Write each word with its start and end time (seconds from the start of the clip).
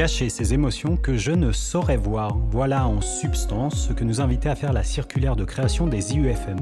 cacher 0.00 0.30
ses 0.30 0.54
émotions 0.54 0.96
que 0.96 1.18
je 1.18 1.30
ne 1.30 1.52
saurais 1.52 1.98
voir. 1.98 2.34
Voilà 2.50 2.88
en 2.88 3.02
substance 3.02 3.88
ce 3.88 3.92
que 3.92 4.02
nous 4.02 4.22
invitait 4.22 4.48
à 4.48 4.54
faire 4.54 4.72
la 4.72 4.82
circulaire 4.82 5.36
de 5.36 5.44
création 5.44 5.86
des 5.86 6.14
IUFM. 6.14 6.56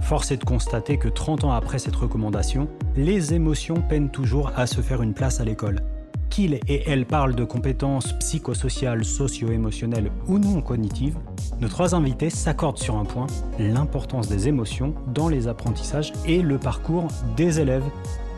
Force 0.00 0.32
est 0.32 0.38
de 0.38 0.44
constater 0.44 0.98
que 0.98 1.06
30 1.06 1.44
ans 1.44 1.52
après 1.52 1.78
cette 1.78 1.94
recommandation, 1.94 2.66
les 2.96 3.32
émotions 3.32 3.76
peinent 3.76 4.10
toujours 4.10 4.50
à 4.56 4.66
se 4.66 4.80
faire 4.80 5.02
une 5.02 5.14
place 5.14 5.38
à 5.38 5.44
l'école. 5.44 5.82
Qu'il 6.30 6.54
et 6.54 6.82
elle 6.84 7.06
parlent 7.06 7.36
de 7.36 7.44
compétences 7.44 8.12
psychosociales, 8.18 9.04
socio-émotionnelles 9.04 10.10
ou 10.26 10.40
non 10.40 10.60
cognitives, 10.60 11.16
nos 11.60 11.68
trois 11.68 11.94
invités 11.94 12.28
s'accordent 12.28 12.78
sur 12.78 12.96
un 12.96 13.04
point, 13.04 13.28
l'importance 13.60 14.26
des 14.26 14.48
émotions 14.48 14.96
dans 15.14 15.28
les 15.28 15.46
apprentissages 15.46 16.12
et 16.26 16.42
le 16.42 16.58
parcours 16.58 17.06
des 17.36 17.60
élèves. 17.60 17.84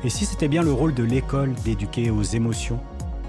Et 0.04 0.10
si 0.10 0.26
c'était 0.26 0.48
bien 0.48 0.62
le 0.62 0.74
rôle 0.74 0.92
de 0.92 1.04
l'école 1.04 1.54
d'éduquer 1.64 2.10
aux 2.10 2.22
émotions 2.22 2.80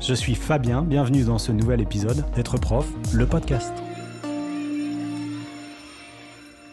Je 0.06 0.14
suis 0.14 0.36
Fabien, 0.36 0.82
bienvenue 0.82 1.24
dans 1.24 1.38
ce 1.38 1.54
nouvel 1.54 1.80
épisode 1.80 2.30
d'être 2.36 2.58
prof, 2.58 2.86
le 3.14 3.26
podcast. 3.26 3.74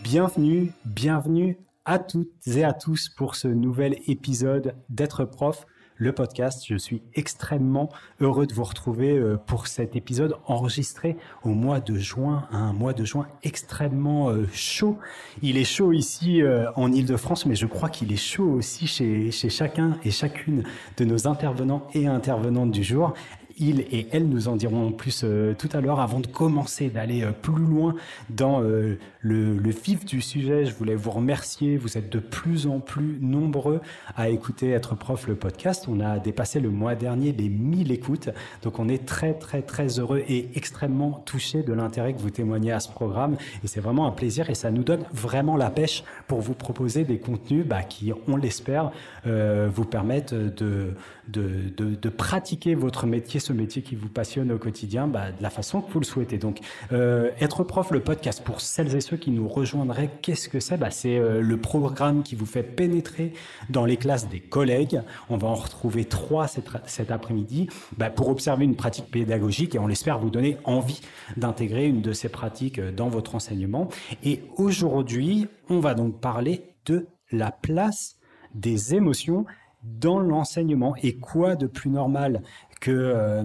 Bienvenue, 0.02 0.72
bienvenue 0.84 1.56
à 1.84 2.00
toutes 2.00 2.44
et 2.48 2.64
à 2.64 2.72
tous 2.72 3.08
pour 3.08 3.36
ce 3.36 3.46
nouvel 3.46 3.98
épisode 4.08 4.74
d'être 4.88 5.24
prof 5.24 5.64
le 6.00 6.12
podcast. 6.12 6.64
Je 6.66 6.76
suis 6.76 7.02
extrêmement 7.14 7.90
heureux 8.20 8.46
de 8.46 8.54
vous 8.54 8.64
retrouver 8.64 9.16
euh, 9.16 9.36
pour 9.36 9.66
cet 9.68 9.94
épisode 9.94 10.34
enregistré 10.46 11.16
au 11.44 11.50
mois 11.50 11.78
de 11.78 11.94
juin, 11.96 12.48
un 12.50 12.72
mois 12.72 12.94
de 12.94 13.04
juin 13.04 13.28
extrêmement 13.42 14.30
euh, 14.30 14.48
chaud. 14.52 14.98
Il 15.42 15.58
est 15.58 15.64
chaud 15.64 15.92
ici 15.92 16.42
euh, 16.42 16.72
en 16.74 16.90
Ile-de-France, 16.90 17.44
mais 17.44 17.54
je 17.54 17.66
crois 17.66 17.90
qu'il 17.90 18.12
est 18.12 18.16
chaud 18.16 18.50
aussi 18.50 18.86
chez, 18.86 19.30
chez 19.30 19.50
chacun 19.50 19.98
et 20.02 20.10
chacune 20.10 20.64
de 20.96 21.04
nos 21.04 21.28
intervenants 21.28 21.86
et 21.92 22.06
intervenantes 22.06 22.70
du 22.70 22.82
jour 22.82 23.12
ils 23.60 23.80
et 23.92 24.08
elles 24.10 24.28
nous 24.28 24.48
en 24.48 24.56
diront 24.56 24.90
plus 24.90 25.22
euh, 25.22 25.54
tout 25.56 25.68
à 25.72 25.80
l'heure. 25.80 26.00
Avant 26.00 26.20
de 26.20 26.26
commencer, 26.26 26.88
d'aller 26.88 27.22
euh, 27.22 27.30
plus 27.30 27.62
loin 27.64 27.94
dans 28.30 28.62
euh, 28.62 28.98
le, 29.20 29.70
vif 29.70 30.04
du 30.04 30.20
sujet, 30.20 30.64
je 30.64 30.74
voulais 30.74 30.96
vous 30.96 31.10
remercier. 31.10 31.76
Vous 31.76 31.96
êtes 31.96 32.10
de 32.10 32.18
plus 32.18 32.66
en 32.66 32.80
plus 32.80 33.18
nombreux 33.20 33.80
à 34.16 34.30
écouter 34.30 34.70
Être 34.70 34.94
Prof, 34.94 35.28
le 35.28 35.34
podcast. 35.34 35.86
On 35.88 36.00
a 36.00 36.18
dépassé 36.18 36.60
le 36.60 36.70
mois 36.70 36.94
dernier 36.94 37.32
les 37.32 37.48
1000 37.48 37.92
écoutes. 37.92 38.30
Donc 38.62 38.78
on 38.78 38.88
est 38.88 39.06
très, 39.06 39.34
très, 39.34 39.62
très 39.62 39.98
heureux 39.98 40.22
et 40.26 40.48
extrêmement 40.54 41.22
touchés 41.26 41.62
de 41.62 41.72
l'intérêt 41.72 42.14
que 42.14 42.20
vous 42.20 42.30
témoignez 42.30 42.72
à 42.72 42.80
ce 42.80 42.88
programme. 42.88 43.36
Et 43.62 43.68
c'est 43.68 43.80
vraiment 43.80 44.06
un 44.06 44.12
plaisir 44.12 44.50
et 44.50 44.54
ça 44.54 44.70
nous 44.70 44.82
donne 44.82 45.04
vraiment 45.12 45.56
la 45.56 45.70
pêche 45.70 46.02
pour 46.26 46.40
vous 46.40 46.54
proposer 46.54 47.04
des 47.04 47.18
contenus 47.18 47.66
bah, 47.66 47.82
qui, 47.82 48.12
on 48.26 48.36
l'espère, 48.36 48.90
vous 49.24 49.84
permettent 49.84 50.34
de, 50.34 50.94
de, 51.28 51.70
de 51.76 52.08
pratiquer 52.08 52.74
votre 52.74 53.06
métier 53.06 53.40
métier 53.54 53.82
qui 53.82 53.94
vous 53.94 54.08
passionne 54.08 54.52
au 54.52 54.58
quotidien 54.58 55.06
bah, 55.06 55.32
de 55.32 55.42
la 55.42 55.50
façon 55.50 55.80
que 55.80 55.92
vous 55.92 56.00
le 56.00 56.04
souhaitez. 56.04 56.38
Donc, 56.38 56.60
euh, 56.92 57.30
être 57.40 57.64
prof, 57.64 57.90
le 57.90 58.00
podcast, 58.00 58.42
pour 58.42 58.60
celles 58.60 58.94
et 58.94 59.00
ceux 59.00 59.16
qui 59.16 59.30
nous 59.30 59.48
rejoindraient, 59.48 60.10
qu'est-ce 60.22 60.48
que 60.48 60.60
c'est? 60.60 60.76
Bah, 60.76 60.90
C'est 60.90 61.18
euh, 61.18 61.40
le 61.40 61.56
programme 61.56 62.22
qui 62.22 62.34
vous 62.34 62.46
fait 62.46 62.62
pénétrer 62.62 63.32
dans 63.68 63.84
les 63.84 63.96
classes 63.96 64.28
des 64.28 64.40
collègues. 64.40 65.00
On 65.28 65.36
va 65.36 65.48
en 65.48 65.54
retrouver 65.54 66.04
trois 66.04 66.46
cet, 66.46 66.68
cet 66.86 67.10
après-midi 67.10 67.68
bah, 67.96 68.10
pour 68.10 68.28
observer 68.28 68.64
une 68.64 68.76
pratique 68.76 69.10
pédagogique 69.10 69.74
et 69.74 69.78
on 69.78 69.86
l'espère 69.86 70.18
vous 70.18 70.30
donner 70.30 70.56
envie 70.64 71.00
d'intégrer 71.36 71.86
une 71.86 72.00
de 72.00 72.12
ces 72.12 72.28
pratiques 72.28 72.78
euh, 72.78 72.92
dans 72.92 73.08
votre 73.08 73.34
enseignement. 73.34 73.88
Et 74.24 74.42
aujourd'hui, 74.56 75.46
on 75.68 75.80
va 75.80 75.94
donc 75.94 76.20
parler 76.20 76.74
de 76.86 77.06
la 77.32 77.50
place 77.50 78.16
des 78.54 78.94
émotions 78.94 79.46
dans 79.82 80.18
l'enseignement. 80.18 80.94
Et 81.02 81.16
quoi 81.16 81.56
de 81.56 81.66
plus 81.66 81.90
normal? 81.90 82.42
Que 82.80 82.90
euh, 82.90 83.44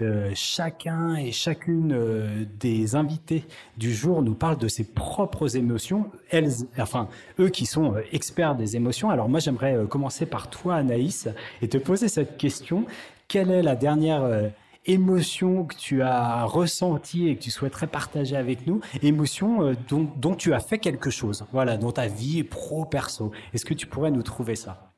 euh, 0.00 0.32
chacun 0.34 1.14
et 1.14 1.30
chacune 1.30 1.92
euh, 1.92 2.44
des 2.58 2.96
invités 2.96 3.44
du 3.76 3.94
jour 3.94 4.22
nous 4.22 4.34
parle 4.34 4.56
de 4.56 4.66
ses 4.66 4.84
propres 4.84 5.56
émotions, 5.56 6.10
elles, 6.30 6.50
enfin 6.78 7.08
eux 7.38 7.50
qui 7.50 7.66
sont 7.66 7.94
experts 8.10 8.56
des 8.56 8.74
émotions. 8.74 9.10
Alors 9.10 9.28
moi 9.28 9.38
j'aimerais 9.38 9.76
commencer 9.88 10.26
par 10.26 10.50
toi 10.50 10.76
Anaïs 10.76 11.28
et 11.60 11.68
te 11.68 11.78
poser 11.78 12.08
cette 12.08 12.38
question. 12.38 12.86
Quelle 13.28 13.50
est 13.50 13.62
la 13.62 13.76
dernière 13.76 14.50
émotion 14.84 15.64
que 15.64 15.76
tu 15.76 16.02
as 16.02 16.44
ressentie 16.44 17.28
et 17.28 17.36
que 17.36 17.42
tu 17.42 17.50
souhaiterais 17.50 17.86
partager 17.86 18.36
avec 18.36 18.66
nous, 18.66 18.80
émotion 19.02 19.74
dont, 19.88 20.34
tu 20.34 20.52
as 20.52 20.60
fait 20.60 20.78
quelque 20.78 21.08
chose, 21.08 21.46
voilà, 21.52 21.76
dans 21.76 21.92
ta 21.92 22.08
vie 22.08 22.42
pro-perso. 22.42 23.30
Est-ce 23.54 23.64
que 23.64 23.74
tu 23.74 23.86
pourrais 23.86 24.10
nous 24.10 24.24
trouver 24.24 24.56
ça? 24.56 24.91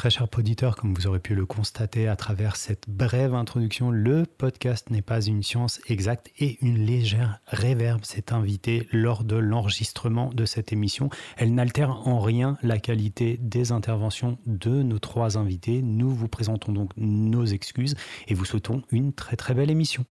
Très 0.00 0.08
cher 0.08 0.28
auditeur, 0.34 0.76
comme 0.76 0.94
vous 0.94 1.06
aurez 1.06 1.18
pu 1.18 1.34
le 1.34 1.44
constater 1.44 2.08
à 2.08 2.16
travers 2.16 2.56
cette 2.56 2.88
brève 2.88 3.34
introduction, 3.34 3.90
le 3.90 4.24
podcast 4.24 4.88
n'est 4.88 5.02
pas 5.02 5.20
une 5.20 5.42
science 5.42 5.78
exacte 5.88 6.30
et 6.38 6.56
une 6.62 6.78
légère 6.78 7.40
réverbe 7.48 8.02
s'est 8.06 8.32
invitée 8.32 8.88
lors 8.92 9.24
de 9.24 9.36
l'enregistrement 9.36 10.30
de 10.32 10.46
cette 10.46 10.72
émission. 10.72 11.10
Elle 11.36 11.54
n'altère 11.54 12.08
en 12.08 12.18
rien 12.18 12.56
la 12.62 12.78
qualité 12.78 13.36
des 13.42 13.72
interventions 13.72 14.38
de 14.46 14.82
nos 14.82 14.98
trois 14.98 15.36
invités. 15.36 15.82
Nous 15.82 16.08
vous 16.08 16.28
présentons 16.28 16.72
donc 16.72 16.92
nos 16.96 17.44
excuses 17.44 17.94
et 18.26 18.32
vous 18.32 18.46
souhaitons 18.46 18.80
une 18.90 19.12
très 19.12 19.36
très 19.36 19.52
belle 19.52 19.70
émission. 19.70 20.06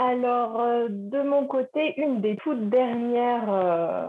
Alors, 0.00 0.60
euh, 0.60 0.86
de 0.88 1.22
mon 1.22 1.44
côté, 1.48 2.00
une 2.00 2.20
des 2.20 2.36
toutes 2.36 2.70
dernières, 2.70 3.52
euh, 3.52 4.06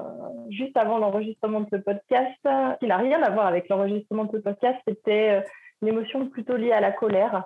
juste 0.52 0.78
avant 0.78 1.00
l'enregistrement 1.00 1.62
de 1.62 1.68
ce 1.74 1.78
podcast, 1.78 2.38
qui 2.80 2.86
n'a 2.86 2.98
rien 2.98 3.24
à 3.24 3.32
voir 3.32 3.48
avec 3.48 3.70
l'enregistrement 3.70 4.26
de 4.26 4.34
ce 4.34 4.38
podcast, 4.38 4.78
c'était 4.88 5.40
euh, 5.40 5.42
une 5.82 5.88
émotion 5.88 6.28
plutôt 6.30 6.58
liée 6.58 6.74
à 6.74 6.80
la 6.80 6.92
colère, 6.92 7.46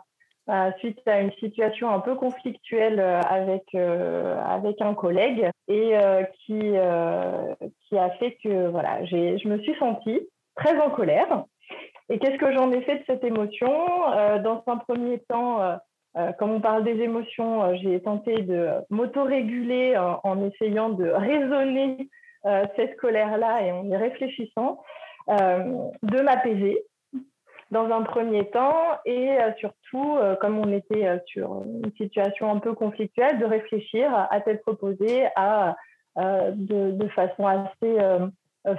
suite 0.79 0.99
à 1.07 1.21
une 1.21 1.31
situation 1.39 1.89
un 1.89 2.01
peu 2.01 2.15
conflictuelle 2.15 2.99
avec, 2.99 3.73
avec 3.75 4.81
un 4.81 4.93
collègue 4.93 5.49
et 5.69 5.93
qui, 6.39 6.59
qui 6.59 7.97
a 7.97 8.09
fait 8.19 8.37
que 8.43 8.67
voilà, 8.67 9.05
je 9.05 9.47
me 9.47 9.57
suis 9.59 9.75
sentie 9.75 10.19
très 10.55 10.77
en 10.81 10.89
colère. 10.89 11.45
Et 12.09 12.19
qu'est-ce 12.19 12.37
que 12.37 12.51
j'en 12.51 12.73
ai 12.73 12.81
fait 12.81 12.97
de 12.97 13.03
cette 13.07 13.23
émotion? 13.23 13.71
Dans 14.43 14.63
un 14.67 14.77
premier 14.77 15.19
temps, 15.29 15.77
euh, 16.15 16.31
comme 16.33 16.51
on 16.51 16.61
parle 16.61 16.83
des 16.83 16.99
émotions, 17.01 17.63
euh, 17.63 17.75
j'ai 17.81 17.99
tenté 17.99 18.43
de 18.43 18.69
m'autoréguler 18.91 19.97
en, 19.97 20.19
en, 20.23 20.43
essayant 20.47 20.89
de 20.89 21.09
raisonner 21.09 22.09
euh, 22.45 22.65
cette 22.75 22.97
colère-là 22.97 23.63
et 23.63 23.71
en 23.71 23.85
y 23.85 23.95
réfléchissant, 23.95 24.83
de 25.27 26.21
m'apaiser 26.21 26.83
dans 27.71 27.89
un 27.91 28.01
premier 28.01 28.49
temps 28.49 28.75
et 29.05 29.37
surtout, 29.57 30.17
comme 30.41 30.59
on 30.59 30.69
était 30.73 31.17
sur 31.27 31.63
une 31.63 31.93
situation 31.95 32.51
un 32.51 32.59
peu 32.59 32.73
conflictuelle, 32.73 33.39
de 33.39 33.45
réfléchir 33.45 34.13
à 34.13 34.41
tête 34.41 34.61
reposée, 34.67 35.27
à, 35.37 35.77
de, 36.17 37.07
façon 37.15 37.47
assez 37.47 37.97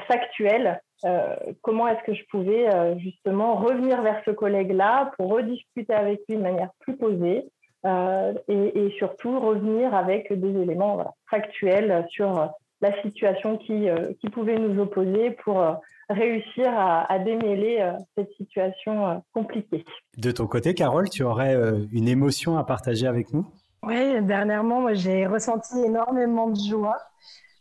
factuelle 0.07 0.83
euh, 1.05 1.37
comment 1.63 1.89
est-ce 1.89 2.03
que 2.05 2.15
je 2.15 2.23
pouvais 2.31 2.73
euh, 2.73 2.99
justement 2.99 3.57
revenir 3.57 4.01
vers 4.03 4.23
ce 4.25 4.31
collègue-là 4.31 5.13
pour 5.17 5.33
rediscuter 5.33 5.93
avec 5.93 6.21
lui 6.29 6.37
de 6.37 6.43
manière 6.43 6.71
plus 6.81 6.97
posée 6.97 7.45
euh, 7.85 8.33
et, 8.49 8.95
surtout 8.99 9.39
revenir 9.39 9.95
avec 9.95 10.33
des 10.33 10.63
éléments 10.63 11.15
factuels 11.29 12.07
sur 12.11 12.51
la 12.81 13.03
situation 13.03 13.59
qui, 13.59 13.87
qui 14.21 14.29
pouvait 14.31 14.59
nous 14.59 14.81
opposer 14.81 15.33
pour 15.45 15.63
réussir 16.09 16.69
à, 16.69 17.19
démêler 17.19 17.87
cette 18.17 18.33
situation 18.37 19.23
compliquée. 19.33 19.85
De 20.17 20.31
ton 20.31 20.47
côté, 20.47 20.73
Carole, 20.75 21.11
tu 21.11 21.25
aurais 21.25 21.57
une 21.93 22.09
émotion 22.09 22.57
à 22.57 22.65
partager 22.65 23.07
avec 23.07 23.35
nous? 23.35 23.47
Oui, 23.83 24.23
dernièrement, 24.23 24.95
j'ai 24.95 25.27
ressenti 25.27 25.79
énormément 25.85 26.49
de 26.49 26.59
joie 26.59 26.99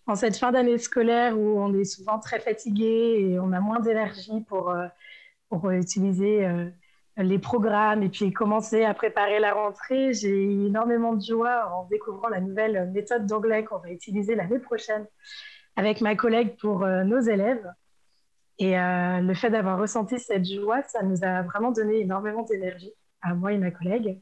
en 0.06 0.16
cette 0.16 0.38
fin 0.38 0.52
d'année 0.52 0.78
scolaire 0.78 1.38
où 1.38 1.59
on 1.59 1.74
est 1.74 1.86
souvent 1.86 2.19
très 2.19 2.40
fatigué 2.40 3.18
et 3.19 3.40
on 3.40 3.52
a 3.53 3.59
moins 3.59 3.80
d'énergie 3.80 4.41
pour, 4.47 4.69
euh, 4.69 4.88
pour 5.50 5.69
utiliser 5.72 6.46
euh, 6.46 6.66
les 7.18 7.40
programmes 7.40 8.03
et 8.03 8.09
puis 8.09 8.31
commencer 8.34 8.84
à 8.84 8.94
préparer 8.94 9.40
la 9.40 9.53
rentrée, 9.53 10.14
j'ai 10.14 10.30
eu 10.30 10.68
énormément 10.68 11.14
de 11.14 11.24
joie 11.24 11.72
en 11.74 11.86
découvrant 11.86 12.28
la 12.28 12.41
nouvelle 12.41 12.91
méthode 12.91 13.26
d'anglais 13.28 13.64
qu'on 13.64 13.78
va 13.78 13.91
utiliser 13.91 14.35
l'année 14.35 14.59
prochaine 14.59 15.05
avec 15.76 16.02
ma 16.02 16.16
collègue 16.16 16.58
pour 16.58 16.84
euh, 16.84 17.03
nos 17.03 17.20
élèves. 17.20 17.66
Et 18.59 18.76
le 18.76 19.34
fait 19.34 19.50
d'avoir 19.50 19.79
ressenti 19.79 20.20
cette 20.20 20.46
joie, 20.46 20.84
ça 20.84 21.02
nous 21.02 21.23
a 21.23 21.41
vraiment 21.41 21.72
donné 21.72 22.02
énormément 22.02 22.44
d'énergie 22.44 22.94
à 23.23 23.34
moi 23.34 23.52
et 23.52 23.58
ma 23.58 23.72
collègue. 23.72 24.22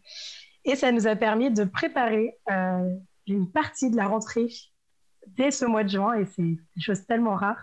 Et 0.63 0.77
ça 0.77 0.93
nous 0.93 1.05
a 1.05 1.17
permis 1.17 1.51
de 1.51 1.65
préparer 1.65 2.39
une 3.27 3.51
partie 3.51 3.91
de 3.91 3.97
la 3.97 4.07
rentrée 4.07 4.47
dès 5.27 5.51
ce 5.51 5.65
mois 5.65 5.83
de 5.83 5.89
juin 5.89 6.13
et 6.13 6.25
c'est 6.25 6.41
une 6.41 6.59
chose 6.79 7.05
tellement 7.05 7.35
rare 7.35 7.61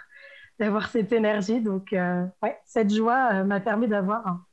d'avoir 0.58 0.88
cette 0.88 1.12
énergie. 1.12 1.60
Donc, 1.60 1.92
euh, 1.92 2.24
ouais, 2.42 2.56
cette 2.66 2.92
joie 2.92 3.30
euh, 3.32 3.44
m'a 3.44 3.60
permis 3.60 3.88
d'avoir 3.88 4.26
un, 4.26 4.44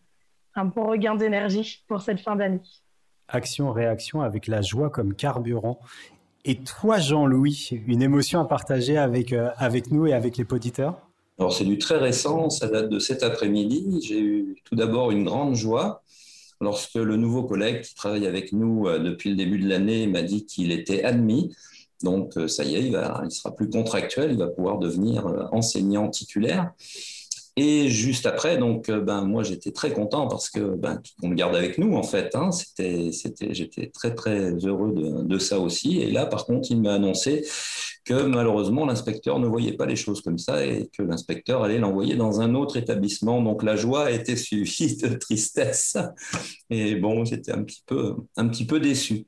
un, 0.55 0.65
bon 0.65 0.87
regain 0.87 1.15
d'énergie 1.15 1.83
pour 1.87 2.01
cette 2.01 2.19
fin 2.19 2.35
d'année. 2.35 2.61
Action-réaction 3.27 4.21
avec 4.21 4.47
la 4.47 4.61
joie 4.61 4.89
comme 4.89 5.15
carburant. 5.15 5.79
Et 6.43 6.57
toi, 6.57 6.99
Jean-Louis, 6.99 7.81
une 7.87 8.03
émotion 8.03 8.39
à 8.39 8.45
partager 8.45 8.97
avec, 8.97 9.33
euh, 9.33 9.49
avec 9.57 9.91
nous 9.91 10.05
et 10.05 10.13
avec 10.13 10.37
les 10.37 10.45
auditeurs? 10.51 11.01
Alors, 11.39 11.51
c'est 11.51 11.65
du 11.65 11.77
très 11.77 11.97
récent, 11.97 12.49
ça 12.49 12.67
date 12.67 12.89
de 12.89 12.99
cet 12.99 13.23
après-midi. 13.23 13.99
J'ai 14.03 14.21
eu 14.21 14.55
tout 14.63 14.75
d'abord 14.75 15.11
une 15.11 15.25
grande 15.25 15.55
joie 15.55 16.03
lorsque 16.61 16.95
le 16.95 17.17
nouveau 17.17 17.43
collègue 17.43 17.81
qui 17.81 17.93
travaille 17.95 18.25
avec 18.25 18.53
nous 18.53 18.87
depuis 18.99 19.31
le 19.31 19.35
début 19.35 19.59
de 19.59 19.67
l'année 19.67 20.07
m'a 20.07 20.21
dit 20.21 20.45
qu'il 20.45 20.71
était 20.71 21.03
admis. 21.03 21.53
Donc, 22.03 22.33
ça 22.47 22.63
y 22.63 22.75
est, 22.75 22.83
il, 22.83 23.31
sera 23.31 23.55
plus 23.55 23.69
contractuel, 23.69 24.31
il 24.31 24.37
va 24.37 24.47
pouvoir 24.47 24.79
devenir 24.79 25.25
enseignant 25.51 26.09
titulaire. 26.09 26.71
Et 27.57 27.87
juste 27.87 28.25
après, 28.25 28.57
donc, 28.57 28.89
euh, 28.89 28.99
ben, 28.99 29.23
moi, 29.23 29.41
j'étais 29.43 29.71
très 29.71 29.93
content 29.93 30.27
parce 30.27 30.49
que 30.49 30.75
ben, 30.75 31.01
on 31.23 31.29
me 31.29 31.35
garde 31.35 31.55
avec 31.55 31.77
nous, 31.77 31.95
en 31.95 32.03
fait. 32.03 32.35
Hein. 32.35 32.51
C'était, 32.51 33.13
c'était, 33.13 33.53
j'étais 33.53 33.87
très, 33.87 34.13
très 34.13 34.51
heureux 34.51 34.91
de, 34.91 35.23
de, 35.23 35.37
ça 35.37 35.59
aussi. 35.59 36.01
Et 36.01 36.11
là, 36.11 36.25
par 36.25 36.45
contre, 36.45 36.69
il 36.69 36.81
m'a 36.81 36.95
annoncé 36.95 37.45
que 38.03 38.25
malheureusement, 38.25 38.85
l'inspecteur 38.85 39.39
ne 39.39 39.47
voyait 39.47 39.71
pas 39.71 39.85
les 39.85 39.95
choses 39.95 40.21
comme 40.21 40.37
ça 40.37 40.65
et 40.65 40.89
que 40.97 41.01
l'inspecteur 41.01 41.63
allait 41.63 41.79
l'envoyer 41.79 42.17
dans 42.17 42.41
un 42.41 42.55
autre 42.55 42.75
établissement. 42.75 43.41
Donc, 43.41 43.63
la 43.63 43.77
joie 43.77 44.07
a 44.07 44.11
été 44.11 44.35
suivie 44.35 44.97
de 44.97 45.15
tristesse. 45.15 45.95
Et 46.69 46.95
bon, 46.95 47.23
j'étais 47.23 47.53
un 47.53 47.63
petit 47.63 47.83
peu, 47.85 48.15
un 48.35 48.49
petit 48.49 48.65
peu 48.65 48.81
déçu 48.81 49.27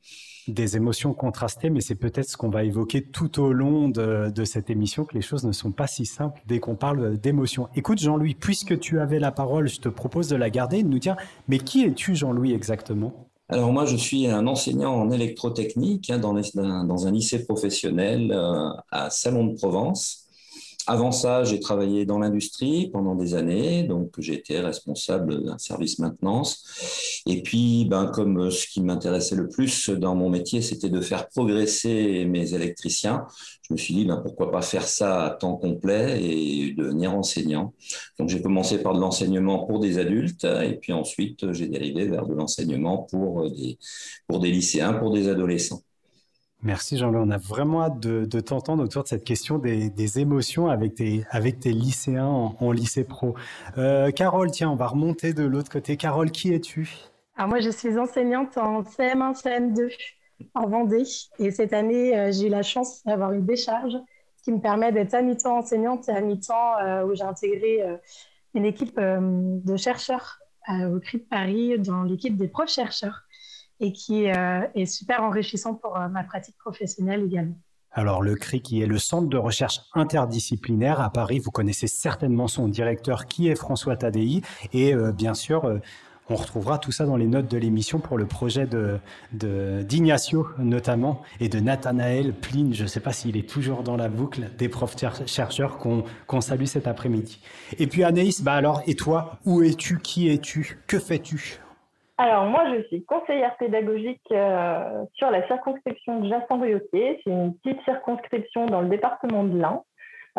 des 0.53 0.75
émotions 0.75 1.13
contrastées, 1.13 1.69
mais 1.69 1.81
c'est 1.81 1.95
peut-être 1.95 2.29
ce 2.29 2.37
qu'on 2.37 2.49
va 2.49 2.63
évoquer 2.63 3.01
tout 3.01 3.39
au 3.39 3.51
long 3.53 3.89
de, 3.89 4.43
cette 4.45 4.69
émission, 4.69 5.05
que 5.05 5.15
les 5.15 5.21
choses 5.21 5.43
ne 5.43 5.51
sont 5.51 5.71
pas 5.71 5.87
si 5.87 6.05
simples 6.05 6.41
dès 6.47 6.59
qu'on 6.59 6.75
parle 6.75 7.17
d'émotions. 7.17 7.67
Écoute 7.75 7.99
Jean-Louis, 7.99 8.35
puisque 8.35 8.79
tu 8.79 8.99
avais 8.99 9.19
la 9.19 9.31
parole, 9.31 9.67
je 9.67 9.79
te 9.79 9.89
propose 9.89 10.27
de 10.27 10.35
la 10.35 10.49
garder 10.49 10.77
et 10.77 10.83
de 10.83 10.89
nous 10.89 10.99
dire, 10.99 11.15
mais 11.47 11.57
qui 11.59 11.83
es-tu 11.83 12.15
Jean-Louis 12.15 12.53
exactement? 12.53 13.27
Alors 13.49 13.71
moi, 13.71 13.85
je 13.85 13.95
suis 13.95 14.27
un 14.27 14.45
enseignant 14.45 14.93
en 14.93 15.09
électrotechnique 15.09 16.09
hein, 16.09 16.19
dans, 16.19 17.07
un 17.07 17.11
lycée 17.11 17.45
professionnel 17.45 18.31
euh, 18.33 18.69
à 18.91 19.09
Salon 19.09 19.45
de 19.47 19.55
Provence. 19.55 20.26
Avant 20.89 21.11
ça, 21.11 21.43
j'ai 21.43 21.59
travaillé 21.59 22.05
dans 22.05 22.17
l'industrie 22.17 22.89
pendant 22.93 23.15
des 23.15 23.35
années, 23.35 23.83
donc 23.83 24.13
j'étais 24.19 24.61
responsable 24.61 25.43
d'un 25.43 25.57
service 25.57 25.99
maintenance. 25.99 27.21
Et 27.25 27.43
puis, 27.43 27.85
ben, 27.89 28.05
comme 28.05 28.49
ce 28.49 28.65
qui 28.67 28.81
m'intéressait 28.81 29.35
le 29.35 29.49
plus 29.49 29.89
dans 29.89 30.15
mon 30.15 30.29
métier, 30.29 30.61
c'était 30.61 30.89
de 30.89 31.01
faire 31.01 31.27
progresser 31.27 32.23
mes 32.25 32.53
électriciens, 32.53 33.25
je 33.63 33.73
me 33.73 33.77
suis 33.77 33.93
dit, 33.95 34.05
ben, 34.05 34.15
pourquoi 34.15 34.49
pas 34.49 34.61
faire 34.61 34.87
ça 34.87 35.25
à 35.25 35.29
temps 35.31 35.57
complet 35.57 36.23
et 36.23 36.71
devenir 36.71 37.13
enseignant. 37.13 37.73
Donc 38.17 38.29
j'ai 38.29 38.41
commencé 38.41 38.81
par 38.81 38.93
de 38.93 39.01
l'enseignement 39.01 39.65
pour 39.65 39.81
des 39.81 39.99
adultes, 39.99 40.45
et 40.45 40.77
puis 40.81 40.93
ensuite 40.93 41.51
j'ai 41.51 41.67
dérivé 41.67 42.07
vers 42.07 42.25
de 42.25 42.33
l'enseignement 42.33 42.99
pour 43.11 43.49
des, 43.51 43.77
pour 44.25 44.39
des 44.39 44.51
lycéens, 44.51 44.93
pour 44.93 45.11
des 45.11 45.27
adolescents. 45.27 45.81
Merci 46.63 46.97
Jean-Louis. 46.97 47.21
On 47.23 47.29
a 47.29 47.37
vraiment 47.37 47.83
hâte 47.83 47.99
de, 47.99 48.39
t'entendre 48.39 48.83
autour 48.83 49.03
de 49.03 49.07
cette 49.07 49.23
question 49.23 49.59
des, 49.59 50.19
émotions 50.19 50.67
avec 50.67 50.95
tes, 50.95 51.23
avec 51.29 51.59
tes 51.59 51.71
lycéens 51.71 52.25
en, 52.25 52.71
lycée 52.71 53.03
pro. 53.03 53.35
Euh, 53.77 54.09
Carole, 54.09 54.49
tiens, 54.49 54.71
on 54.71 54.75
va 54.75 54.87
remonter 54.87 55.33
de 55.33 55.43
l'autre 55.43 55.69
côté. 55.69 55.97
Carole, 55.97 56.31
qui 56.31 56.53
es-tu? 56.53 56.89
Alors 57.35 57.49
moi, 57.49 57.59
je 57.59 57.69
suis 57.69 57.97
enseignante 57.99 58.57
en 58.57 58.81
CM1, 58.81 59.39
CM2 59.39 59.91
en 60.55 60.67
Vendée. 60.67 61.03
Et 61.37 61.51
cette 61.51 61.73
année, 61.73 62.17
euh, 62.17 62.31
j'ai 62.31 62.47
eu 62.47 62.49
la 62.49 62.63
chance 62.63 63.03
d'avoir 63.05 63.33
une 63.33 63.45
décharge 63.45 63.93
qui 64.43 64.51
me 64.51 64.59
permet 64.59 64.91
d'être 64.91 65.13
à 65.13 65.21
mi-temps 65.21 65.59
enseignante 65.59 66.09
et 66.09 66.11
à 66.11 66.21
mi-temps 66.21 66.79
euh, 66.79 67.05
où 67.05 67.13
j'ai 67.13 67.23
intégré 67.23 67.83
une 68.55 68.65
équipe 68.65 68.99
de 68.99 69.77
chercheurs 69.77 70.39
au 70.69 70.99
CRI 70.99 71.19
de 71.19 71.23
Paris 71.29 71.79
dans 71.79 72.03
l'équipe 72.03 72.35
des 72.35 72.47
profs 72.47 72.71
chercheurs 72.71 73.26
et 73.79 73.91
qui 73.91 74.29
euh, 74.29 74.61
est 74.75 74.85
super 74.85 75.23
enrichissant 75.23 75.75
pour 75.75 75.97
euh, 75.97 76.07
ma 76.07 76.23
pratique 76.23 76.57
professionnelle 76.57 77.23
également. 77.23 77.57
Alors 77.91 78.21
le 78.21 78.35
CRI, 78.35 78.61
qui 78.61 78.81
est 78.81 78.85
le 78.85 78.99
Centre 78.99 79.27
de 79.27 79.37
recherche 79.37 79.81
interdisciplinaire 79.93 81.01
à 81.01 81.09
Paris, 81.09 81.39
vous 81.39 81.51
connaissez 81.51 81.87
certainement 81.87 82.47
son 82.47 82.67
directeur 82.67 83.25
qui 83.25 83.47
est 83.47 83.55
François 83.55 83.95
Tadei. 83.95 84.41
Et 84.73 84.93
euh, 84.93 85.11
bien 85.11 85.33
sûr, 85.33 85.79
on 86.29 86.35
retrouvera 86.35 86.77
tout 86.77 86.91
ça 86.91 87.05
dans 87.05 87.15
les 87.15 87.27
notes 87.27 87.49
de 87.49 87.57
l'émission 87.57 87.99
pour 87.99 88.17
le 88.17 88.25
projet 88.25 88.67
de, 88.67 88.99
d'Ignacio 89.31 90.47
notamment 90.57 91.21
et 91.39 91.47
de 91.47 91.59
Nathanaël 91.59 92.33
Pline. 92.33 92.73
Je 92.73 92.83
ne 92.83 92.87
sais 92.87 92.99
pas 92.99 93.13
s'il 93.13 93.37
est 93.37 93.49
toujours 93.49 93.83
dans 93.83 93.95
la 93.95 94.09
boucle 94.09 94.51
des 94.57 94.69
profs 94.69 94.95
chercheurs 95.25 95.77
qu'on, 95.77 96.41
salue 96.41 96.65
cet 96.65 96.87
après-midi. 96.87 97.39
Et 97.79 97.87
puis 97.87 98.03
Anaïs, 98.03 98.41
bah 98.41 98.53
alors, 98.53 98.81
et 98.85 98.95
toi, 98.95 99.39
où 99.45 99.63
es-tu? 99.63 99.99
Qui 99.99 100.29
es-tu? 100.29 100.79
Que 100.87 100.99
fais-tu? 100.99 101.59
Alors, 102.19 102.45
moi, 102.45 102.63
je 102.73 102.81
suis 102.87 103.05
conseillère 103.05 103.55
pédagogique 103.57 104.23
euh, 104.31 105.05
sur 105.13 105.29
la 105.29 105.45
circonscription 105.45 106.19
de 106.19 106.29
Jassan-Briocquet. 106.29 107.21
C'est 107.23 107.29
une 107.29 107.55
petite 107.57 107.83
circonscription 107.83 108.65
dans 108.65 108.81
le 108.81 108.89
département 108.89 109.43
de 109.43 109.59
l'Ain. 109.59 109.83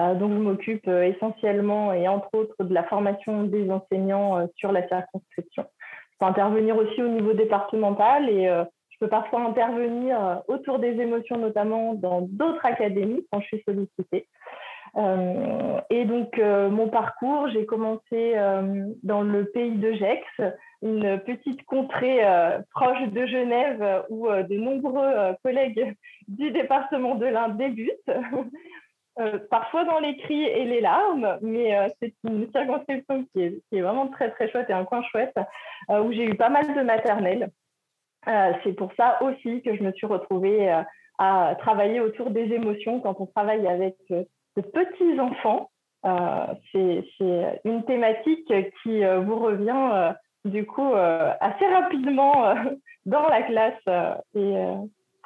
Euh, 0.00 0.14
donc, 0.14 0.32
je 0.32 0.38
m'occupe 0.38 0.88
euh, 0.88 1.04
essentiellement 1.04 1.92
et 1.92 2.08
entre 2.08 2.34
autres 2.34 2.64
de 2.64 2.74
la 2.74 2.82
formation 2.82 3.44
des 3.44 3.70
enseignants 3.70 4.48
sur 4.56 4.72
la 4.72 4.88
circonscription. 4.88 5.66
Je 6.12 6.18
peux 6.18 6.26
intervenir 6.26 6.76
aussi 6.76 7.00
au 7.00 7.08
niveau 7.08 7.32
départemental 7.32 8.28
et 8.28 8.46
je 8.46 8.98
peux 8.98 9.08
parfois 9.08 9.42
intervenir 9.42 10.42
autour 10.48 10.80
des 10.80 11.00
émotions, 11.00 11.38
notamment 11.38 11.94
dans 11.94 12.22
d'autres 12.22 12.66
académies 12.66 13.24
quand 13.30 13.40
je 13.40 13.46
suis 13.46 13.62
sollicitée. 13.64 14.26
Euh, 14.96 15.80
et 15.90 16.04
donc, 16.04 16.38
euh, 16.38 16.70
mon 16.70 16.88
parcours, 16.88 17.48
j'ai 17.52 17.66
commencé 17.66 18.02
euh, 18.36 18.86
dans 19.02 19.22
le 19.22 19.44
pays 19.46 19.76
de 19.76 19.92
Gex, 19.92 20.24
une 20.82 21.18
petite 21.20 21.64
contrée 21.64 22.20
proche 22.72 23.08
de 23.08 23.26
Genève 23.26 24.04
où 24.10 24.28
de 24.28 24.56
nombreux 24.56 25.34
collègues 25.42 25.94
du 26.28 26.50
département 26.50 27.14
de 27.16 27.26
l'Inde 27.26 27.56
débutent. 27.56 28.10
parfois 29.50 29.84
dans 29.84 29.98
les 29.98 30.16
cris 30.18 30.44
et 30.44 30.64
les 30.64 30.80
larmes, 30.80 31.38
mais 31.42 31.76
c'est 32.00 32.14
une 32.22 32.48
circonscription 32.52 33.24
qui 33.32 33.60
est, 33.72 33.80
vraiment 33.80 34.06
très 34.06 34.30
très 34.30 34.48
chouette 34.48 34.70
et 34.70 34.72
un 34.72 34.84
coin 34.84 35.02
chouette, 35.10 35.34
où 35.90 36.12
j'ai 36.12 36.24
eu 36.24 36.36
pas 36.36 36.50
mal 36.50 36.72
de 36.72 36.82
maternelle. 36.82 37.50
c'est 38.62 38.74
pour 38.76 38.92
ça 38.96 39.20
aussi 39.22 39.60
que 39.62 39.74
je 39.74 39.82
me 39.82 39.90
suis 39.90 40.06
retrouvée 40.06 40.72
à 41.18 41.56
travailler 41.58 41.98
autour 41.98 42.30
des 42.30 42.52
émotions 42.52 43.00
quand 43.00 43.16
on 43.18 43.26
travaille 43.26 43.66
avec 43.66 43.96
petits 44.62 45.20
enfants. 45.20 45.70
Euh, 46.04 46.54
c'est 46.72 47.04
une 47.64 47.84
thématique 47.84 48.52
qui 48.82 49.04
euh, 49.04 49.20
vous 49.20 49.38
revient 49.38 49.90
euh, 49.92 50.12
du 50.44 50.66
coup 50.66 50.92
assez 50.94 51.66
rapidement 51.66 52.54
dans 53.06 53.28
la 53.28 53.42
classe 53.42 54.16
et 54.34 54.54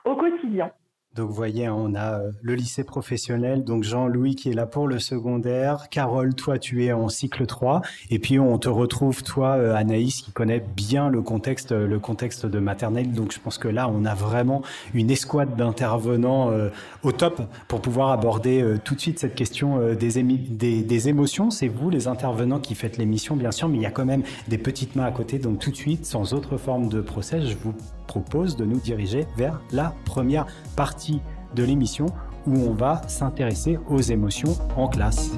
au 0.05 0.17
quotidien. 0.17 0.71
Donc, 1.15 1.29
vous 1.29 1.35
voyez, 1.35 1.67
hein, 1.67 1.75
on 1.77 1.95
a 1.95 2.21
euh, 2.21 2.31
le 2.41 2.55
lycée 2.55 2.85
professionnel, 2.85 3.65
donc 3.65 3.85
Jean-Louis 3.85 4.35
qui 4.35 4.49
est 4.49 4.55
là 4.55 4.65
pour 4.65 4.89
le 4.89 4.99
secondaire. 4.99 5.91
Carole, 5.91 6.35
toi, 6.35 6.59
tu 6.59 6.87
es 6.87 6.93
en 6.93 7.11
cycle 7.11 7.45
3. 7.45 7.83
Et 8.09 8.19
puis, 8.19 8.39
on 8.39 8.57
te 8.57 8.71
retrouve, 8.71 9.23
toi, 9.23 9.57
euh, 9.59 9.75
Anaïs, 9.75 10.23
qui 10.23 10.33
connaît 10.33 10.65
bien 10.75 11.11
le 11.11 11.21
contexte, 11.21 11.73
le 11.73 11.99
contexte 11.99 12.47
de 12.47 12.59
maternelle. 12.59 13.13
Donc, 13.13 13.33
je 13.33 13.41
pense 13.41 13.59
que 13.59 13.69
là, 13.69 13.91
on 13.93 14.07
a 14.07 14.15
vraiment 14.15 14.63
une 14.95 15.11
escouade 15.11 15.55
d'intervenants 15.55 16.51
euh, 16.51 16.71
au 17.03 17.13
top 17.13 17.43
pour 17.69 17.83
pouvoir 17.83 18.11
aborder 18.11 18.65
tout 18.83 18.95
de 18.95 19.01
suite 19.01 19.19
cette 19.19 19.35
question 19.35 19.93
des, 19.95 20.83
des 20.83 21.09
émotions. 21.11 21.51
C'est 21.51 21.69
vous, 21.69 21.91
les 21.91 22.09
intervenants, 22.09 22.59
qui 22.59 22.75
faites 22.75 22.97
l'émission, 22.97 23.37
bien 23.37 23.53
sûr, 23.53 23.69
mais 23.69 23.77
il 23.77 23.83
y 23.83 23.87
a 23.87 23.91
quand 23.91 24.07
même 24.07 24.23
des 24.49 24.59
petites 24.59 24.97
mains 24.97 25.05
à 25.05 25.13
côté. 25.13 25.39
Donc, 25.39 25.59
tout 25.59 25.71
de 25.71 25.77
suite, 25.77 26.07
sans 26.07 26.33
autre 26.33 26.57
forme 26.57 26.89
de 26.89 27.03
procès, 27.03 27.43
je 27.43 27.57
vous 27.57 27.75
propose 28.13 28.57
de 28.57 28.67
nous 28.67 28.79
diriger 28.79 29.27
vers 29.39 29.59
la 29.71 29.95
première 30.05 30.45
partie 30.77 31.23
de 31.55 31.65
l'émission 31.65 32.05
où 32.47 32.53
on 32.53 32.75
va 32.75 33.01
s'intéresser 33.09 33.79
aux 33.89 34.03
émotions 34.03 34.55
en 34.77 34.87
classe. 34.87 35.31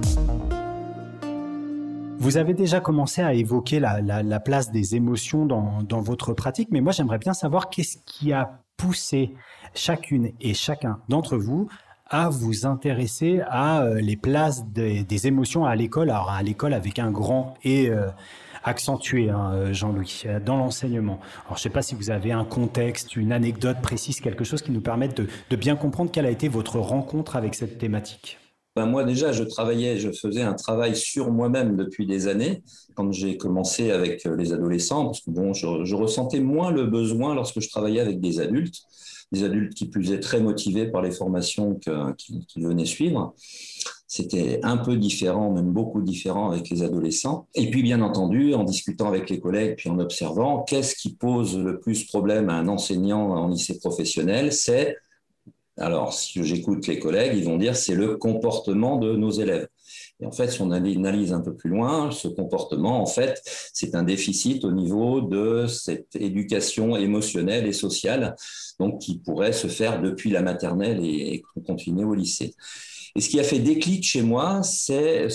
Vous 2.18 2.36
avez 2.36 2.52
déjà 2.52 2.80
commencé 2.80 3.22
à 3.22 3.32
évoquer 3.32 3.78
la, 3.78 4.40
place 4.40 4.72
des 4.72 4.96
émotions 4.96 5.46
dans, 5.46 6.00
votre 6.00 6.32
pratique, 6.32 6.68
mais 6.72 6.80
moi 6.80 6.90
j'aimerais 6.90 7.18
bien 7.18 7.32
savoir 7.32 7.70
qu'est-ce 7.70 7.98
qui 8.06 8.32
a 8.32 8.58
poussé 8.76 9.34
chacune 9.74 10.32
et 10.40 10.52
chacun 10.52 10.98
d'entre 11.08 11.36
vous 11.36 11.68
à 12.10 12.28
vous 12.28 12.66
intéresser 12.66 13.40
à 13.46 13.82
euh, 13.82 14.00
les 14.00 14.16
places 14.16 14.66
des, 14.66 15.26
émotions 15.26 15.64
à 15.64 15.76
l'école, 15.76 16.10
alors 16.10 16.30
à 16.30 16.42
l'école 16.42 16.74
avec 16.74 16.98
un 16.98 17.10
grand 17.10 17.54
et 17.62 17.88
euh, 17.88 18.08
accentué, 18.64 19.30
hein, 19.30 19.52
euh, 19.54 19.72
Jean-Louis, 19.72 20.22
euh, 20.26 20.40
dans 20.40 20.56
l'enseignement. 20.56 21.20
Alors, 21.46 21.56
je 21.56 21.60
ne 21.60 21.62
sais 21.64 21.70
pas 21.70 21.82
si 21.82 21.94
vous 21.94 22.10
avez 22.10 22.32
un 22.32 22.44
contexte, 22.44 23.14
une 23.14 23.32
anecdote 23.32 23.76
précise, 23.82 24.20
quelque 24.20 24.44
chose 24.44 24.62
qui 24.62 24.72
nous 24.72 24.80
permette 24.80 25.16
de, 25.16 25.56
bien 25.56 25.76
comprendre 25.76 26.10
quelle 26.10 26.26
a 26.26 26.30
été 26.30 26.48
votre 26.48 26.78
rencontre 26.78 27.36
avec 27.36 27.54
cette 27.54 27.78
thématique. 27.78 28.38
Ben 28.74 28.86
moi 28.86 29.04
déjà, 29.04 29.30
je 29.30 29.44
travaillais, 29.44 29.98
je 29.98 30.10
faisais 30.10 30.42
un 30.42 30.54
travail 30.54 30.96
sur 30.96 31.30
moi-même 31.30 31.76
depuis 31.76 32.06
des 32.06 32.26
années 32.26 32.64
quand 32.94 33.12
j'ai 33.12 33.36
commencé 33.36 33.92
avec 33.92 34.26
euh, 34.26 34.34
les 34.34 34.52
adolescents, 34.52 35.04
parce 35.04 35.20
que 35.20 35.30
bon, 35.30 35.52
je, 35.52 35.94
ressentais 35.94 36.40
moins 36.40 36.72
le 36.72 36.84
besoin 36.84 37.36
lorsque 37.36 37.60
je 37.60 37.68
travaillais 37.68 38.00
avec 38.00 38.18
des 38.18 38.40
adultes, 38.40 38.80
des 39.30 39.44
adultes 39.44 39.74
qui 39.74 39.86
plus 39.86 40.10
étaient 40.10 40.20
très 40.20 40.40
motivés 40.40 40.86
par 40.86 41.02
les 41.02 41.12
formations 41.12 41.78
qu'ils 41.78 42.66
venaient 42.66 42.84
suivre. 42.84 43.34
C'était 44.16 44.60
un 44.62 44.76
peu 44.76 44.96
différent, 44.96 45.50
même 45.50 45.72
beaucoup 45.72 46.00
différent 46.00 46.52
avec 46.52 46.70
les 46.70 46.84
adolescents. 46.84 47.48
Et 47.56 47.68
puis, 47.68 47.82
bien 47.82 48.00
entendu, 48.00 48.54
en 48.54 48.62
discutant 48.62 49.08
avec 49.08 49.28
les 49.28 49.40
collègues, 49.40 49.74
puis 49.76 49.90
en 49.90 49.98
observant, 49.98 50.62
qu'est-ce 50.62 50.94
qui 50.94 51.16
pose 51.16 51.58
le 51.58 51.80
plus 51.80 52.04
problème 52.04 52.48
à 52.48 52.54
un 52.54 52.68
enseignant 52.68 53.30
en 53.30 53.48
lycée 53.48 53.76
professionnel 53.80 54.52
C'est, 54.52 54.96
alors, 55.76 56.12
si 56.12 56.44
j'écoute 56.44 56.86
les 56.86 57.00
collègues, 57.00 57.32
ils 57.34 57.44
vont 57.44 57.56
dire, 57.56 57.74
c'est 57.74 57.96
le 57.96 58.16
comportement 58.16 58.98
de 58.98 59.16
nos 59.16 59.32
élèves. 59.32 59.66
Et 60.20 60.26
en 60.26 60.30
fait, 60.30 60.48
si 60.48 60.62
on 60.62 60.70
analyse 60.70 61.32
un 61.32 61.40
peu 61.40 61.52
plus 61.52 61.70
loin, 61.70 62.12
ce 62.12 62.28
comportement, 62.28 63.02
en 63.02 63.06
fait, 63.06 63.42
c'est 63.72 63.96
un 63.96 64.04
déficit 64.04 64.64
au 64.64 64.70
niveau 64.70 65.22
de 65.22 65.66
cette 65.66 66.14
éducation 66.14 66.96
émotionnelle 66.96 67.66
et 67.66 67.72
sociale, 67.72 68.36
donc 68.78 69.00
qui 69.00 69.18
pourrait 69.18 69.52
se 69.52 69.66
faire 69.66 70.00
depuis 70.00 70.30
la 70.30 70.40
maternelle 70.40 71.04
et, 71.04 71.42
continuer 71.66 72.04
au 72.04 72.14
lycée. 72.14 72.54
Et 73.16 73.20
ce 73.20 73.28
qui 73.28 73.38
a 73.38 73.44
fait 73.44 73.60
déclic 73.60 74.02
chez 74.02 74.22
moi, 74.22 74.62
c'est 74.64 75.28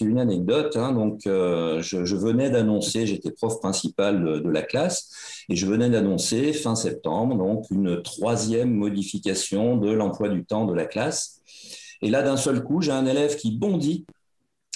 une 0.00 0.18
anecdote. 0.20 0.76
Hein, 0.76 0.92
donc, 0.92 1.26
euh, 1.26 1.82
je, 1.82 2.04
je, 2.04 2.14
venais 2.14 2.48
d'annoncer, 2.48 3.06
j'étais 3.06 3.32
prof 3.32 3.58
principal 3.58 4.24
de, 4.24 4.38
de, 4.38 4.48
la 4.48 4.62
classe, 4.62 5.10
et 5.48 5.56
je 5.56 5.66
venais 5.66 5.90
d'annoncer 5.90 6.52
fin 6.52 6.76
septembre 6.76 7.36
donc 7.36 7.66
une 7.70 8.02
troisième 8.02 8.72
modification 8.72 9.76
de 9.76 9.90
l'emploi 9.90 10.28
du 10.28 10.44
temps 10.44 10.64
de 10.64 10.74
la 10.74 10.84
classe. 10.84 11.40
Et 12.02 12.10
là, 12.10 12.22
d'un 12.22 12.36
seul 12.36 12.62
coup, 12.62 12.80
j'ai 12.80 12.92
un 12.92 13.06
élève 13.06 13.36
qui 13.36 13.50
bondit, 13.56 14.06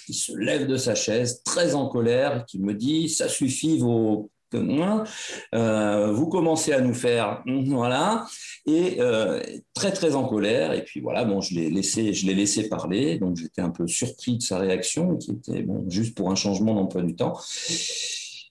qui 0.05 0.15
se 0.15 0.37
lève 0.37 0.67
de 0.67 0.77
sa 0.77 0.97
chaise, 0.97 1.43
très 1.45 1.77
en 1.77 1.89
colère, 1.89 2.45
qui 2.47 2.59
me 2.59 2.75
dit 2.75 3.09
Ça 3.09 3.29
suffit 3.29 3.79
vos 3.79 4.31
euh, 4.55 6.13
vous 6.13 6.29
commencez 6.29 6.73
à 6.73 6.81
nous 6.81 6.95
faire 6.95 7.43
voilà 7.67 8.27
et 8.67 8.97
euh, 9.01 9.41
très 9.75 9.93
très 9.93 10.15
en 10.15 10.25
colère. 10.25 10.73
Et 10.73 10.83
puis 10.83 11.01
voilà 11.01 11.25
bon 11.25 11.41
je 11.41 11.55
l'ai 11.55 11.71
laissé 11.71 12.13
je 12.13 12.27
l'ai 12.27 12.35
laissé 12.35 12.69
parler. 12.69 13.19
Donc 13.19 13.37
j'étais 13.37 13.63
un 13.63 13.71
peu 13.71 13.87
surpris 13.87 14.39
de 14.39 14.43
sa 14.43 14.59
réaction 14.59 15.17
qui 15.17 15.33
était 15.33 15.63
bon 15.63 15.85
juste 15.89 16.17
pour 16.17 16.31
un 16.31 16.35
changement 16.35 16.75
d'emploi 16.75 17.03
du 17.03 17.15
temps 17.15 17.35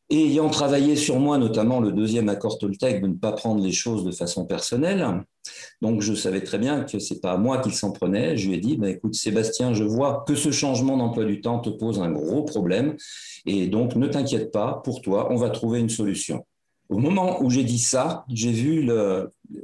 et 0.10 0.26
ayant 0.28 0.50
travaillé 0.50 0.96
sur 0.96 1.20
moi, 1.20 1.38
notamment 1.38 1.80
le 1.80 1.92
deuxième 1.92 2.30
accord 2.30 2.60
Toltec, 2.60 3.02
de 3.02 3.08
ne 3.08 3.16
pas 3.16 3.32
prendre 3.32 3.64
les 3.64 3.72
choses 3.72 4.04
de 4.04 4.12
façon 4.12 4.46
personnelle, 4.46 5.24
donc 5.82 6.02
je 6.02 6.14
savais 6.14 6.42
très 6.42 6.58
bien 6.58 6.84
que 6.84 7.00
c'est 7.00 7.20
pas 7.20 7.34
à 7.34 7.38
moi 7.38 7.60
qu'il 7.60 7.74
s'en 7.74 7.92
prenait. 7.92 8.38
Je 8.38 8.48
lui 8.48 8.56
ai 8.56 8.60
dit, 8.60 8.78
bah, 8.78 8.90
écoute 8.90 9.16
Sébastien, 9.16 9.74
je 9.74 9.84
vois 9.84 10.24
que 10.28 10.36
ce 10.36 10.52
changement 10.52 10.98
d'emploi 10.98 11.26
du 11.26 11.42
temps 11.42 11.60
te 11.60 11.70
pose 11.70 12.00
un 12.00 12.12
gros 12.12 12.44
problème, 12.44 12.96
et 13.46 13.68
donc 13.68 13.96
ne 13.96 14.08
t'inquiète 14.08 14.52
pas, 14.52 14.82
pour 14.84 15.02
toi, 15.02 15.28
on 15.32 15.36
va 15.36 15.50
trouver 15.50 15.80
une 15.80 15.90
solution. 15.90 16.46
Au 16.90 17.00
moment 17.00 17.42
où 17.42 17.50
j'ai 17.50 17.64
dit 17.64 17.80
ça, 17.80 18.26
j'ai 18.30 18.52
vu 18.52 18.88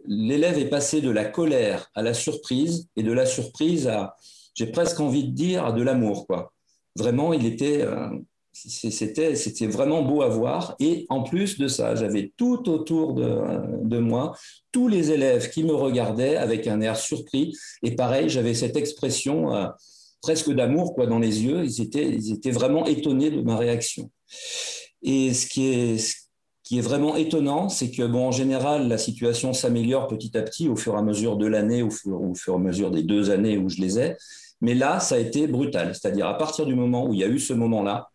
l'élève 0.07 0.57
est 0.57 0.69
passé 0.69 1.01
de 1.01 1.11
la 1.11 1.25
colère 1.25 1.91
à 1.93 2.01
la 2.01 2.15
surprise, 2.15 2.87
et 2.95 3.03
de 3.03 3.11
la 3.11 3.27
surprise 3.27 3.87
à, 3.87 4.15
j'ai 4.55 4.67
presque 4.67 4.99
envie 4.99 5.25
de 5.25 5.31
dire, 5.31 5.65
à 5.65 5.71
de 5.71 5.83
l'amour. 5.83 6.25
Vraiment, 6.97 7.31
il 7.31 7.45
était 7.45 7.83
euh, 7.83 8.09
c'était 8.67 9.35
c'était 9.35 9.67
vraiment 9.67 10.03
beau 10.03 10.21
à 10.21 10.29
voir 10.29 10.75
et 10.79 11.05
en 11.09 11.23
plus 11.23 11.57
de 11.57 11.67
ça 11.67 11.95
j'avais 11.95 12.31
tout 12.37 12.69
autour 12.69 13.13
de, 13.13 13.97
moi 13.99 14.33
tous 14.71 14.87
les 14.87 15.11
élèves 15.11 15.49
qui 15.49 15.63
me 15.63 15.73
regardaient 15.73 16.35
avec 16.35 16.67
un 16.67 16.81
air 16.81 16.97
surpris 16.97 17.53
et 17.83 17.95
pareil 17.95 18.29
j'avais 18.29 18.53
cette 18.53 18.75
expression 18.75 19.53
euh, 19.53 19.67
presque 20.21 20.51
d'amour 20.51 20.93
quoi 20.93 21.07
dans 21.07 21.19
les 21.19 21.43
yeux 21.43 21.63
ils 21.63 21.81
étaient 21.81 22.09
ils 22.09 22.33
étaient 22.33 22.51
vraiment 22.51 22.85
étonnés 22.85 23.31
de 23.31 23.41
ma 23.41 23.57
réaction 23.57 24.11
et 25.01 25.33
ce 25.33 25.47
qui 25.47 25.67
est 25.67 26.21
qui 26.63 26.77
est 26.77 26.81
vraiment 26.81 27.17
étonnant, 27.17 27.67
c'est 27.67 27.91
que 27.91 28.03
bon, 28.03 28.27
en 28.27 28.31
général, 28.31 28.87
la 28.87 28.97
situation 28.97 29.51
s'améliore 29.51 30.07
petit 30.07 30.37
à 30.37 30.41
petit 30.41 30.69
au 30.69 30.77
fur 30.77 30.93
et 30.93 30.97
à 30.97 31.01
mesure 31.01 31.35
de 31.35 31.45
l'année, 31.45 31.81
au, 31.81 31.89
au 32.05 32.33
fur 32.33 32.53
et 32.53 32.55
à 32.55 32.59
mesure 32.59 32.91
des 32.91 33.03
deux 33.03 33.29
années 33.29 33.57
où 33.57 33.67
je 33.67 33.81
les 33.81 33.99
ai. 33.99 34.15
Mais 34.61 34.73
là, 34.73 35.01
ça 35.01 35.15
a 35.15 35.17
été 35.17 35.47
brutal. 35.47 35.93
C'est-à-dire 35.93 36.27
à 36.27 36.37
partir 36.37 36.65
du 36.65 36.73
moment 36.73 37.05
où 37.05 37.13
il 37.13 37.19
y 37.19 37.25
a 37.25 37.27
eu 37.27 37.39
ce 37.39 37.51
moment-là, 37.51 38.09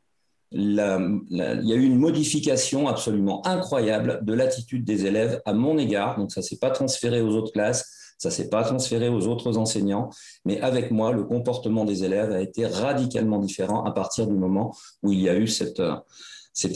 il 0.52 0.74
y 0.74 1.72
a 1.72 1.76
eu 1.76 1.84
une 1.84 1.98
modification 1.98 2.88
absolument 2.88 3.46
incroyable 3.46 4.20
de 4.22 4.32
l'attitude 4.32 4.84
des 4.84 5.06
élèves 5.06 5.40
à 5.44 5.52
mon 5.52 5.78
égard. 5.78 6.18
Donc 6.18 6.32
ça 6.32 6.42
s'est 6.42 6.58
pas 6.58 6.70
transféré 6.70 7.20
aux 7.20 7.30
autres 7.30 7.52
classes, 7.52 8.14
ça 8.18 8.30
s'est 8.30 8.48
pas 8.48 8.62
transféré 8.62 9.08
aux 9.08 9.26
autres 9.26 9.58
enseignants, 9.58 10.10
mais 10.44 10.60
avec 10.60 10.90
moi, 10.90 11.12
le 11.12 11.24
comportement 11.24 11.84
des 11.84 12.04
élèves 12.04 12.32
a 12.32 12.40
été 12.40 12.66
radicalement 12.66 13.38
différent 13.38 13.84
à 13.84 13.92
partir 13.92 14.26
du 14.26 14.34
moment 14.34 14.74
où 15.02 15.12
il 15.12 15.20
y 15.20 15.28
a 15.28 15.36
eu 15.36 15.46
cet 15.46 15.78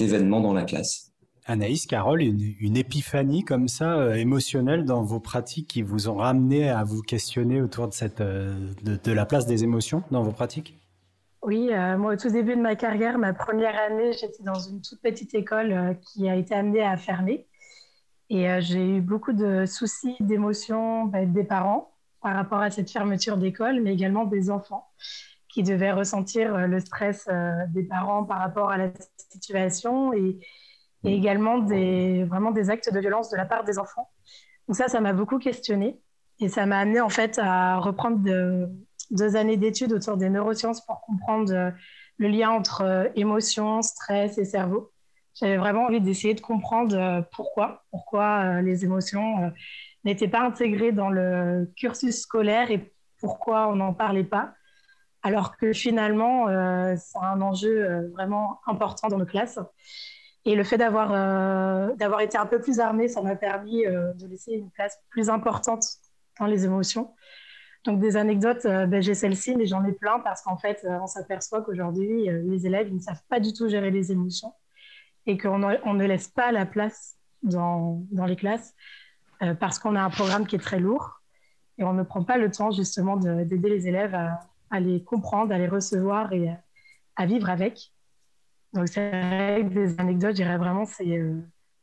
événement 0.01 0.41
dans 0.41 0.53
la 0.53 0.65
classe. 0.65 1.11
Anaïs, 1.47 1.87
Carole, 1.87 2.23
une, 2.23 2.77
épiphanie 2.77 3.43
comme 3.43 3.67
ça, 3.67 3.99
euh, 3.99 4.15
émotionnelle 4.15 4.85
dans 4.85 5.03
vos 5.03 5.19
pratiques 5.19 5.67
qui 5.67 5.83
vous 5.83 6.09
ont 6.09 6.15
ramené 6.15 6.71
à 6.71 6.85
vous 6.85 7.03
questionner 7.03 7.61
autour 7.61 7.89
de, 7.89 7.95
euh, 8.21 8.55
de 8.83 9.13
la 9.13 9.27
place 9.27 9.47
des 9.47 9.65
émotions 9.65 10.05
dans 10.13 10.23
vos 10.23 10.31
pratiques? 10.31 10.80
Oui, 11.43 11.71
euh, 11.73 11.97
moi, 11.97 12.13
au 12.13 12.17
tout 12.17 12.29
début 12.29 12.55
de 12.55 12.61
ma 12.61 12.77
carrière, 12.77 13.19
ma 13.19 13.33
première 13.33 13.79
année, 13.81 14.13
j'étais 14.13 14.43
dans 14.43 14.59
une 14.59 14.83
toute 14.83 15.01
petite 15.01 15.35
école 15.35 15.73
euh, 15.73 15.95
qui 15.95 16.29
a 16.29 16.37
été 16.37 16.55
amenée 16.55 16.83
à 16.83 16.97
fermer. 16.99 17.47
Et 18.29 18.51
euh, 18.51 18.61
j'ai 18.61 18.97
eu 18.97 19.01
beaucoup 19.01 19.33
de 19.33 19.65
soucis, 19.65 20.17
d'émotions 20.21 21.07
bah, 21.07 21.25
des 21.25 21.45
parents 21.45 21.95
par 22.21 22.35
rapport 22.35 22.61
à 22.61 22.71
cette 22.71 22.91
fermeture 22.91 23.39
d'école, 23.39 23.81
mais 23.81 23.95
également 23.95 24.27
des 24.27 24.51
enfants 24.51 24.91
qui 25.49 25.63
devaient 25.63 25.93
ressentir 25.93 26.69
le 26.69 26.79
stress 26.79 27.27
des 27.71 27.83
parents 27.83 28.23
par 28.25 28.39
rapport 28.39 28.71
à 28.71 28.77
la 28.77 28.93
situation 29.17 30.13
et, 30.13 30.39
également 31.03 31.61
vraiment 31.61 32.51
des 32.51 32.71
actes 32.71 32.93
de 32.93 33.01
violence 33.01 33.31
de 33.31 33.37
la 33.37 33.47
part 33.47 33.65
des 33.65 33.79
enfants. 33.79 34.11
Donc 34.69 34.77
ça, 34.77 34.87
ça 34.87 35.01
m'a 35.01 35.15
beaucoup 35.15 35.39
questionné 35.39 35.99
et 36.39 36.49
ça 36.49 36.67
m'a 36.67 36.79
amené 36.79 37.01
en 37.01 37.09
fait 37.09 37.41
à 37.43 37.79
reprendre 37.79 38.19
de, 38.19 38.69
deux 39.11 39.37
années 39.37 39.57
d'études 39.57 39.93
autour 39.93 40.17
des 40.17 40.29
neurosciences 40.29 40.85
pour 40.85 41.01
comprendre 41.01 41.53
euh, 41.53 41.71
le 42.19 42.29
lien 42.29 42.51
entre 42.51 42.83
euh, 42.83 43.09
émotion, 43.17 43.83
stress 43.83 44.39
et 44.39 44.45
cerveau. 44.45 44.93
J'avais 45.35 45.57
vraiment 45.57 45.85
envie 45.85 46.01
d'essayer 46.01 46.35
de 46.35 46.41
comprendre 46.41 46.97
euh, 46.97 47.23
pourquoi, 47.33 47.85
pourquoi 47.91 48.61
les 48.63 48.85
émotions 48.85 49.53
n'étaient 50.05 50.29
pas 50.29 50.41
intégrées 50.41 50.93
dans 50.93 51.09
le 51.09 51.71
cursus 51.77 52.21
scolaire 52.21 52.71
et 52.71 52.93
pourquoi 53.19 53.69
on 53.69 53.77
n'en 53.77 53.95
parlait 53.95 54.25
pas, 54.25 54.55
alors 55.23 55.57
que 55.57 55.73
finalement, 55.73 56.47
c'est 56.97 57.19
un 57.19 57.43
enjeu 57.43 58.09
vraiment 58.13 58.61
important 58.67 59.09
dans 59.09 59.19
nos 59.19 59.27
classes. 59.27 59.59
Et 60.47 60.55
le 60.55 60.65
fait 60.65 60.79
d'avoir 60.79 61.11
d'avoir 61.97 62.23
été 62.23 62.39
un 62.39 62.47
peu 62.47 62.63
plus 62.63 62.81
armée, 62.81 63.09
ça 63.09 63.21
m'a 63.21 63.37
permis 63.37 63.85
de 63.85 64.27
laisser 64.27 64.53
une 64.53 64.71
place 64.71 64.99
plus 65.11 65.29
importante 65.29 65.85
dans 66.39 66.47
les 66.47 66.65
émotions. 66.65 67.13
Donc 67.85 67.99
des 68.01 68.17
anecdotes, 68.17 68.67
euh, 68.67 68.87
ben, 68.87 69.03
j'ai 69.03 69.15
celle-ci, 69.15 69.57
mais 69.57 69.67
j'en 69.67 69.85
ai 69.85 69.93
plein 69.93 70.21
parce 70.21 70.43
qu'en 70.43 70.59
fait, 70.59 70.85
euh, 70.85 70.99
on 71.01 71.07
s'aperçoit 71.07 71.63
qu'aujourd'hui, 71.63 72.29
euh, 72.29 72.43
les 72.45 72.67
élèves 72.67 72.93
ne 72.93 72.99
savent 72.99 73.23
pas 73.29 73.41
du 73.41 73.55
tout 73.55 73.69
gérer 73.69 73.91
les 73.91 74.13
émotions 74.13 74.53
et 75.27 75.39
qu'on 75.39 75.59
ne 75.59 76.05
laisse 76.05 76.29
pas 76.29 76.53
la 76.53 76.67
place 76.67 77.17
dans, 77.43 78.03
les 78.27 78.37
classes 78.37 78.75
parce 79.59 79.79
qu'on 79.79 79.95
a 79.95 80.03
un 80.03 80.11
programme 80.11 80.47
qui 80.47 80.57
est 80.57 80.61
très 80.61 80.81
lourd 80.81 81.21
et 81.79 81.85
on 81.85 81.93
ne 81.93 82.03
prend 82.03 82.25
pas 82.25 82.37
le 82.37 82.51
temps 82.51 82.71
justement 82.71 83.17
d'aider 83.17 83.69
les 83.69 83.87
élèves 83.87 84.15
à, 84.15 84.81
les 84.81 85.03
comprendre, 85.05 85.55
à 85.55 85.59
les 85.59 85.69
recevoir 85.69 86.33
et 86.33 86.51
à, 87.17 87.27
vivre 87.27 87.49
avec. 87.51 87.93
Donc 88.73 88.89
c'est 88.89 89.11
vrai 89.11 89.63
que 89.63 89.75
des 89.75 90.01
anecdotes, 90.01 90.31
je 90.31 90.43
dirais 90.43 90.57
vraiment, 90.57 90.87
c'est 90.87 91.23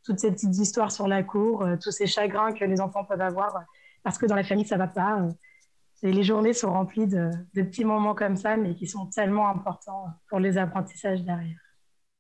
toutes 0.04 0.20
ces 0.20 0.32
petites 0.32 0.58
histoires 0.58 0.92
sur 0.92 1.08
la 1.08 1.24
cour, 1.24 1.66
tous 1.82 1.92
ces 1.92 2.08
chagrins 2.08 2.54
que 2.54 2.66
les 2.66 2.82
enfants 2.82 3.06
peuvent 3.06 3.22
avoir 3.22 3.66
parce 4.04 4.18
que 4.18 4.26
dans 4.26 4.36
la 4.36 4.44
famille, 4.44 4.66
ça 4.66 4.76
ne 4.76 4.82
va 4.82 4.88
pas 4.88 5.28
les 6.04 6.24
journées 6.24 6.54
sont 6.54 6.72
remplies 6.72 7.08
de, 7.08 7.32
petits 7.54 7.86
moments 7.86 8.14
comme 8.14 8.36
ça, 8.36 8.58
mais 8.58 8.76
qui 8.76 8.88
sont 8.88 9.08
tellement 9.08 9.50
importants 9.50 10.06
pour 10.30 10.40
les 10.40 10.58
apprentissages 10.58 11.24
derrière. 11.24 11.58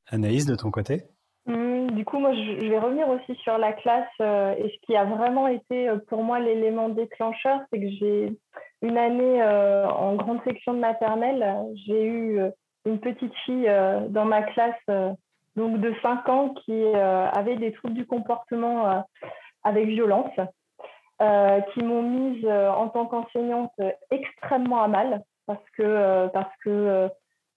Anaïs, 0.07 0.45
de 0.45 0.55
ton 0.55 0.71
côté? 0.71 1.03
Hum, 1.47 1.91
Du 1.91 2.05
coup, 2.05 2.19
moi, 2.19 2.33
je 2.33 2.67
vais 2.67 2.79
revenir 2.79 3.07
aussi 3.09 3.35
sur 3.41 3.57
la 3.57 3.73
classe. 3.73 4.07
Euh, 4.21 4.55
et 4.57 4.69
ce 4.69 4.85
qui 4.85 4.95
a 4.95 5.05
vraiment 5.05 5.47
été 5.47 5.89
euh, 5.89 5.97
pour 6.07 6.23
moi 6.23 6.39
l'élément 6.39 6.89
déclencheur, 6.89 7.61
c'est 7.71 7.79
que 7.79 7.89
j'ai 7.89 8.37
une 8.81 8.97
année 8.97 9.41
euh, 9.41 9.87
en 9.87 10.15
grande 10.15 10.43
section 10.43 10.73
de 10.73 10.79
maternelle, 10.79 11.43
j'ai 11.85 12.05
eu 12.05 12.39
une 12.85 12.99
petite 12.99 13.33
fille 13.45 13.69
dans 14.09 14.25
ma 14.25 14.43
classe 14.43 15.15
donc 15.55 15.81
de 15.81 15.93
5 16.03 16.29
ans 16.29 16.53
qui 16.63 16.85
avait 16.93 17.57
des 17.57 17.73
troubles 17.73 17.95
du 17.95 18.05
comportement 18.05 19.03
avec 19.63 19.87
violence. 19.87 20.31
Euh, 21.19 21.61
qui 21.73 21.81
m'ont 21.81 22.03
mise 22.03 22.45
euh, 22.45 22.69
en 22.69 22.89
tant 22.89 23.07
qu'enseignante 23.07 23.73
extrêmement 24.11 24.83
à 24.83 24.87
mal 24.87 25.23
parce 25.47 25.67
que, 25.75 25.81
euh, 25.81 26.27
parce 26.27 26.55
que 26.63 27.09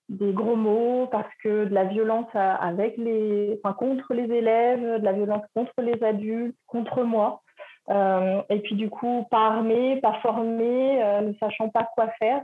des 0.08 0.32
gros 0.32 0.56
mots, 0.56 1.08
parce 1.12 1.28
que 1.42 1.66
de 1.66 1.74
la 1.74 1.84
violence 1.84 2.34
avec 2.34 2.96
les, 2.96 3.60
enfin, 3.62 3.74
contre 3.74 4.14
les 4.14 4.32
élèves, 4.34 5.00
de 5.00 5.04
la 5.04 5.12
violence 5.12 5.44
contre 5.54 5.74
les 5.82 6.02
adultes, 6.02 6.56
contre 6.66 7.02
moi. 7.02 7.42
et 7.90 8.60
puis 8.60 8.76
du 8.76 8.88
coup, 8.88 9.26
pas 9.30 9.48
armée, 9.48 10.00
pas 10.00 10.14
formée, 10.22 11.04
ne 11.22 11.34
sachant 11.34 11.68
pas 11.68 11.86
quoi 11.94 12.08
faire. 12.18 12.42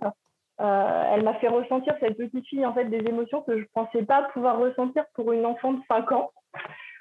elle 0.58 1.24
m'a 1.24 1.34
fait 1.40 1.48
ressentir, 1.48 1.94
cette 1.98 2.18
petite 2.18 2.46
fille, 2.46 2.66
en 2.66 2.74
fait, 2.74 2.84
des 2.84 3.04
émotions 3.08 3.42
que 3.42 3.56
je 3.56 3.62
ne 3.62 3.68
pensais 3.74 4.04
pas 4.04 4.24
pouvoir 4.34 4.58
ressentir 4.58 5.04
pour 5.14 5.32
une 5.32 5.46
enfant 5.46 5.72
de 5.72 5.80
5 5.88 6.12
ans 6.12 6.30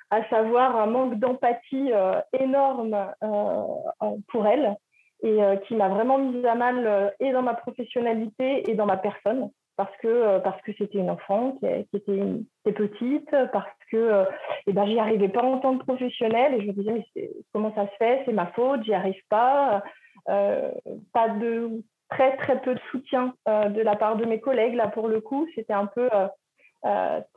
à 0.09 0.23
savoir 0.29 0.75
un 0.75 0.87
manque 0.87 1.15
d'empathie 1.15 1.91
euh, 1.91 2.21
énorme 2.39 2.95
euh, 3.23 4.15
pour 4.27 4.45
elle 4.45 4.75
et 5.23 5.43
euh, 5.43 5.55
qui 5.57 5.75
m'a 5.75 5.89
vraiment 5.89 6.17
mise 6.17 6.45
à 6.45 6.55
mal 6.55 7.13
et 7.19 7.31
dans 7.31 7.41
ma 7.41 7.55
professionnalité 7.55 8.69
et 8.69 8.75
dans 8.75 8.85
ma 8.85 8.97
personne 8.97 9.49
parce 9.77 9.95
que 9.97 10.39
parce 10.39 10.61
c'était 10.65 10.99
une 10.99 11.09
enfant 11.09 11.57
qui, 11.59 11.65
était, 11.65 12.73
petite 12.73 13.29
parce 13.51 13.67
que 13.91 14.25
et 14.67 14.73
ben 14.73 14.85
j'y 14.85 14.99
arrivais 14.99 15.27
pas 15.27 15.43
en 15.43 15.57
tant 15.59 15.77
que 15.77 15.83
professionnelle 15.83 16.53
et 16.53 16.61
je 16.61 16.67
me 16.67 16.73
disais 16.73 16.93
mais 16.93 17.29
comment 17.51 17.73
ça 17.75 17.85
se 17.87 17.95
fait? 17.97 18.21
C'est 18.25 18.31
ma 18.31 18.47
faute 18.47 18.83
j'y 18.83 18.93
arrive 18.93 19.21
pas 19.29 19.83
pas 20.25 21.29
de 21.41 21.83
très 22.09 22.37
très 22.37 22.61
peu 22.61 22.73
de 22.73 22.79
soutien 22.91 23.33
de 23.47 23.81
la 23.81 23.97
part 23.97 24.15
de 24.15 24.25
mes 24.25 24.39
collègues. 24.39 24.75
Là, 24.75 24.87
pour 24.87 25.09
le 25.09 25.19
coup, 25.19 25.45
c'était 25.55 25.73
un 25.73 25.87
peu 25.87 26.07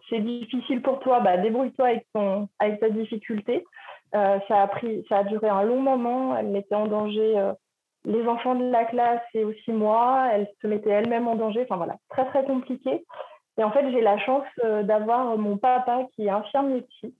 c'est 0.08 0.20
difficile 0.20 0.82
pour 0.82 1.00
toi, 1.00 1.20
bah, 1.20 1.36
débrouille-toi 1.38 1.86
avec, 1.86 2.06
avec 2.58 2.80
ta 2.80 2.90
difficulté. 2.90 3.64
ça, 4.12 4.38
a 4.50 4.66
pris, 4.66 5.04
ça 5.08 5.18
a 5.18 5.24
duré 5.24 5.48
un 5.48 5.62
long 5.62 5.80
moment. 5.80 6.36
Elle 6.36 6.48
mettait 6.48 6.74
en 6.74 6.86
danger 6.86 7.34
les 8.04 8.26
enfants 8.26 8.54
de 8.54 8.70
la 8.70 8.84
classe 8.84 9.22
et 9.34 9.44
aussi 9.44 9.72
moi. 9.72 10.28
Elle 10.32 10.48
se 10.60 10.66
mettait 10.66 10.90
elle-même 10.90 11.28
en 11.28 11.34
danger. 11.34 11.62
Enfin 11.62 11.76
voilà, 11.76 11.96
très 12.10 12.26
très 12.26 12.44
compliqué. 12.44 13.04
Et 13.56 13.64
en 13.64 13.70
fait, 13.70 13.90
j'ai 13.90 14.02
la 14.02 14.18
chance 14.18 14.44
d'avoir 14.62 15.36
mon 15.38 15.56
papa 15.56 16.04
qui 16.14 16.26
est 16.26 16.30
infirmier 16.30 16.82
psy 16.82 17.14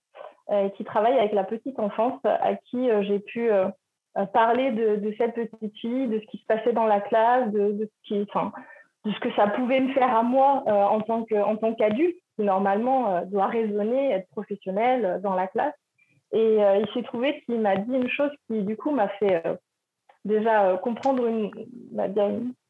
euh, 0.51 0.71
qui 0.71 0.85
travaille 0.85 1.19
avec 1.19 1.33
la 1.35 1.45
petite 1.45 1.79
enfance, 1.79 2.19
à 2.25 2.55
qui 2.55 2.89
euh, 2.89 3.03
j'ai 3.03 3.19
pu 3.19 3.53
euh, 3.53 3.69
parler 4.33 4.71
de, 4.71 5.15
cette 5.19 5.35
petite 5.35 5.77
fille, 5.77 6.09
de 6.09 6.19
ce 6.21 6.25
qui 6.25 6.39
se 6.39 6.47
passait 6.47 6.73
dans 6.73 6.87
la 6.87 7.03
classe, 7.03 7.53
de, 7.53 7.77
ce, 7.85 8.09
qui, 8.09 8.27
de 9.09 9.15
ce 9.15 9.21
que 9.21 9.33
ça 9.33 9.47
pouvait 9.49 9.81
me 9.81 9.93
faire 9.93 10.15
à 10.15 10.23
moi 10.23 10.65
en 10.67 11.01
tant 11.01 11.25
qu'adulte, 11.25 12.17
qui 12.37 12.43
normalement 12.43 13.23
doit 13.27 13.47
raisonner, 13.47 14.13
être 14.13 14.29
professionnel 14.29 15.21
dans 15.23 15.35
la 15.35 15.47
classe. 15.47 15.75
Et 16.33 16.59
il 16.59 16.87
s'est 16.93 17.03
trouvé 17.05 17.41
qu'il 17.43 17.61
m'a 17.61 17.77
dit 17.77 17.95
une 17.95 18.11
chose 18.11 18.31
qui, 18.47 18.63
du 18.63 18.77
coup, 18.77 18.91
m'a 18.91 19.09
fait 19.09 19.43
déjà 20.25 20.77
comprendre 20.83 21.27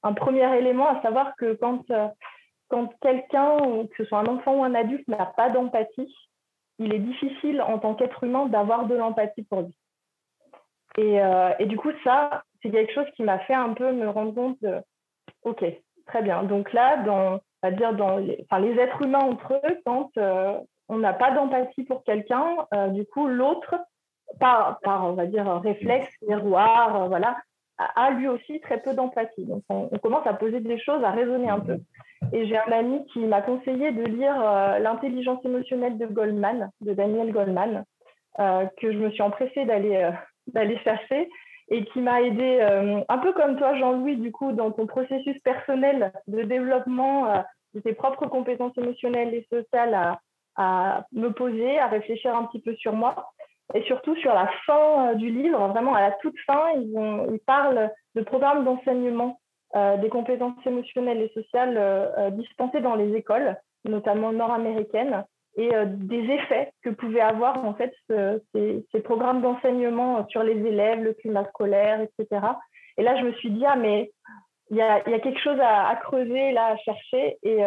un 0.02 0.12
premier 0.12 0.57
élément, 0.57 0.87
à 0.87 1.02
savoir 1.02 1.35
que 1.37 1.54
quand, 1.54 1.85
quand 2.68 2.92
quelqu'un, 3.00 3.57
que 3.87 3.97
ce 3.97 4.04
soit 4.04 4.18
un 4.18 4.26
enfant 4.26 4.54
ou 4.54 4.64
un 4.64 4.75
adulte, 4.75 5.09
n'a 5.09 5.26
pas 5.26 5.50
d'empathie, 5.50 6.14
il 6.78 6.95
est 6.95 7.00
difficile 7.00 7.61
en 7.62 7.78
tant 7.78 7.95
qu'être 7.95 8.23
humain 8.25 8.47
d'avoir 8.47 8.87
de 8.87 8.95
l'empathie 8.95 9.42
pour 9.42 9.62
lui. 9.62 9.75
Et, 10.97 11.21
euh, 11.21 11.52
et, 11.59 11.66
du 11.66 11.76
coup, 11.76 11.90
ça, 12.02 12.42
c'est 12.61 12.71
quelque 12.71 12.92
chose 12.92 13.07
qui 13.14 13.23
m'a 13.23 13.38
fait 13.40 13.54
un 13.54 13.73
peu 13.73 13.92
me 13.92 14.09
rendre 14.09 14.35
compte 14.35 14.61
de, 14.62 14.80
OK, 15.42 15.64
très 16.09 16.23
bien. 16.23 16.43
Donc 16.43 16.73
là, 16.73 16.97
dans, 17.05 17.41
on 17.62 17.71
dire 17.71 17.95
dans 17.95 18.17
les, 18.17 18.45
enfin, 18.50 18.61
les 18.61 18.79
êtres 18.81 19.03
humains 19.03 19.21
entre 19.21 19.55
eux, 19.55 19.81
quand 19.87 20.11
euh, 20.19 20.59
on 20.88 20.99
n'a 20.99 21.12
pas 21.12 21.31
d'empathie 21.31 21.85
pour 21.85 22.03
quelqu'un, 22.03 22.45
euh, 22.75 22.88
du 22.88 23.05
coup, 23.07 23.29
l'autre, 23.29 23.77
par, 24.41 24.81
par, 24.81 25.07
on 25.07 25.12
va 25.12 25.27
dire, 25.27 25.49
réflexe, 25.62 26.15
miroir, 26.27 27.09
voilà, 27.09 27.37
a 27.79 28.11
lui 28.11 28.29
aussi 28.29 28.61
très 28.61 28.81
peu 28.81 28.95
d'empathie. 28.95 29.45
Donc, 29.45 29.62
on, 29.69 29.88
on, 29.93 29.99
commence 29.99 30.27
à 30.27 30.35
poser 30.35 30.61
des 30.61 30.79
choses, 30.79 31.03
à 31.05 31.11
raisonner 31.11 31.49
un 31.49 31.61
peu. 31.61 31.79
Et 32.33 32.47
j'ai 32.47 32.59
un 32.59 32.73
ami 32.73 33.07
qui 33.12 33.21
m'a 33.21 33.43
conseillé 33.43 33.93
de 33.93 34.03
lire 34.03 34.35
euh, 34.41 34.79
L'intelligence 34.79 35.45
émotionnelle 35.45 35.99
de 35.99 36.07
Goldman, 36.07 36.71
de 36.81 36.93
Daniel 36.93 37.33
Goldman, 37.33 37.85
euh, 38.41 38.67
que 38.81 38.93
je 38.93 38.99
me 38.99 39.11
suis 39.11 39.23
empressée 39.23 39.65
d'aller 39.65 39.97
euh, 39.97 40.11
d'aller 40.49 40.79
chercher 40.79 41.29
et 41.71 41.85
qui 41.87 42.01
m'a 42.01 42.23
aidé, 42.23 42.61
un 43.09 43.19
peu 43.19 43.33
comme 43.33 43.57
toi, 43.59 43.75
Jean-Louis, 43.75 44.17
du 44.17 44.33
coup, 44.33 44.53
dans 44.53 44.71
ton 44.71 44.87
processus 44.87 45.39
personnel 45.41 46.13
de 46.27 46.43
développement 46.43 47.45
de 47.75 47.81
tes 47.81 47.93
propres 47.93 48.27
compétences 48.27 48.77
émotionnelles 48.79 49.35
et 49.35 49.47
sociales 49.51 50.17
à, 50.57 51.05
me 51.13 51.29
poser, 51.29 51.79
à 51.79 51.87
réfléchir 51.87 52.35
un 52.35 52.45
petit 52.45 52.61
peu 52.61 52.75
sur 52.77 52.95
moi. 52.95 53.33
Et 53.75 53.83
surtout 53.83 54.17
sur 54.17 54.33
la 54.33 54.49
fin 54.65 55.15
du 55.15 55.31
livre, 55.31 55.69
vraiment 55.69 55.95
à 55.95 56.01
la 56.01 56.13
toute 56.13 56.39
fin, 56.47 56.71
ils, 56.77 56.97
ont, 56.97 57.27
ils 57.33 57.41
parlent 57.41 57.91
de 58.15 58.23
programmes 58.23 58.65
d'enseignement 58.65 59.39
euh, 59.77 59.99
des 59.99 60.09
compétences 60.09 60.55
émotionnelles 60.65 61.21
et 61.21 61.31
sociales 61.35 61.77
euh, 61.77 62.07
euh, 62.17 62.31
dispensées 62.31 62.81
dans 62.81 62.95
les 62.95 63.15
écoles, 63.15 63.55
notamment 63.85 64.33
nord-américaines, 64.33 65.27
et 65.59 65.71
des 65.87 66.23
effets 66.33 66.73
que 66.83 66.91
pouvaient 66.91 67.21
avoir 67.21 67.65
en 67.65 67.75
fait 67.75 67.93
ces, 68.09 69.00
programmes 69.03 69.43
d'enseignement 69.43 70.27
sur 70.29 70.43
les 70.43 70.57
élèves, 70.57 71.03
le 71.03 71.12
climat 71.12 71.45
scolaire, 71.49 72.00
etc. 72.00 72.47
Et 72.97 73.03
là, 73.03 73.17
je 73.17 73.25
me 73.25 73.33
suis 73.33 73.50
dit, 73.50 73.65
ah, 73.67 73.77
mais 73.77 74.11
il 74.71 74.77
y 74.77 74.83
a, 74.83 75.00
quelque 75.00 75.41
chose 75.41 75.59
à, 75.61 75.95
creuser, 75.97 76.53
là, 76.53 76.69
à 76.69 76.77
chercher. 76.77 77.38
Et, 77.43 77.59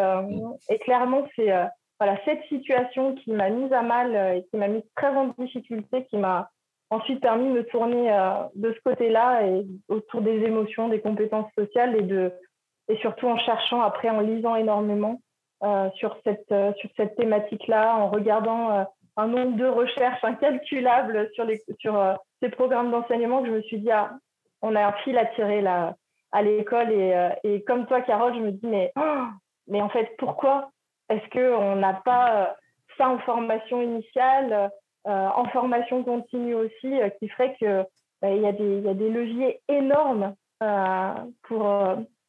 et 0.69 0.79
clairement, 0.79 1.27
c'est 1.35 1.51
voilà, 1.99 2.17
cette 2.25 2.43
situation 2.45 3.13
qui 3.13 3.31
m'a 3.31 3.49
mise 3.49 3.71
à 3.73 3.83
mal 3.83 4.15
et 4.35 4.43
qui 4.49 4.57
m'a 4.57 4.67
mise 4.67 4.83
très 4.95 5.09
en 5.09 5.33
difficulté, 5.37 6.05
qui 6.05 6.17
m'a 6.17 6.49
ensuite 6.91 7.21
permis 7.21 7.47
de 7.47 7.53
me 7.53 7.65
tourner 7.65 8.11
euh, 8.13 8.43
de 8.53 8.73
ce 8.73 8.79
côté-là 8.83 9.47
et 9.47 9.65
autour 9.87 10.21
des 10.21 10.43
émotions, 10.43 10.89
des 10.89 10.99
compétences 10.99 11.51
sociales 11.57 11.95
et, 11.95 12.01
de, 12.01 12.31
et 12.89 12.97
surtout 12.97 13.27
en 13.27 13.37
cherchant 13.39 13.81
après, 13.81 14.09
en 14.09 14.19
lisant 14.19 14.55
énormément 14.55 15.19
euh, 15.19 15.30
sur 15.95 16.17
cette, 16.23 16.51
euh, 16.51 16.73
sur 16.73 16.89
cette 16.97 17.15
thématique-là, 17.15 17.95
en 17.95 18.09
regardant 18.09 18.85
un 19.17 19.27
nombre 19.27 19.57
de 19.57 19.65
recherches 19.65 20.23
incalculable 20.23 21.29
sur, 21.33 21.45
les, 21.45 21.61
sur 21.79 22.17
ces 22.41 22.49
programmes 22.49 22.91
d'enseignement 22.91 23.41
que 23.41 23.47
je 23.47 23.53
me 23.53 23.61
suis 23.61 23.79
dit, 23.79 23.91
ah, 23.91 24.11
on 24.61 24.75
a 24.75 24.87
un 24.87 24.93
fil 25.03 25.17
à 25.17 25.25
tirer 25.27 25.61
là 25.61 25.95
à 26.31 26.41
l'école 26.41 26.91
et, 26.91 27.29
et, 27.43 27.61
comme 27.63 27.85
toi, 27.87 28.01
Carole, 28.01 28.33
je 28.35 28.39
me 28.39 28.51
dis, 28.51 28.65
mais, 28.65 28.91
oh, 28.95 29.25
mais 29.67 29.81
en 29.81 29.89
fait, 29.89 30.15
pourquoi 30.17 30.69
est-ce 31.09 31.29
qu'on 31.29 31.75
n'a 31.75 31.93
pas 31.93 32.55
ça 32.97 33.09
en 33.09 33.19
formation 33.19 33.81
initiale 33.81 34.71
euh, 35.07 35.29
en 35.35 35.45
formation 35.45 36.03
continue 36.03 36.53
aussi, 36.53 37.01
euh, 37.01 37.09
qui 37.09 37.27
ferait 37.29 37.55
qu'il 37.55 37.85
bah, 38.21 38.29
y, 38.29 38.45
a 38.45 38.51
des 38.51 39.09
leviers 39.09 39.59
énormes 39.67 40.35
euh, 40.61 41.13
pour, 41.43 41.67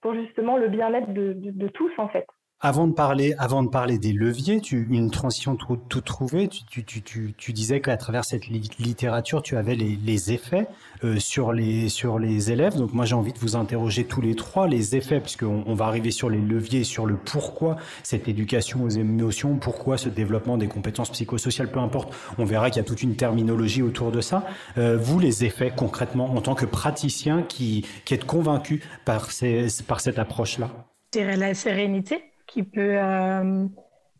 pour 0.00 0.14
justement 0.14 0.56
le 0.56 0.68
bien-être 0.68 1.12
de, 1.12 1.68
tous, 1.68 1.92
en 1.98 2.08
fait? 2.08 2.26
Avant 2.64 2.86
de 2.86 2.92
parler, 2.92 3.34
avant 3.38 3.64
de 3.64 3.68
parler 3.68 3.98
des 3.98 4.12
leviers, 4.12 4.60
tu, 4.60 4.86
une 4.88 5.10
transition 5.10 5.56
tout, 5.56 5.76
tout 5.88 6.00
trouvée, 6.00 6.46
tu, 6.46 6.84
tu, 6.84 7.02
tu, 7.02 7.34
tu 7.36 7.52
disais 7.52 7.80
qu'à 7.80 7.96
travers 7.96 8.24
cette 8.24 8.46
littérature, 8.46 9.42
tu 9.42 9.56
avais 9.56 9.74
les, 9.74 9.96
les 9.96 10.32
effets 10.32 10.68
euh, 11.02 11.18
sur, 11.18 11.52
les, 11.52 11.88
sur 11.88 12.20
les 12.20 12.52
élèves. 12.52 12.76
Donc 12.76 12.92
moi, 12.92 13.04
j'ai 13.04 13.16
envie 13.16 13.32
de 13.32 13.38
vous 13.40 13.56
interroger 13.56 14.04
tous 14.04 14.20
les 14.20 14.36
trois, 14.36 14.68
les 14.68 14.94
effets, 14.94 15.18
puisqu'on 15.18 15.64
on 15.66 15.74
va 15.74 15.86
arriver 15.86 16.12
sur 16.12 16.30
les 16.30 16.38
leviers, 16.38 16.84
sur 16.84 17.04
le 17.04 17.16
pourquoi 17.16 17.78
cette 18.04 18.28
éducation 18.28 18.84
aux 18.84 18.90
émotions, 18.90 19.56
pourquoi 19.56 19.98
ce 19.98 20.08
développement 20.08 20.56
des 20.56 20.68
compétences 20.68 21.10
psychosociales, 21.10 21.68
peu 21.68 21.80
importe. 21.80 22.14
On 22.38 22.44
verra 22.44 22.70
qu'il 22.70 22.80
y 22.80 22.84
a 22.84 22.86
toute 22.86 23.02
une 23.02 23.16
terminologie 23.16 23.82
autour 23.82 24.12
de 24.12 24.20
ça. 24.20 24.46
Euh, 24.78 24.96
vous, 24.96 25.18
les 25.18 25.44
effets 25.44 25.72
concrètement, 25.76 26.32
en 26.36 26.40
tant 26.40 26.54
que 26.54 26.66
praticien 26.66 27.42
qui, 27.42 27.84
qui 28.04 28.14
êtes 28.14 28.24
convaincu 28.24 28.84
par, 29.04 29.32
ces, 29.32 29.66
par 29.88 30.00
cette 30.00 30.20
approche-là? 30.20 30.70
La 31.16 31.54
sérénité 31.54 32.22
qui 32.52 32.62
peut 32.62 32.98
euh, 32.98 33.66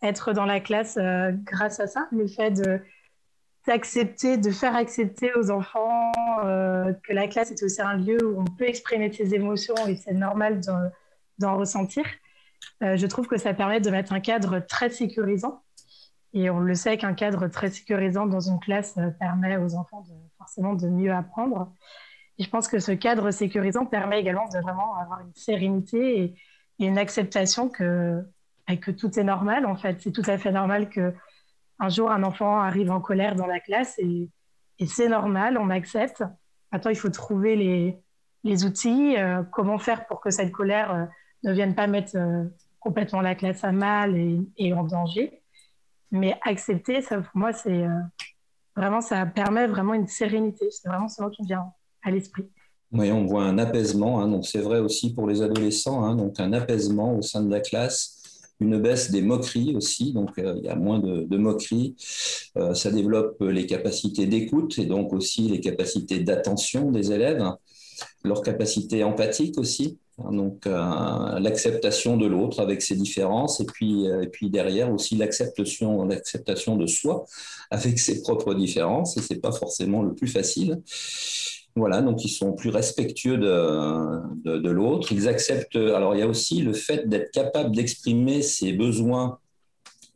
être 0.02 0.32
dans 0.32 0.46
la 0.46 0.60
classe 0.60 0.96
euh, 0.96 1.32
grâce 1.44 1.80
à 1.80 1.86
ça, 1.86 2.08
le 2.10 2.26
fait 2.26 2.50
de 2.50 2.80
d'accepter, 3.68 4.38
de 4.38 4.50
faire 4.50 4.74
accepter 4.74 5.32
aux 5.36 5.52
enfants 5.52 6.10
euh, 6.44 6.92
que 7.04 7.12
la 7.12 7.28
classe 7.28 7.52
est 7.52 7.62
aussi 7.62 7.80
un 7.80 7.96
lieu 7.96 8.18
où 8.24 8.40
on 8.40 8.44
peut 8.44 8.66
exprimer 8.66 9.12
ses 9.12 9.36
émotions 9.36 9.76
et 9.86 9.94
c'est 9.94 10.14
normal 10.14 10.60
d'en 11.38 11.56
ressentir. 11.56 12.04
je 12.80 13.06
trouve 13.06 13.28
que 13.28 13.38
ça 13.38 13.54
permet 13.54 13.80
de 13.80 13.88
mettre 13.90 14.12
un 14.12 14.18
cadre 14.18 14.58
très 14.58 14.90
sécurisant. 14.90 15.62
Et 16.32 16.50
on 16.50 16.58
le 16.58 16.74
sait 16.74 16.96
qu'un 16.96 17.14
cadre 17.14 17.46
très 17.46 17.70
sécurisant 17.70 18.26
dans 18.26 18.40
une 18.40 18.58
classe 18.58 18.98
permet 19.20 19.56
aux 19.58 19.76
enfants 19.76 20.00
de, 20.00 20.14
forcément 20.38 20.74
de 20.74 20.88
mieux 20.88 21.12
apprendre. 21.12 21.72
Et 22.38 22.42
je 22.42 22.50
pense 22.50 22.66
que 22.66 22.80
ce 22.80 22.90
cadre 22.90 23.30
sécurisant 23.30 23.86
permet 23.86 24.18
également 24.18 24.48
de 24.48 24.58
vraiment 24.58 24.96
avoir 24.96 25.20
une 25.20 25.34
sérénité 25.34 26.34
une 26.86 26.98
acceptation 26.98 27.68
que, 27.68 28.22
que 28.80 28.90
tout 28.90 29.18
est 29.18 29.24
normal, 29.24 29.66
en 29.66 29.76
fait. 29.76 30.00
C'est 30.00 30.12
tout 30.12 30.22
à 30.26 30.38
fait 30.38 30.52
normal 30.52 30.88
que 30.88 31.14
un 31.78 31.88
jour 31.88 32.10
un 32.10 32.22
enfant 32.22 32.60
arrive 32.60 32.90
en 32.90 33.00
colère 33.00 33.34
dans 33.34 33.46
la 33.46 33.60
classe 33.60 33.98
et, 33.98 34.30
c'est 34.86 35.08
normal, 35.08 35.58
on 35.58 35.70
accepte. 35.70 36.24
Maintenant, 36.72 36.90
il 36.90 36.96
faut 36.96 37.08
trouver 37.08 37.54
les, 38.42 38.64
outils, 38.64 39.16
euh, 39.16 39.44
comment 39.44 39.78
faire 39.78 40.06
pour 40.06 40.20
que 40.20 40.30
cette 40.30 40.50
colère 40.50 40.92
euh, 40.92 41.04
ne 41.44 41.52
vienne 41.52 41.76
pas 41.76 41.86
mettre 41.86 42.16
euh, 42.16 42.44
complètement 42.80 43.20
la 43.20 43.36
classe 43.36 43.62
à 43.62 43.70
mal 43.70 44.16
et, 44.56 44.72
en 44.72 44.82
danger. 44.82 45.40
Mais 46.10 46.36
accepter, 46.42 47.00
pour 47.00 47.22
moi, 47.34 47.52
c'est 47.52 47.86
vraiment, 48.74 49.00
ça 49.00 49.24
permet 49.24 49.68
vraiment 49.68 49.94
une 49.94 50.08
sérénité. 50.08 50.68
C'est 50.70 50.88
vraiment 50.88 51.08
ce 51.08 51.22
mot 51.22 51.30
qui 51.30 51.42
me 51.42 51.46
vient 51.46 51.72
à 52.02 52.10
l'esprit. 52.10 52.50
Oui, 52.92 53.10
on 53.10 53.24
voit 53.24 53.44
un 53.44 53.56
apaisement. 53.56 54.20
Hein, 54.20 54.28
donc 54.28 54.46
c'est 54.46 54.60
vrai 54.60 54.78
aussi 54.78 55.14
pour 55.14 55.26
les 55.26 55.40
adolescents. 55.40 56.04
Hein, 56.04 56.14
donc 56.14 56.38
un 56.40 56.52
apaisement 56.52 57.16
au 57.16 57.22
sein 57.22 57.42
de 57.42 57.50
la 57.50 57.60
classe, 57.60 58.18
une 58.60 58.78
baisse 58.78 59.10
des 59.10 59.22
moqueries 59.22 59.74
aussi. 59.74 60.12
Donc 60.12 60.38
euh, 60.38 60.54
il 60.58 60.64
y 60.64 60.68
a 60.68 60.76
moins 60.76 60.98
de, 60.98 61.36
moqueries. 61.38 61.96
Euh, 62.58 62.74
ça 62.74 62.90
développe 62.90 63.40
les 63.40 63.64
capacités 63.66 64.26
d'écoute 64.26 64.78
et 64.78 64.84
donc 64.84 65.14
aussi 65.14 65.48
les 65.48 65.60
capacités 65.60 66.20
d'attention 66.20 66.90
des 66.90 67.12
élèves, 67.12 67.42
leur 68.24 68.42
capacité 68.42 69.04
empathique 69.04 69.58
aussi. 69.58 69.98
Hein, 70.18 70.32
donc 70.32 70.66
euh, 70.66 71.38
l'acceptation 71.38 72.18
de 72.18 72.26
l'autre 72.26 72.60
avec 72.60 72.82
ses 72.82 72.96
différences 72.96 73.60
et 73.60 73.64
puis, 73.64 74.04
et 74.04 74.26
puis 74.26 74.50
derrière 74.50 74.92
aussi 74.92 75.16
l'acceptation, 75.16 76.04
l'acceptation 76.04 76.76
de 76.76 76.86
soi 76.86 77.24
avec 77.70 77.98
ses 77.98 78.20
propres 78.20 78.52
différences 78.52 79.16
et 79.16 79.22
c'est 79.22 79.40
pas 79.40 79.52
forcément 79.52 80.02
le 80.02 80.14
plus 80.14 80.28
facile. 80.28 80.82
Voilà, 81.74 82.02
donc 82.02 82.24
ils 82.24 82.30
sont 82.30 82.52
plus 82.52 82.70
respectueux 82.70 83.38
de, 83.38 84.68
l'autre. 84.68 85.12
Ils 85.12 85.28
acceptent. 85.28 85.76
Alors 85.76 86.14
il 86.14 86.18
y 86.18 86.22
a 86.22 86.26
aussi 86.26 86.60
le 86.60 86.74
fait 86.74 87.08
d'être 87.08 87.30
capable 87.30 87.74
d'exprimer 87.74 88.42
ses 88.42 88.72
besoins 88.72 89.38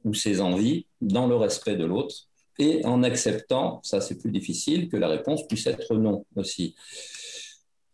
ou 0.04 0.12
ses 0.14 0.40
envies 0.40 0.86
dans 1.00 1.26
le 1.26 1.34
respect 1.36 1.76
de 1.76 1.84
l'autre 1.84 2.26
et 2.58 2.84
en 2.84 3.02
acceptant, 3.02 3.80
ça 3.82 4.00
c'est 4.00 4.16
plus 4.16 4.30
difficile, 4.30 4.88
que 4.88 4.96
la 4.96 5.08
réponse 5.08 5.46
puisse 5.46 5.66
être 5.66 5.94
non 5.94 6.24
aussi. 6.36 6.74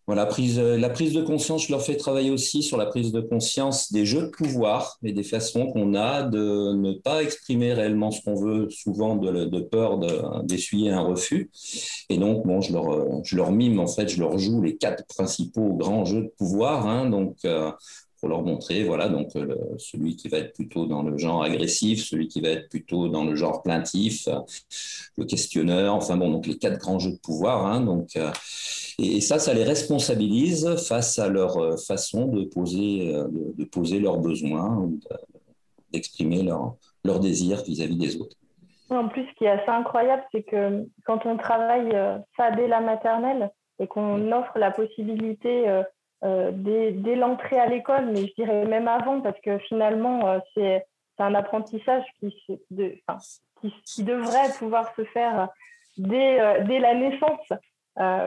Prise, 0.07 0.59
euh, 0.59 0.77
la 0.77 0.91
prise 0.91 1.13
de 1.13 1.23
conscience, 1.23 1.67
je 1.67 1.73
leur 1.73 1.83
fais 1.83 1.97
travailler 1.97 2.31
aussi 2.31 2.63
sur 2.63 2.77
la 2.77 2.87
prise 2.87 3.13
de 3.13 3.21
conscience 3.21 3.93
des 3.93 4.05
jeux 4.05 4.23
de 4.23 4.29
pouvoir 4.29 4.99
et 5.03 5.13
des 5.13 5.23
façons 5.23 5.67
qu'on 5.67 5.95
a 5.95 6.23
de 6.23 6.75
ne 6.75 6.93
pas 6.93 7.23
exprimer 7.23 7.73
réellement 7.73 8.11
ce 8.11 8.21
qu'on 8.21 8.35
veut, 8.35 8.69
souvent 8.71 9.17
de, 9.17 9.45
de 9.45 9.61
peur 9.61 9.99
d'essuyer 10.45 10.91
un 10.91 11.01
refus. 11.01 11.51
Et 12.09 12.19
donc, 12.19 12.45
bon, 12.47 12.61
je 12.61 12.73
leur, 12.73 12.93
euh, 12.93 13.21
je 13.25 13.37
leur 13.37 13.53
mime, 13.53 13.79
en 13.79 13.87
fait, 13.87 14.09
je 14.09 14.21
leur 14.21 14.39
joue 14.39 14.61
les 14.61 14.77
quatre 14.77 15.07
principaux 15.07 15.75
grands 15.75 16.05
jeux 16.05 16.23
de 16.23 16.33
pouvoir. 16.37 16.87
Hein, 16.87 17.09
donc, 17.09 17.37
euh, 17.45 17.71
pour 18.23 18.29
leur 18.29 18.43
montrer, 18.43 18.85
voilà, 18.85 19.09
donc 19.09 19.35
euh, 19.35 19.57
celui 19.79 20.15
qui 20.15 20.29
va 20.29 20.39
être 20.39 20.53
plutôt 20.53 20.87
dans 20.87 21.03
le 21.03 21.19
genre 21.19 21.43
agressif, 21.43 22.05
celui 22.05 22.29
qui 22.29 22.41
va 22.41 22.51
être 22.51 22.69
plutôt 22.69 23.09
dans 23.09 23.25
le 23.25 23.35
genre 23.35 23.65
plaintif, 23.65 24.29
euh, 24.29 24.39
le 25.19 25.25
questionneur, 25.25 25.93
enfin 25.93 26.17
bon, 26.17 26.31
donc 26.31 26.47
les 26.47 26.57
quatre 26.57 26.79
grands 26.79 27.01
jeux 27.01 27.11
de 27.11 27.19
pouvoir. 27.19 27.67
Hein, 27.67 27.81
donc, 27.81 28.11
euh, 28.15 28.31
et, 29.01 29.21
ça, 29.21 29.41
ça 29.41 29.53
les 29.55 29.65
responsabilise 29.65 30.77
face 30.87 31.19
à 31.19 31.27
leur 31.27 31.81
façon 31.81 32.27
de 32.27 32.45
poser, 32.45 33.13
de, 33.13 33.65
poser 33.65 33.99
leurs 33.99 34.19
besoins, 34.19 34.89
d'exprimer 35.91 36.45
leurs 36.45 36.77
leur 37.05 37.19
désirs 37.19 37.65
vis-à-vis 37.65 37.97
des 37.97 38.17
autres. 38.21 38.37
En 38.91 39.09
plus, 39.09 39.25
ce 39.25 39.35
qui 39.37 39.47
est 39.47 39.51
assez 39.51 39.69
incroyable, 39.69 40.23
c'est 40.31 40.45
que 40.45 40.87
quand 41.07 41.27
on 41.27 41.37
travaille 41.39 41.91
ça 42.37 42.53
dès 42.53 42.69
la 42.69 42.81
maternelle 42.81 43.51
et 43.81 43.89
qu'on 43.89 44.31
offre 44.31 44.57
la 44.59 44.71
possibilité 44.71 45.83
euh, 46.25 46.51
dès, 46.53 47.17
l'entrée 47.17 47.59
à 47.59 47.67
l'école, 47.67 48.07
mais 48.07 48.27
je 48.27 48.35
dirais 48.35 48.65
même 48.65 48.89
avant, 48.89 49.21
parce 49.21 49.41
que 49.41 49.59
finalement, 49.59 50.29
euh, 50.29 50.39
c'est 50.55 50.87
un 51.19 51.35
apprentissage 51.35 52.05
qui, 52.19 52.35
de, 52.71 52.95
qui, 53.85 54.05
devrait 54.05 54.53
pouvoir 54.59 54.95
se 54.95 55.05
faire 55.05 55.49
dès, 55.97 56.41
euh, 56.41 56.65
dès 56.65 56.79
la 56.79 56.95
naissance. 56.95 57.49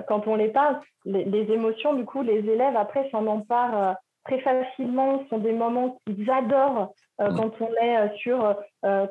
quand 0.08 0.28
on 0.28 0.36
les 0.36 0.50
passe, 0.50 0.78
les, 1.06 1.26
les, 1.26 1.52
émotions, 1.52 1.94
du 1.94 2.06
coup, 2.06 2.22
les 2.22 2.40
élèves, 2.40 2.76
après, 2.76 3.10
s'en 3.12 3.26
emparent 3.28 3.96
très 4.26 4.40
facilement. 4.40 5.24
Ce 5.24 5.30
sont 5.30 5.40
des 5.40 5.54
moments 5.54 5.98
qu'ils 6.06 6.30
adorent 6.30 6.94
quand 7.18 7.62
on 7.62 7.74
est 7.82 8.16
sur 8.18 8.56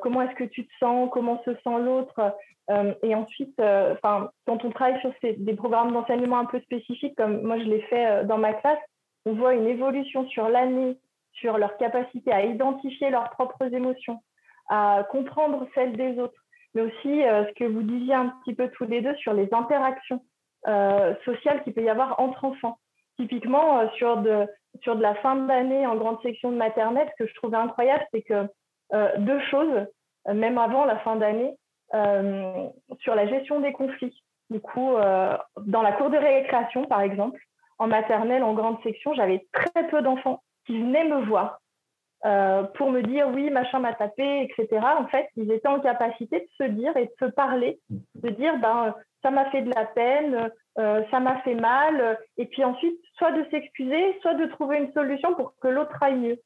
comment 0.01 0.21
est-ce 0.21 0.35
que 0.35 0.43
tu 0.43 0.65
te 0.65 0.73
sens, 0.79 1.09
comment 1.11 1.41
se 1.43 1.53
sent 1.53 1.79
l'autre. 1.83 2.35
et 3.03 3.15
ensuite, 3.15 3.55
quand 3.57 4.29
on 4.47 4.69
travaille 4.71 4.99
sur 5.01 5.11
des 5.21 5.53
programmes 5.55 5.91
d'enseignement 5.91 6.39
un 6.39 6.45
peu 6.45 6.59
spécifiques, 6.61 7.15
comme 7.15 7.41
moi 7.41 7.57
je 7.57 7.63
l'ai 7.63 7.81
fait 7.83 8.23
dans 8.25 8.37
ma 8.37 8.53
classe, 8.53 8.79
on 9.25 9.33
voit 9.33 9.55
une 9.55 9.67
évolution 9.67 10.27
sur 10.27 10.49
l'année, 10.49 10.97
sur 11.33 11.57
leur 11.57 11.77
capacité 11.77 12.31
à 12.31 12.45
identifier 12.45 13.09
leurs 13.09 13.29
propres 13.31 13.73
émotions, 13.73 14.21
à 14.69 15.05
comprendre 15.09 15.67
celles 15.73 15.97
des 15.97 16.19
autres, 16.19 16.41
mais 16.73 16.81
aussi 16.81 17.21
ce 17.23 17.53
que 17.53 17.65
vous 17.65 17.81
disiez 17.81 18.13
un 18.13 18.33
petit 18.43 18.53
peu 18.53 18.69
tous 18.69 18.85
les 18.85 19.01
deux 19.01 19.15
sur 19.15 19.33
les 19.33 19.51
interactions 19.51 20.21
sociales 21.25 21.63
qu'il 21.63 21.73
peut 21.73 21.83
y 21.83 21.89
avoir 21.89 22.19
entre 22.19 22.45
enfants. 22.45 22.77
Typiquement, 23.17 23.89
sur 23.93 24.17
de, 24.17 24.45
sur 24.81 24.95
de 24.95 25.01
la 25.01 25.15
fin 25.15 25.35
d'année 25.35 25.85
en 25.85 25.95
grande 25.95 26.21
section 26.21 26.51
de 26.51 26.57
maternelle, 26.57 27.09
ce 27.17 27.23
que 27.23 27.29
je 27.29 27.35
trouvais 27.35 27.57
incroyable, 27.57 28.05
c'est 28.11 28.21
que 28.21 28.47
euh, 28.93 29.09
deux 29.17 29.39
choses, 29.51 29.85
même 30.31 30.57
avant 30.57 30.85
la 30.85 30.97
fin 30.99 31.15
d'année, 31.15 31.55
euh, 31.93 32.67
sur 32.99 33.15
la 33.15 33.27
gestion 33.27 33.59
des 33.59 33.73
conflits. 33.73 34.23
Du 34.49 34.59
coup, 34.59 34.95
euh, 34.95 35.37
dans 35.57 35.81
la 35.81 35.93
cour 35.93 36.09
de 36.09 36.17
récréation, 36.17 36.85
par 36.85 37.01
exemple, 37.01 37.39
en 37.77 37.87
maternelle, 37.87 38.43
en 38.43 38.53
grande 38.53 38.81
section, 38.83 39.13
j'avais 39.13 39.45
très 39.51 39.87
peu 39.89 40.01
d'enfants 40.01 40.41
qui 40.65 40.79
venaient 40.79 41.07
me 41.07 41.25
voir 41.25 41.59
pour 42.73 42.89
me 42.89 43.03
dire 43.03 43.27
oui, 43.27 43.51
machin 43.51 43.77
m'a 43.77 43.93
tapé, 43.93 44.41
etc. 44.41 44.83
En 44.97 45.05
fait, 45.05 45.29
ils 45.35 45.51
étaient 45.51 45.67
en 45.67 45.79
capacité 45.79 46.39
de 46.39 46.47
se 46.57 46.71
dire 46.71 46.97
et 46.97 47.05
de 47.05 47.13
se 47.19 47.25
parler, 47.25 47.79
de 48.15 48.29
dire 48.29 48.57
ben, 48.57 48.95
ça 49.25 49.31
m'a 49.31 49.49
fait 49.49 49.63
de 49.63 49.73
la 49.73 49.85
peine, 49.85 50.51
euh, 50.77 51.01
ça 51.09 51.19
m'a 51.19 51.41
fait 51.41 51.55
mal, 51.55 51.99
euh, 51.99 52.13
et 52.37 52.45
puis 52.45 52.63
ensuite, 52.63 52.99
soit 53.17 53.31
de 53.31 53.43
s'excuser, 53.49 54.19
soit 54.21 54.35
de 54.35 54.45
trouver 54.45 54.77
une 54.77 54.93
solution 54.93 55.33
pour 55.33 55.55
que 55.59 55.67
l'autre 55.67 55.97
aille 56.01 56.15
mieux. 56.15 56.37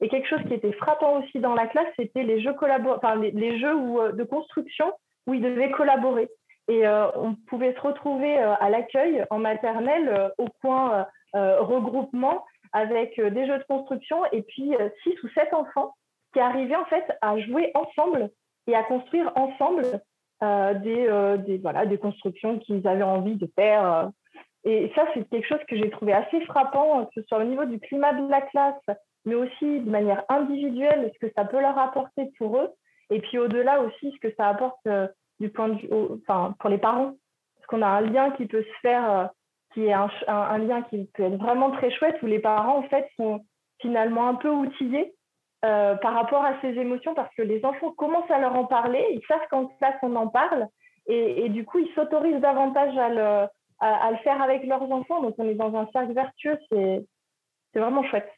Et 0.00 0.08
quelque 0.08 0.26
chose 0.26 0.42
qui 0.48 0.54
était 0.54 0.72
frappant 0.72 1.18
aussi 1.20 1.40
dans 1.40 1.54
la 1.54 1.66
classe, 1.66 1.92
c'était 1.98 2.22
les 2.22 2.40
jeux 2.40 2.54
enfin, 2.58 3.16
les, 3.16 3.58
jeux 3.58 3.74
où, 3.74 4.00
euh, 4.00 4.12
de 4.12 4.24
construction 4.24 4.90
où 5.26 5.34
ils 5.34 5.42
devaient 5.42 5.70
collaborer. 5.70 6.30
Et 6.68 6.82
on 6.88 7.36
pouvait 7.46 7.74
se 7.74 7.80
retrouver 7.80 8.36
à 8.38 8.68
l'accueil 8.70 9.24
en 9.30 9.38
maternelle 9.38 10.32
au 10.36 10.46
point 10.60 11.06
regroupement 11.32 12.44
avec 12.72 13.20
des 13.20 13.46
jeux 13.46 13.58
de 13.58 13.64
construction 13.68 14.24
et 14.32 14.42
puis 14.42 14.72
six 15.04 15.22
ou 15.22 15.28
sept 15.28 15.54
enfants 15.54 15.94
qui 16.32 16.40
arrivaient 16.40 16.74
en 16.74 16.84
fait 16.86 17.04
à 17.22 17.38
jouer 17.38 17.70
ensemble 17.76 18.30
et 18.66 18.74
à 18.74 18.82
construire 18.82 19.30
ensemble 19.36 19.84
euh, 19.84 19.98
des, 20.42 21.06
euh, 21.08 21.36
des, 21.36 21.58
voilà, 21.58 21.86
des 21.86 21.98
constructions 21.98 22.58
qu'ils 22.58 22.86
avaient 22.86 23.02
envie 23.02 23.36
de 23.36 23.48
faire. 23.54 23.92
Euh. 23.92 24.06
Et 24.64 24.92
ça, 24.94 25.06
c'est 25.14 25.28
quelque 25.28 25.46
chose 25.46 25.64
que 25.68 25.76
j'ai 25.76 25.90
trouvé 25.90 26.12
assez 26.12 26.40
frappant, 26.42 27.04
que 27.06 27.20
ce 27.20 27.26
soit 27.28 27.38
au 27.38 27.44
niveau 27.44 27.64
du 27.64 27.78
climat 27.78 28.12
de 28.12 28.28
la 28.28 28.42
classe, 28.42 28.98
mais 29.24 29.34
aussi 29.34 29.80
de 29.80 29.90
manière 29.90 30.24
individuelle, 30.28 31.10
ce 31.14 31.26
que 31.26 31.32
ça 31.36 31.44
peut 31.44 31.60
leur 31.60 31.78
apporter 31.78 32.30
pour 32.38 32.58
eux. 32.58 32.70
Et 33.10 33.20
puis 33.20 33.38
au-delà 33.38 33.80
aussi, 33.82 34.10
ce 34.12 34.18
que 34.28 34.34
ça 34.36 34.48
apporte 34.48 34.88
du 35.38 35.50
point 35.50 35.68
de 35.68 35.74
vue, 35.74 35.88
enfin, 36.22 36.56
pour 36.58 36.68
les 36.68 36.78
parents. 36.78 37.12
Parce 37.54 37.66
qu'on 37.68 37.82
a 37.82 37.86
un 37.86 38.00
lien 38.00 38.32
qui 38.32 38.46
peut 38.46 38.64
se 38.64 38.80
faire, 38.82 39.30
qui 39.72 39.86
est 39.86 39.92
un, 39.92 40.10
un, 40.26 40.58
lien 40.58 40.82
qui 40.82 41.08
peut 41.14 41.22
être 41.22 41.38
vraiment 41.38 41.70
très 41.70 41.92
chouette, 41.92 42.20
où 42.22 42.26
les 42.26 42.40
parents, 42.40 42.78
en 42.78 42.88
fait, 42.88 43.08
sont 43.16 43.44
finalement 43.80 44.28
un 44.28 44.34
peu 44.34 44.50
outillés 44.50 45.15
euh, 45.66 45.96
par 45.96 46.14
rapport 46.14 46.44
à 46.44 46.60
ces 46.60 46.68
émotions 46.68 47.14
parce 47.14 47.34
que 47.34 47.42
les 47.42 47.64
enfants 47.64 47.92
commencent 47.92 48.30
à 48.30 48.38
leur 48.38 48.54
en 48.54 48.64
parler, 48.64 49.04
ils 49.12 49.26
savent 49.26 49.46
qu'en 49.50 49.66
classe 49.66 49.96
on 50.02 50.14
en 50.14 50.28
parle 50.28 50.68
et, 51.08 51.48
du 51.48 51.64
coup 51.64 51.78
ils 51.78 51.92
s'autorisent 51.94 52.40
davantage 52.40 52.96
à 52.96 53.08
le, 53.08 53.46
à 53.80 54.10
le, 54.10 54.16
faire 54.18 54.40
avec 54.42 54.64
leurs 54.64 54.90
enfants. 54.90 55.22
Donc 55.22 55.34
on 55.38 55.48
est 55.48 55.54
dans 55.54 55.74
un 55.74 55.88
cercle 55.92 56.12
vertueux, 56.12 56.58
c'est 56.70 57.04
vraiment 57.74 58.04
chouette. 58.04 58.30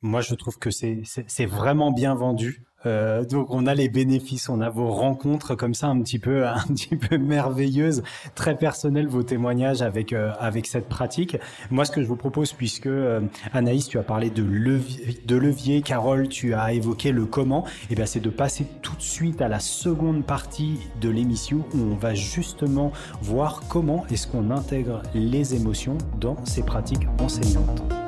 Moi, 0.00 0.20
je 0.20 0.34
trouve 0.34 0.58
que 0.58 0.70
c'est 0.70 1.46
vraiment 1.46 1.90
bien 1.90 2.14
vendu. 2.14 2.64
Euh, 2.86 3.24
donc, 3.24 3.48
on 3.50 3.66
a 3.66 3.74
les 3.74 3.88
bénéfices, 3.88 4.48
on 4.48 4.60
a 4.60 4.70
vos 4.70 4.90
rencontres 4.90 5.54
comme 5.54 5.74
ça, 5.74 5.88
un 5.88 6.00
petit 6.00 6.18
peu, 6.18 6.46
un 6.46 6.66
petit 6.68 6.96
peu 6.96 7.18
merveilleuses, 7.18 8.02
très 8.34 8.56
personnelles, 8.56 9.08
vos 9.08 9.22
témoignages 9.22 9.82
avec 9.82 10.12
euh, 10.12 10.32
avec 10.38 10.66
cette 10.66 10.88
pratique. 10.88 11.36
Moi, 11.70 11.84
ce 11.84 11.90
que 11.90 12.02
je 12.02 12.06
vous 12.06 12.16
propose, 12.16 12.52
puisque 12.52 12.86
euh, 12.86 13.20
Anaïs, 13.52 13.88
tu 13.88 13.98
as 13.98 14.02
parlé 14.02 14.30
de 14.30 14.42
levier, 14.42 15.20
de 15.26 15.36
levier, 15.36 15.82
Carole, 15.82 16.28
tu 16.28 16.54
as 16.54 16.72
évoqué 16.72 17.12
le 17.12 17.26
comment, 17.26 17.66
et 17.66 17.70
eh 17.90 17.94
bien, 17.94 18.06
c'est 18.06 18.20
de 18.20 18.30
passer 18.30 18.66
tout 18.82 18.96
de 18.96 19.02
suite 19.02 19.42
à 19.42 19.48
la 19.48 19.60
seconde 19.60 20.24
partie 20.24 20.78
de 21.00 21.08
l'émission 21.08 21.64
où 21.74 21.78
on 21.78 21.96
va 21.96 22.14
justement 22.14 22.92
voir 23.20 23.62
comment 23.68 24.06
est-ce 24.10 24.26
qu'on 24.26 24.50
intègre 24.50 25.02
les 25.14 25.54
émotions 25.54 25.98
dans 26.20 26.36
ces 26.44 26.62
pratiques 26.62 27.06
enseignantes. 27.20 28.07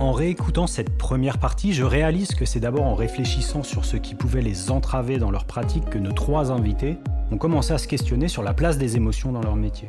En 0.00 0.10
réécoutant 0.10 0.66
cette 0.66 0.98
première 0.98 1.38
partie, 1.38 1.72
je 1.72 1.84
réalise 1.84 2.34
que 2.34 2.44
c'est 2.44 2.58
d'abord 2.58 2.84
en 2.84 2.94
réfléchissant 2.94 3.62
sur 3.62 3.84
ce 3.84 3.96
qui 3.96 4.16
pouvait 4.16 4.42
les 4.42 4.72
entraver 4.72 5.18
dans 5.18 5.30
leur 5.30 5.44
pratique 5.44 5.88
que 5.88 5.98
nos 5.98 6.12
trois 6.12 6.50
invités 6.50 6.98
ont 7.30 7.38
commencé 7.38 7.72
à 7.72 7.78
se 7.78 7.86
questionner 7.86 8.26
sur 8.26 8.42
la 8.42 8.54
place 8.54 8.76
des 8.76 8.96
émotions 8.96 9.30
dans 9.30 9.40
leur 9.40 9.54
métier. 9.54 9.86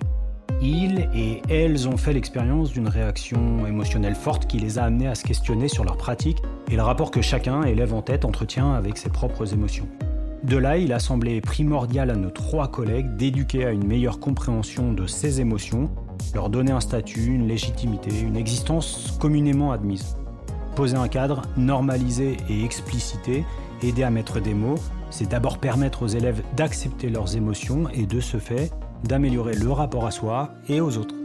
Ils 0.62 1.10
et 1.16 1.42
elles 1.50 1.90
ont 1.90 1.98
fait 1.98 2.14
l'expérience 2.14 2.72
d'une 2.72 2.88
réaction 2.88 3.66
émotionnelle 3.66 4.16
forte 4.16 4.46
qui 4.46 4.60
les 4.60 4.78
a 4.78 4.84
amenés 4.84 5.08
à 5.08 5.16
se 5.16 5.24
questionner 5.24 5.68
sur 5.68 5.84
leur 5.84 5.98
pratique 5.98 6.42
et 6.72 6.76
le 6.76 6.84
rapport 6.84 7.10
que 7.10 7.22
chacun, 7.22 7.64
élève 7.64 7.94
en 7.94 8.04
tête, 8.04 8.26
entretient 8.26 8.74
avec 8.74 8.98
ses 8.98 9.10
propres 9.10 9.54
émotions. 9.54 9.88
De 10.44 10.58
là, 10.58 10.78
il 10.78 10.94
a 10.94 11.00
semblé 11.00 11.42
primordial 11.42 12.12
à 12.12 12.16
nos 12.16 12.30
trois 12.30 12.68
collègues 12.68 13.16
d'éduquer 13.18 13.66
à 13.66 13.72
une 13.72 13.88
meilleure 13.88 14.20
compréhension 14.20 14.94
de 14.94 15.08
ces 15.08 15.42
émotions 15.42 15.90
leur 16.34 16.50
donner 16.50 16.72
un 16.72 16.80
statut, 16.80 17.26
une 17.26 17.48
légitimité, 17.48 18.12
une 18.20 18.36
existence 18.36 19.18
communément 19.20 19.72
admise. 19.72 20.18
Poser 20.76 20.98
un 20.98 21.08
cadre, 21.08 21.44
normaliser 21.58 22.38
et 22.50 22.64
expliciter, 22.64 23.46
aider 23.82 24.04
à 24.04 24.10
mettre 24.10 24.40
des 24.40 24.54
mots, 24.54 24.80
c'est 25.10 25.30
d'abord 25.30 25.60
permettre 25.60 26.04
aux 26.04 26.08
élèves 26.08 26.44
d'accepter 26.56 27.10
leurs 27.10 27.36
émotions 27.36 27.90
et 27.90 28.06
de 28.06 28.20
ce 28.20 28.38
fait 28.38 28.72
d'améliorer 29.04 29.56
le 29.56 29.72
rapport 29.72 30.06
à 30.06 30.12
soi 30.12 30.52
et 30.68 30.82
aux 30.82 30.98
autres. 30.98 31.16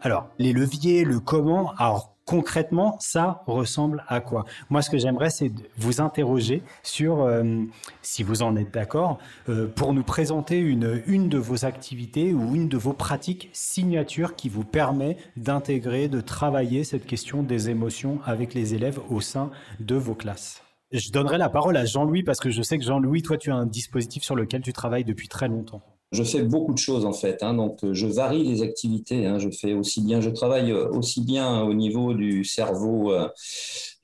Alors, 0.00 0.28
les 0.38 0.52
leviers, 0.52 1.04
le 1.04 1.18
comment, 1.20 1.72
alors 1.78 2.13
concrètement, 2.24 2.96
ça 3.00 3.42
ressemble 3.46 4.04
à 4.08 4.20
quoi? 4.20 4.44
Moi, 4.70 4.82
ce 4.82 4.90
que 4.90 4.98
j'aimerais, 4.98 5.30
c'est 5.30 5.52
vous 5.76 6.00
interroger 6.00 6.62
sur, 6.82 7.22
euh, 7.22 7.62
si 8.02 8.22
vous 8.22 8.42
en 8.42 8.56
êtes 8.56 8.72
d'accord, 8.72 9.18
euh, 9.48 9.66
pour 9.66 9.92
nous 9.92 10.02
présenter 10.02 10.58
une, 10.58 11.02
une 11.06 11.28
de 11.28 11.38
vos 11.38 11.64
activités 11.64 12.32
ou 12.32 12.54
une 12.54 12.68
de 12.68 12.76
vos 12.76 12.92
pratiques 12.92 13.50
signatures 13.52 14.36
qui 14.36 14.48
vous 14.48 14.64
permet 14.64 15.16
d'intégrer, 15.36 16.08
de 16.08 16.20
travailler 16.20 16.84
cette 16.84 17.06
question 17.06 17.42
des 17.42 17.70
émotions 17.70 18.20
avec 18.24 18.54
les 18.54 18.74
élèves 18.74 19.00
au 19.10 19.20
sein 19.20 19.50
de 19.80 19.94
vos 19.94 20.14
classes. 20.14 20.62
Je 20.92 21.10
donnerai 21.10 21.38
la 21.38 21.48
parole 21.48 21.76
à 21.76 21.84
Jean-Louis 21.84 22.22
parce 22.22 22.38
que 22.38 22.50
je 22.50 22.62
sais 22.62 22.78
que 22.78 22.84
Jean-Louis, 22.84 23.22
toi, 23.22 23.36
tu 23.36 23.50
as 23.50 23.56
un 23.56 23.66
dispositif 23.66 24.22
sur 24.22 24.36
lequel 24.36 24.62
tu 24.62 24.72
travailles 24.72 25.04
depuis 25.04 25.28
très 25.28 25.48
longtemps. 25.48 25.82
Je 26.14 26.22
fais 26.22 26.42
beaucoup 26.42 26.72
de 26.72 26.78
choses 26.78 27.04
en 27.04 27.12
fait, 27.12 27.42
hein, 27.42 27.54
donc 27.54 27.82
euh, 27.82 27.92
je 27.92 28.06
varie 28.06 28.44
les 28.44 28.62
activités. 28.62 29.26
Hein, 29.26 29.40
je 29.40 29.50
fais 29.50 29.72
aussi 29.72 30.00
bien, 30.00 30.20
je 30.20 30.30
travaille 30.30 30.70
euh, 30.70 30.88
aussi 30.90 31.22
bien 31.22 31.62
au 31.62 31.74
niveau 31.74 32.14
du 32.14 32.44
cerveau, 32.44 33.12
euh, 33.12 33.28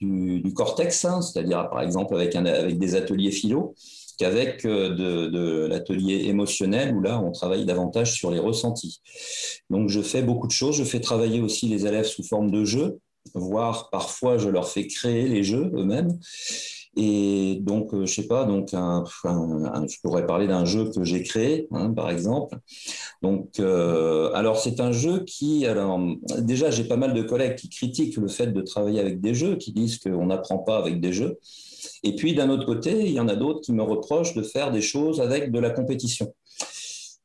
du, 0.00 0.52
cortex, 0.52 1.04
hein, 1.04 1.22
c'est-à-dire 1.22 1.70
par 1.70 1.82
exemple 1.82 2.16
avec, 2.16 2.36
des 2.76 2.94
ateliers 2.96 3.30
philo, 3.30 3.74
qu'avec 4.18 4.66
de, 4.66 5.66
l'atelier 5.66 6.24
émotionnel 6.26 6.96
où 6.96 7.00
là, 7.00 7.22
on 7.22 7.30
travaille 7.30 7.64
davantage 7.64 8.12
sur 8.12 8.32
les 8.32 8.40
ressentis. 8.40 9.00
Donc, 9.70 9.88
je 9.88 10.00
fais 10.00 10.22
beaucoup 10.22 10.48
de 10.48 10.52
choses. 10.52 10.76
Je 10.76 10.84
fais 10.84 11.00
travailler 11.00 11.40
aussi 11.40 11.68
les 11.68 11.86
élèves 11.86 12.06
sous 12.06 12.24
forme 12.24 12.50
de 12.50 12.64
jeux, 12.64 12.98
voire 13.34 13.88
parfois 13.90 14.36
je 14.36 14.48
leur 14.48 14.68
fais 14.68 14.86
créer 14.88 15.28
les 15.28 15.44
jeux 15.44 15.70
eux-mêmes. 15.74 16.18
Et 16.96 17.58
donc, 17.62 17.90
je 17.94 18.12
sais 18.12 18.26
pas, 18.26 18.44
donc 18.44 18.70
je 18.72 20.00
pourrais 20.02 20.26
parler 20.26 20.48
d'un 20.48 20.64
jeu 20.64 20.90
que 20.90 21.04
j'ai 21.04 21.22
créé, 21.22 21.68
hein, 21.70 21.90
par 21.90 22.10
exemple. 22.10 22.58
Donc, 23.22 23.60
alors 23.60 24.58
c'est 24.58 24.80
un 24.80 24.90
jeu 24.90 25.24
qui, 25.24 25.66
alors 25.66 26.00
déjà, 26.38 26.70
j'ai 26.70 26.84
pas 26.84 26.96
mal 26.96 27.14
de 27.14 27.22
collègues 27.22 27.54
qui 27.54 27.68
critiquent 27.68 28.16
le 28.16 28.28
fait 28.28 28.48
de 28.48 28.60
travailler 28.60 28.98
avec 28.98 29.20
des 29.20 29.34
jeux, 29.34 29.56
qui 29.56 29.72
disent 29.72 29.98
qu'on 29.98 30.26
n'apprend 30.26 30.58
pas 30.58 30.78
avec 30.78 31.00
des 31.00 31.12
jeux. 31.12 31.38
Et 32.02 32.16
puis, 32.16 32.34
d'un 32.34 32.50
autre 32.50 32.66
côté, 32.66 33.06
il 33.06 33.12
y 33.12 33.20
en 33.20 33.28
a 33.28 33.36
d'autres 33.36 33.60
qui 33.60 33.72
me 33.72 33.82
reprochent 33.82 34.34
de 34.34 34.42
faire 34.42 34.72
des 34.72 34.82
choses 34.82 35.20
avec 35.20 35.52
de 35.52 35.58
la 35.60 35.70
compétition. 35.70 36.34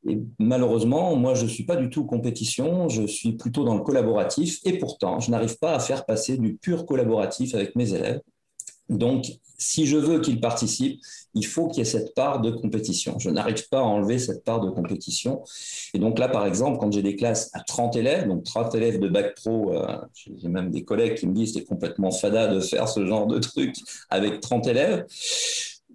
Et 0.08 0.20
malheureusement, 0.38 1.16
moi, 1.16 1.34
je 1.34 1.42
ne 1.42 1.48
suis 1.48 1.64
pas 1.64 1.74
du 1.74 1.90
tout 1.90 2.04
compétition, 2.04 2.88
je 2.88 3.04
suis 3.06 3.32
plutôt 3.32 3.64
dans 3.64 3.74
le 3.74 3.82
collaboratif. 3.82 4.60
Et 4.64 4.78
pourtant, 4.78 5.18
je 5.18 5.32
n'arrive 5.32 5.58
pas 5.58 5.74
à 5.74 5.80
faire 5.80 6.06
passer 6.06 6.38
du 6.38 6.54
pur 6.54 6.86
collaboratif 6.86 7.54
avec 7.56 7.74
mes 7.74 7.92
élèves. 7.92 8.20
Donc, 8.88 9.26
si 9.58 9.86
je 9.86 9.96
veux 9.96 10.20
qu'ils 10.20 10.40
participent, 10.40 11.00
il 11.34 11.46
faut 11.46 11.68
qu'il 11.68 11.78
y 11.78 11.80
ait 11.82 11.84
cette 11.84 12.14
part 12.14 12.40
de 12.40 12.50
compétition. 12.50 13.18
Je 13.18 13.30
n'arrive 13.30 13.68
pas 13.68 13.78
à 13.78 13.82
enlever 13.82 14.18
cette 14.18 14.44
part 14.44 14.60
de 14.60 14.70
compétition. 14.70 15.42
Et 15.94 15.98
donc 15.98 16.18
là, 16.18 16.28
par 16.28 16.46
exemple, 16.46 16.78
quand 16.78 16.92
j'ai 16.92 17.02
des 17.02 17.16
classes 17.16 17.50
à 17.52 17.60
30 17.60 17.96
élèves, 17.96 18.26
donc 18.26 18.44
30 18.44 18.74
élèves 18.74 18.98
de 18.98 19.08
bac 19.08 19.34
pro, 19.34 19.74
euh, 19.74 19.98
j'ai 20.14 20.48
même 20.48 20.70
des 20.70 20.84
collègues 20.84 21.16
qui 21.16 21.26
me 21.26 21.34
disent 21.34 21.54
c'est 21.54 21.64
complètement 21.64 22.10
fada 22.10 22.48
de 22.48 22.60
faire 22.60 22.88
ce 22.88 23.06
genre 23.06 23.26
de 23.26 23.38
truc 23.38 23.74
avec 24.10 24.40
30 24.40 24.66
élèves. 24.66 25.06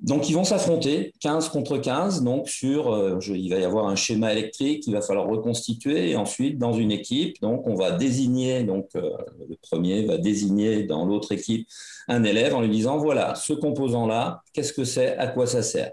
Donc, 0.01 0.29
ils 0.29 0.33
vont 0.33 0.43
s'affronter 0.43 1.13
15 1.19 1.49
contre 1.49 1.77
15. 1.77 2.23
Donc, 2.23 2.49
sur, 2.49 2.91
euh, 2.91 3.19
il 3.27 3.49
va 3.51 3.59
y 3.59 3.63
avoir 3.63 3.87
un 3.87 3.95
schéma 3.95 4.31
électrique 4.31 4.83
qu'il 4.83 4.93
va 4.93 5.01
falloir 5.01 5.27
reconstituer. 5.27 6.09
Et 6.09 6.15
ensuite, 6.15 6.57
dans 6.57 6.73
une 6.73 6.91
équipe, 6.91 7.39
donc, 7.39 7.67
on 7.67 7.75
va 7.75 7.91
désigner, 7.91 8.63
donc, 8.63 8.89
euh, 8.95 9.11
le 9.47 9.55
premier 9.61 10.03
va 10.05 10.17
désigner 10.17 10.83
dans 10.83 11.05
l'autre 11.05 11.31
équipe 11.31 11.67
un 12.07 12.23
élève 12.23 12.55
en 12.55 12.61
lui 12.61 12.69
disant 12.69 12.97
voilà, 12.97 13.35
ce 13.35 13.53
composant-là, 13.53 14.41
qu'est-ce 14.53 14.73
que 14.73 14.85
c'est, 14.85 15.17
à 15.17 15.27
quoi 15.27 15.45
ça 15.45 15.61
sert? 15.61 15.91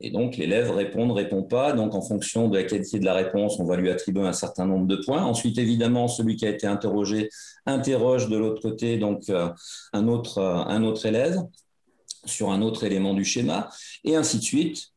Et 0.00 0.10
donc, 0.10 0.36
l'élève 0.36 0.72
répond, 0.72 1.06
ne 1.06 1.12
répond 1.12 1.44
pas. 1.44 1.72
Donc, 1.72 1.94
en 1.94 2.02
fonction 2.02 2.48
de 2.48 2.58
la 2.58 2.64
qualité 2.64 2.98
de 2.98 3.04
la 3.04 3.14
réponse, 3.14 3.60
on 3.60 3.64
va 3.64 3.76
lui 3.76 3.88
attribuer 3.88 4.26
un 4.26 4.32
certain 4.32 4.66
nombre 4.66 4.86
de 4.88 4.96
points. 4.96 5.22
Ensuite, 5.22 5.58
évidemment, 5.58 6.08
celui 6.08 6.34
qui 6.34 6.46
a 6.46 6.50
été 6.50 6.66
interrogé 6.66 7.30
interroge 7.66 8.28
de 8.28 8.36
l'autre 8.36 8.62
côté 8.62 8.96
donc 8.96 9.28
euh, 9.28 9.48
un, 9.92 10.08
autre, 10.08 10.40
un 10.40 10.82
autre 10.84 11.04
élève 11.06 11.38
sur 12.24 12.50
un 12.50 12.62
autre 12.62 12.84
élément 12.84 13.14
du 13.14 13.24
schéma, 13.24 13.68
et 14.04 14.16
ainsi 14.16 14.38
de 14.38 14.42
suite. 14.42 14.88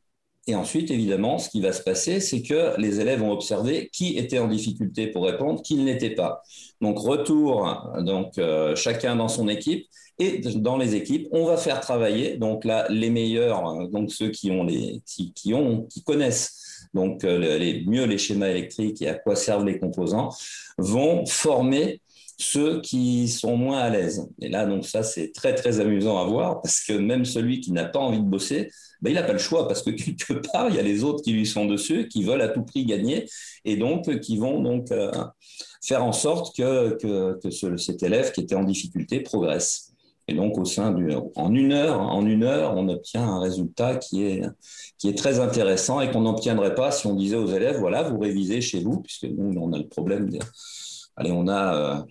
Et 0.48 0.56
ensuite, 0.56 0.90
évidemment, 0.90 1.38
ce 1.38 1.50
qui 1.50 1.62
va 1.62 1.72
se 1.72 1.84
passer, 1.84 2.20
c'est 2.20 2.42
que 2.42 2.74
les 2.80 3.00
élèves 3.00 3.20
vont 3.20 3.32
observer 3.32 3.90
qui 3.94 4.18
était 4.18 4.40
en 4.40 4.48
difficulté 4.48 5.08
pour 5.08 5.26
répondre, 5.26 5.62
qui 5.62 5.76
ne 5.76 5.86
l'était 5.86 6.16
pas. 6.16 6.42
Donc, 6.82 6.98
retour, 6.98 7.94
donc 8.00 8.40
euh, 8.40 8.76
chacun 8.76 9.16
dans 9.16 9.28
son 9.28 9.48
équipe, 9.48 9.86
et 10.22 10.40
dans 10.40 10.78
les 10.78 10.94
équipes, 10.96 11.28
on 11.32 11.46
va 11.46 11.58
faire 11.58 11.80
travailler 11.80 12.38
donc 12.38 12.64
là 12.64 12.86
les 12.90 13.10
meilleurs, 13.10 13.88
donc 13.90 14.12
ceux 14.12 14.30
qui 14.30 14.52
ont 14.52 14.64
les 14.64 15.02
qui, 15.06 15.54
ont 15.54 15.88
qui 15.90 16.04
connaissent 16.04 16.88
donc 16.94 17.24
euh, 17.24 17.58
les, 17.58 17.84
mieux 17.86 18.06
les 18.06 18.18
schémas 18.20 18.50
électriques 18.50 19.02
et 19.02 19.08
à 19.08 19.16
quoi 19.16 19.36
servent 19.36 19.66
les 19.66 19.80
composants, 19.80 20.30
vont 20.78 21.26
former 21.26 22.02
ceux 22.42 22.82
qui 22.82 23.28
sont 23.28 23.56
moins 23.56 23.80
à 23.80 23.90
l'aise. 23.90 24.28
Et 24.42 24.50
là, 24.50 24.66
donc 24.66 24.86
ça, 24.86 25.04
c'est 25.04 25.32
très, 25.32 25.56
très 25.56 25.80
amusant 25.80 26.18
à 26.18 26.26
voir 26.26 26.62
parce 26.62 26.84
que 26.84 26.94
même 26.94 27.26
celui 27.26 27.60
qui 27.62 27.72
n'a 27.72 27.86
pas 27.86 28.00
envie 28.00 28.20
de 28.20 28.26
bosser, 28.26 28.70
ben, 29.02 29.12
il 29.12 29.14
n'a 29.16 29.24
pas 29.24 29.34
le 29.34 29.40
choix 29.40 29.68
parce 29.68 29.82
que 29.82 29.90
quelque 29.92 30.34
part, 30.34 30.70
il 30.70 30.76
y 30.76 30.80
a 30.80 30.84
les 30.84 31.04
autres 31.04 31.24
qui 31.24 31.34
lui 31.34 31.46
sont 31.46 31.66
dessus, 31.66 32.08
qui 32.08 32.24
veulent 32.24 32.42
à 32.42 32.50
tout 32.50 32.64
prix 32.64 32.86
gagner 32.86 33.28
et 33.66 33.78
donc 33.78 34.20
qui 34.20 34.38
vont 34.38 34.62
donc 34.62 34.92
euh, 34.92 35.12
faire 35.84 36.04
en 36.04 36.12
sorte 36.12 36.56
que, 36.56 36.98
que, 37.40 37.78
cet 37.78 38.04
élève 38.04 38.32
qui 38.32 38.42
était 38.42 38.56
en 38.56 38.64
difficulté 38.64 39.20
progresse. 39.20 39.94
Et 40.28 40.34
donc, 40.34 40.58
au 40.58 40.66
sein 40.66 40.92
du, 40.92 41.10
en 41.36 41.54
une 41.54 41.74
heure, 41.74 42.00
en 42.00 42.26
une 42.26 42.44
heure, 42.44 42.76
on 42.78 42.88
obtient 42.88 43.24
un 43.24 43.40
résultat 43.40 43.96
qui 43.98 44.24
est, 44.24 44.44
qui 44.98 45.10
est 45.10 45.18
très 45.18 45.40
intéressant 45.40 46.00
et 46.00 46.10
qu'on 46.12 46.22
n'obtiendrait 46.22 46.76
pas 46.76 46.92
si 46.92 47.08
on 47.08 47.16
disait 47.16 47.36
aux 47.36 47.48
élèves, 47.48 47.80
voilà, 47.80 48.04
vous 48.04 48.20
révisez 48.20 48.62
chez 48.62 48.80
vous, 48.82 49.02
puisque 49.02 49.26
nous, 49.26 49.60
on 49.60 49.74
a 49.74 49.78
le 49.78 49.88
problème 49.88 50.30
de, 50.30 50.40
allez, 51.18 51.32
on 51.32 51.48
a 51.48 51.76
euh, 51.76 52.02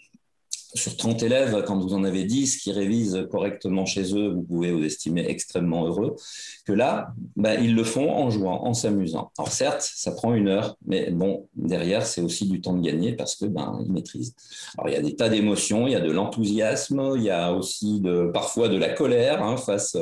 sur 0.74 0.96
30 0.96 1.22
élèves, 1.22 1.64
quand 1.66 1.78
vous 1.78 1.94
en 1.94 2.04
avez 2.04 2.24
10 2.24 2.58
qui 2.58 2.72
révisent 2.72 3.26
correctement 3.30 3.86
chez 3.86 4.14
eux, 4.14 4.28
vous 4.28 4.42
pouvez 4.42 4.72
vous 4.72 4.84
estimer 4.84 5.26
extrêmement 5.28 5.86
heureux. 5.86 6.16
Que 6.64 6.72
là, 6.72 7.12
ben, 7.36 7.60
ils 7.62 7.74
le 7.74 7.84
font 7.84 8.10
en 8.10 8.30
jouant, 8.30 8.64
en 8.64 8.74
s'amusant. 8.74 9.32
Alors 9.38 9.50
certes, 9.50 9.82
ça 9.82 10.12
prend 10.12 10.34
une 10.34 10.48
heure, 10.48 10.76
mais 10.86 11.10
bon, 11.10 11.48
derrière, 11.56 12.06
c'est 12.06 12.20
aussi 12.20 12.48
du 12.48 12.60
temps 12.60 12.74
de 12.74 12.82
gagner 12.82 13.14
parce 13.14 13.36
que 13.36 13.46
ben, 13.46 13.80
ils 13.84 13.92
maîtrisent. 13.92 14.34
Alors 14.78 14.88
il 14.88 14.94
y 14.94 14.98
a 14.98 15.02
des 15.02 15.16
tas 15.16 15.28
d'émotions, 15.28 15.86
il 15.86 15.92
y 15.92 15.96
a 15.96 16.00
de 16.00 16.10
l'enthousiasme, 16.10 17.14
il 17.16 17.22
y 17.22 17.30
a 17.30 17.52
aussi 17.52 18.02
parfois 18.32 18.68
de 18.68 18.76
la 18.76 18.90
colère 18.90 19.42
hein, 19.42 19.56
face, 19.56 19.96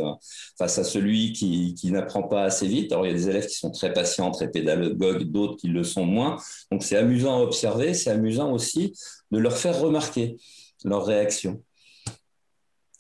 à 0.61 0.68
celui 0.68 1.33
qui 1.33 1.90
n'apprend 1.90 2.22
pas 2.22 2.42
assez 2.42 2.66
vite. 2.66 2.92
Alors 2.92 3.07
il 3.07 3.11
y 3.11 3.14
a 3.14 3.16
des 3.16 3.28
élèves 3.28 3.46
qui 3.46 3.57
sont 3.57 3.70
très 3.70 3.92
patients, 3.92 4.31
très 4.31 4.50
pédagogues, 4.50 5.24
d'autres 5.24 5.57
qui 5.57 5.68
le 5.68 5.85
sont 5.85 6.04
moins. 6.04 6.37
Donc 6.70 6.83
c'est 6.83 6.96
amusant 6.96 7.38
à 7.38 7.42
observer, 7.42 7.94
c'est 7.94 8.11
amusant 8.11 8.52
aussi 8.52 8.92
de 9.31 9.38
leur 9.38 9.57
faire 9.57 9.78
remarquer 9.78 10.37
leur 10.84 11.04
réaction. 11.04 11.62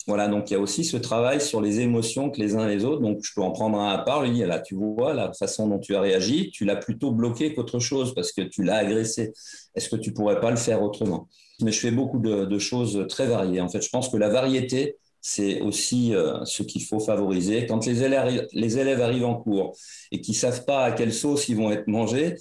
Voilà, 0.08 0.26
donc 0.26 0.50
il 0.50 0.54
y 0.54 0.56
a 0.56 0.60
aussi 0.60 0.86
ce 0.86 0.96
travail 0.96 1.38
sur 1.38 1.60
les 1.60 1.80
émotions 1.80 2.30
que 2.30 2.40
les 2.40 2.56
uns 2.56 2.66
les 2.66 2.86
autres. 2.86 3.02
Donc 3.02 3.18
je 3.22 3.30
peux 3.34 3.42
en 3.42 3.50
prendre 3.50 3.78
un 3.78 3.90
à 3.92 3.98
part, 3.98 4.22
lui, 4.22 4.38
là, 4.38 4.58
tu 4.58 4.74
vois, 4.74 5.12
la 5.12 5.34
façon 5.34 5.68
dont 5.68 5.78
tu 5.78 5.94
as 5.94 6.00
réagi, 6.00 6.50
tu 6.50 6.64
l'as 6.64 6.76
plutôt 6.76 7.10
bloqué 7.10 7.52
qu'autre 7.52 7.78
chose 7.78 8.14
parce 8.14 8.32
que 8.32 8.40
tu 8.40 8.62
l'as 8.62 8.76
agressé. 8.76 9.34
Est-ce 9.74 9.90
que 9.90 9.96
tu 9.96 10.14
pourrais 10.14 10.40
pas 10.40 10.50
le 10.50 10.56
faire 10.56 10.82
autrement? 10.82 11.28
Mais 11.60 11.72
je 11.72 11.80
fais 11.80 11.90
beaucoup 11.90 12.20
de, 12.20 12.58
choses 12.58 13.04
très 13.06 13.26
variées. 13.26 13.60
En 13.60 13.68
fait, 13.68 13.82
je 13.82 13.90
pense 13.90 14.08
que 14.08 14.16
la 14.16 14.30
variété, 14.30 14.96
c'est 15.20 15.60
aussi 15.60 16.14
euh, 16.14 16.42
ce 16.46 16.62
qu'il 16.62 16.82
faut 16.84 17.00
favoriser. 17.00 17.66
Quand 17.66 17.84
les 17.84 18.02
élèves, 18.02 18.48
les 18.52 18.78
élèves 18.78 19.02
arrivent 19.02 19.26
en 19.26 19.34
cours 19.34 19.76
et 20.10 20.22
qu'ils 20.22 20.36
savent 20.36 20.64
pas 20.64 20.84
à 20.84 20.92
quelle 20.92 21.12
sauce 21.12 21.50
ils 21.50 21.56
vont 21.56 21.70
être 21.70 21.86
mangés, 21.86 22.36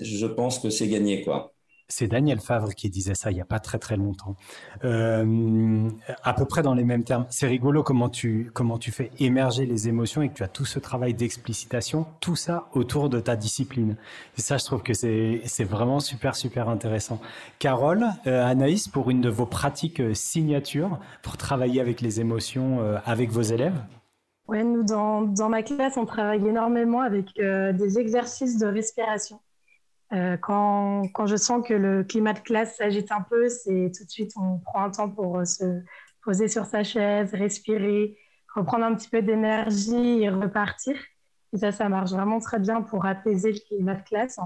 je 0.00 0.26
pense 0.26 0.58
que 0.58 0.68
c'est 0.68 0.88
gagné, 0.88 1.22
quoi. 1.22 1.53
C'est 1.88 2.08
Daniel 2.08 2.40
Favre 2.40 2.74
qui 2.74 2.88
disait 2.88 3.14
ça 3.14 3.30
il 3.30 3.34
n'y 3.34 3.42
a 3.42 3.44
pas 3.44 3.60
très 3.60 3.78
très 3.78 3.96
longtemps. 3.96 4.36
Euh, 4.84 5.88
à 6.22 6.32
peu 6.32 6.46
près 6.46 6.62
dans 6.62 6.74
les 6.74 6.84
mêmes 6.84 7.04
termes. 7.04 7.26
C'est 7.28 7.46
rigolo 7.46 7.82
comment 7.82 8.08
tu, 8.08 8.50
comment 8.54 8.78
tu 8.78 8.90
fais 8.90 9.10
émerger 9.18 9.66
les 9.66 9.86
émotions 9.86 10.22
et 10.22 10.30
que 10.30 10.34
tu 10.34 10.42
as 10.42 10.48
tout 10.48 10.64
ce 10.64 10.78
travail 10.78 11.12
d'explicitation, 11.12 12.06
tout 12.20 12.36
ça 12.36 12.68
autour 12.72 13.10
de 13.10 13.20
ta 13.20 13.36
discipline. 13.36 13.96
Et 14.38 14.40
ça, 14.40 14.56
je 14.56 14.64
trouve 14.64 14.82
que 14.82 14.94
c'est 14.94 15.64
vraiment 15.64 16.00
super 16.00 16.36
super 16.36 16.70
intéressant. 16.70 17.20
Carole, 17.58 18.06
euh, 18.26 18.44
Anaïs, 18.44 18.88
pour 18.88 19.10
une 19.10 19.20
de 19.20 19.28
vos 19.28 19.46
pratiques 19.46 20.00
euh, 20.00 20.14
signatures 20.14 20.98
pour 21.22 21.36
travailler 21.36 21.82
avec 21.82 22.00
les 22.00 22.20
émotions 22.20 22.80
avec 23.04 23.30
vos 23.30 23.42
élèves? 23.42 23.78
Oui, 24.48 24.64
nous, 24.64 24.82
dans, 24.82 25.22
dans, 25.22 25.48
ma 25.48 25.62
classe, 25.62 25.96
on 25.96 26.06
travaille 26.06 26.46
énormément 26.46 27.00
avec 27.00 27.34
des 27.36 27.98
exercices 27.98 28.58
de 28.58 28.66
respiration. 28.66 29.40
Euh, 30.14 30.36
quand, 30.36 31.26
je 31.26 31.36
sens 31.36 31.66
que 31.66 31.74
le 31.74 32.04
climat 32.04 32.34
de 32.34 32.38
classe 32.38 32.76
s'agite 32.76 33.10
un 33.10 33.22
peu, 33.22 33.48
c'est 33.48 33.90
tout 33.96 34.04
de 34.04 34.10
suite, 34.10 34.32
on 34.36 34.58
prend 34.58 34.84
un 34.84 34.90
temps 34.90 35.10
pour 35.10 35.38
euh, 35.38 35.44
se 35.44 35.80
poser 36.22 36.46
sur 36.46 36.66
sa 36.66 36.84
chaise, 36.84 37.34
respirer, 37.34 38.16
reprendre 38.54 38.84
un 38.84 38.94
petit 38.94 39.08
peu 39.08 39.22
d'énergie 39.22 40.22
et 40.22 40.28
repartir. 40.28 40.96
Et 41.52 41.58
ça, 41.58 41.72
ça 41.72 41.88
marche 41.88 42.10
vraiment 42.10 42.38
très 42.38 42.60
bien 42.60 42.82
pour 42.82 43.06
apaiser 43.06 43.52
le 43.52 43.58
climat 43.58 43.94
de 43.94 44.02
classe. 44.02 44.38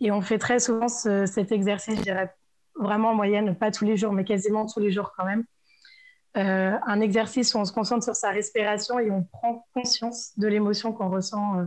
Et 0.00 0.10
on 0.10 0.20
fait 0.20 0.38
très 0.38 0.58
souvent 0.58 0.88
cet 0.88 1.52
exercice, 1.52 1.96
je 1.98 2.02
dirais 2.02 2.34
vraiment 2.74 3.10
en 3.10 3.14
moyenne, 3.14 3.56
pas 3.56 3.70
tous 3.70 3.84
les 3.84 3.96
jours, 3.96 4.12
mais 4.12 4.24
quasiment 4.24 4.66
tous 4.66 4.80
les 4.80 4.90
jours 4.90 5.12
quand 5.16 5.24
même. 5.24 5.44
Euh, 6.36 6.76
un 6.86 7.00
exercice 7.00 7.54
où 7.54 7.58
on 7.58 7.64
se 7.64 7.72
concentre 7.72 8.04
sur 8.04 8.14
sa 8.14 8.30
respiration 8.30 8.98
et 8.98 9.10
on 9.10 9.22
prend 9.22 9.66
conscience 9.72 10.38
de 10.38 10.48
l'émotion 10.48 10.92
qu'on 10.92 11.08
ressent 11.08 11.66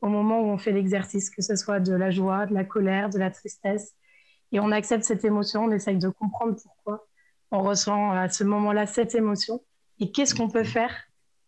au 0.00 0.08
moment 0.08 0.40
où 0.40 0.46
on 0.46 0.58
fait 0.58 0.72
l'exercice, 0.72 1.30
que 1.30 1.42
ce 1.42 1.56
soit 1.56 1.80
de 1.80 1.94
la 1.94 2.10
joie, 2.10 2.46
de 2.46 2.54
la 2.54 2.64
colère, 2.64 3.10
de 3.10 3.18
la 3.18 3.30
tristesse. 3.30 3.94
Et 4.52 4.60
on 4.60 4.70
accepte 4.70 5.04
cette 5.04 5.24
émotion, 5.24 5.64
on 5.64 5.70
essaye 5.70 5.98
de 5.98 6.08
comprendre 6.08 6.56
pourquoi 6.62 7.06
on 7.50 7.62
ressent 7.62 8.10
à 8.12 8.28
ce 8.28 8.44
moment-là 8.44 8.86
cette 8.86 9.14
émotion 9.14 9.60
et 10.00 10.10
qu'est-ce 10.10 10.34
qu'on 10.34 10.48
peut 10.48 10.64
faire 10.64 10.94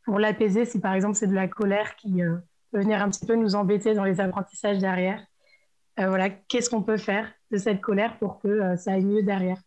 pour 0.05 0.19
l'apaiser 0.19 0.65
si 0.65 0.81
par 0.81 0.95
exemple 0.95 1.15
c'est 1.15 1.27
de 1.27 1.35
la 1.35 1.49
colère 1.49 1.95
qui 1.97 2.23
euh, 2.23 2.37
peut 2.73 2.81
venir 2.81 3.03
un 3.03 3.11
petit 3.11 3.27
peu 3.27 3.35
nous 3.37 3.55
embêter 3.55 3.95
dans 3.95 4.05
les 4.05 4.21
apprentissages 4.21 4.79
derrière? 4.79 5.25
Euh, 5.99 6.09
voilà, 6.09 6.31
qu'est-ce 6.31 6.71
qu'on 6.71 6.83
peut 6.83 6.97
faire 6.97 7.31
de 7.51 7.59
cette 7.59 7.81
colère 7.81 8.19
pour 8.19 8.41
que 8.41 8.49
euh, 8.49 8.77
ça 8.77 8.93
aille 8.93 9.05
mieux 9.05 9.23
derrière? 9.23 9.59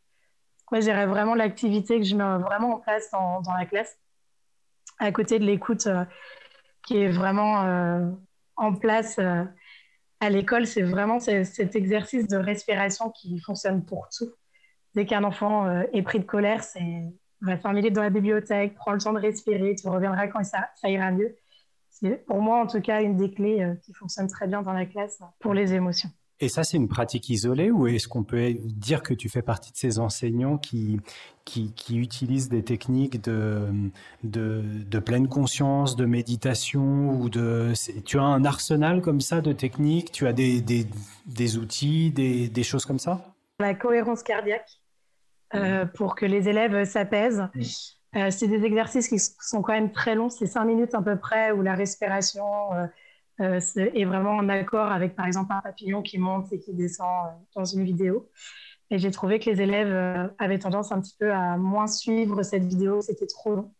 Moi, 0.71 0.81
j'irais 0.81 1.05
vraiment 1.05 1.35
l'activité 1.35 1.99
que 1.99 2.05
je 2.05 2.15
mets 2.15 2.39
vraiment 2.39 2.75
en 2.75 2.79
place 2.79 3.11
dans 3.11 3.53
la 3.55 3.65
classe, 3.65 3.95
à 4.97 5.11
côté 5.11 5.37
de 5.37 5.45
l'écoute 5.45 5.87
qui 6.83 6.97
est 6.97 7.09
vraiment 7.09 7.61
en 8.55 8.73
place 8.73 9.17
euh, 9.19 9.43
à 10.19 10.29
l'école, 10.29 10.65
c'est 10.65 10.81
vraiment 10.81 11.19
cet 11.19 11.75
exercice 11.75 12.27
de 12.27 12.37
respiration 12.37 13.11
qui 13.11 13.39
fonctionne 13.39 13.83
pour 13.85 14.07
tout. 14.15 14.31
Dès 14.95 15.05
qu'un 15.05 15.23
enfant 15.23 15.65
euh, 15.65 15.83
est 15.91 16.03
pris 16.03 16.19
de 16.19 16.25
colère, 16.25 16.63
c'est 16.63 17.03
va 17.41 17.73
minutes 17.73 17.93
dans 17.93 18.03
la 18.03 18.09
bibliothèque, 18.09 18.75
prends 18.75 18.93
le 18.93 18.99
temps 18.99 19.11
de 19.11 19.19
respirer, 19.19 19.75
tu 19.75 19.89
reviendras 19.89 20.27
quand 20.27 20.45
ça, 20.45 20.69
ira 20.83 21.11
mieux. 21.11 21.35
c'est 21.89 22.25
pour 22.25 22.41
moi 22.41 22.61
en 22.61 22.67
tout 22.67 22.79
cas 22.79 23.01
une 23.01 23.17
des 23.17 23.33
clés 23.33 23.67
qui 23.83 23.93
fonctionne 23.93 24.27
très 24.29 24.47
bien 24.47 24.61
dans 24.61 24.71
la 24.71 24.85
classe 24.85 25.19
pour 25.41 25.53
les 25.53 25.73
émotions. 25.73 26.09
Et 26.39 26.49
ça, 26.49 26.63
c'est 26.63 26.77
une 26.77 26.87
pratique 26.87 27.29
isolée 27.29 27.71
ou 27.71 27.87
est-ce 27.87 28.07
qu'on 28.07 28.23
peut 28.23 28.53
dire 28.63 29.01
que 29.01 29.13
tu 29.13 29.29
fais 29.29 29.41
partie 29.41 29.71
de 29.71 29.77
ces 29.77 29.99
enseignants 29.99 30.57
qui, 30.57 30.99
qui, 31.45 31.97
utilisent 31.97 32.49
des 32.49 32.63
techniques 32.63 33.21
de, 33.21 33.67
de, 34.23 34.99
pleine 34.99 35.27
conscience, 35.27 35.95
de 35.95 36.05
méditation 36.05 37.11
ou 37.11 37.29
de... 37.29 37.73
Tu 38.03 38.17
as 38.17 38.23
un 38.23 38.45
arsenal 38.45 39.01
comme 39.01 39.21
ça 39.21 39.41
de 39.41 39.53
techniques? 39.53 40.11
Tu 40.11 40.27
as 40.27 40.33
des, 40.33 40.61
des, 40.61 41.57
outils, 41.57 42.11
des, 42.11 42.49
des, 42.49 42.63
choses 42.63 42.85
comme 42.85 42.99
ça? 42.99 43.21
La 43.59 43.75
cohérence 43.75 44.23
cardiaque 44.23 44.81
euh, 45.53 45.85
pour 45.85 46.15
que 46.15 46.25
les 46.25 46.49
élèves 46.49 46.83
s'apaisent. 46.85 47.47
Euh, 48.15 48.31
c'est 48.31 48.47
des 48.47 48.63
exercices 48.63 49.07
qui 49.07 49.19
sont 49.19 49.61
quand 49.61 49.73
même 49.73 49.91
très 49.91 50.15
longs, 50.15 50.29
c'est 50.29 50.45
cinq 50.45 50.65
minutes 50.65 50.93
à 50.93 51.01
peu 51.01 51.15
près 51.15 51.51
où 51.51 51.61
la 51.61 51.75
respiration... 51.75 52.73
Euh, 52.73 52.87
euh, 53.41 53.59
est 53.75 54.05
vraiment 54.05 54.35
en 54.35 54.47
accord 54.47 54.91
avec, 54.91 55.15
par 55.15 55.25
exemple, 55.25 55.51
un 55.53 55.61
papillon 55.61 56.03
qui 56.03 56.19
monte 56.19 56.53
et 56.53 56.59
qui 56.59 56.73
descend 56.73 57.07
euh, 57.07 57.29
dans 57.55 57.65
une 57.65 57.83
vidéo. 57.83 58.29
Et 58.91 58.99
j'ai 58.99 59.09
trouvé 59.09 59.39
que 59.39 59.49
les 59.49 59.59
élèves 59.59 59.91
euh, 59.91 60.27
avaient 60.37 60.59
tendance 60.59 60.91
un 60.91 61.01
petit 61.01 61.15
peu 61.19 61.31
à 61.33 61.57
moins 61.57 61.87
suivre 61.87 62.43
cette 62.43 62.63
vidéo, 62.63 63.01
c'était 63.01 63.25
trop 63.25 63.55
long. 63.55 63.73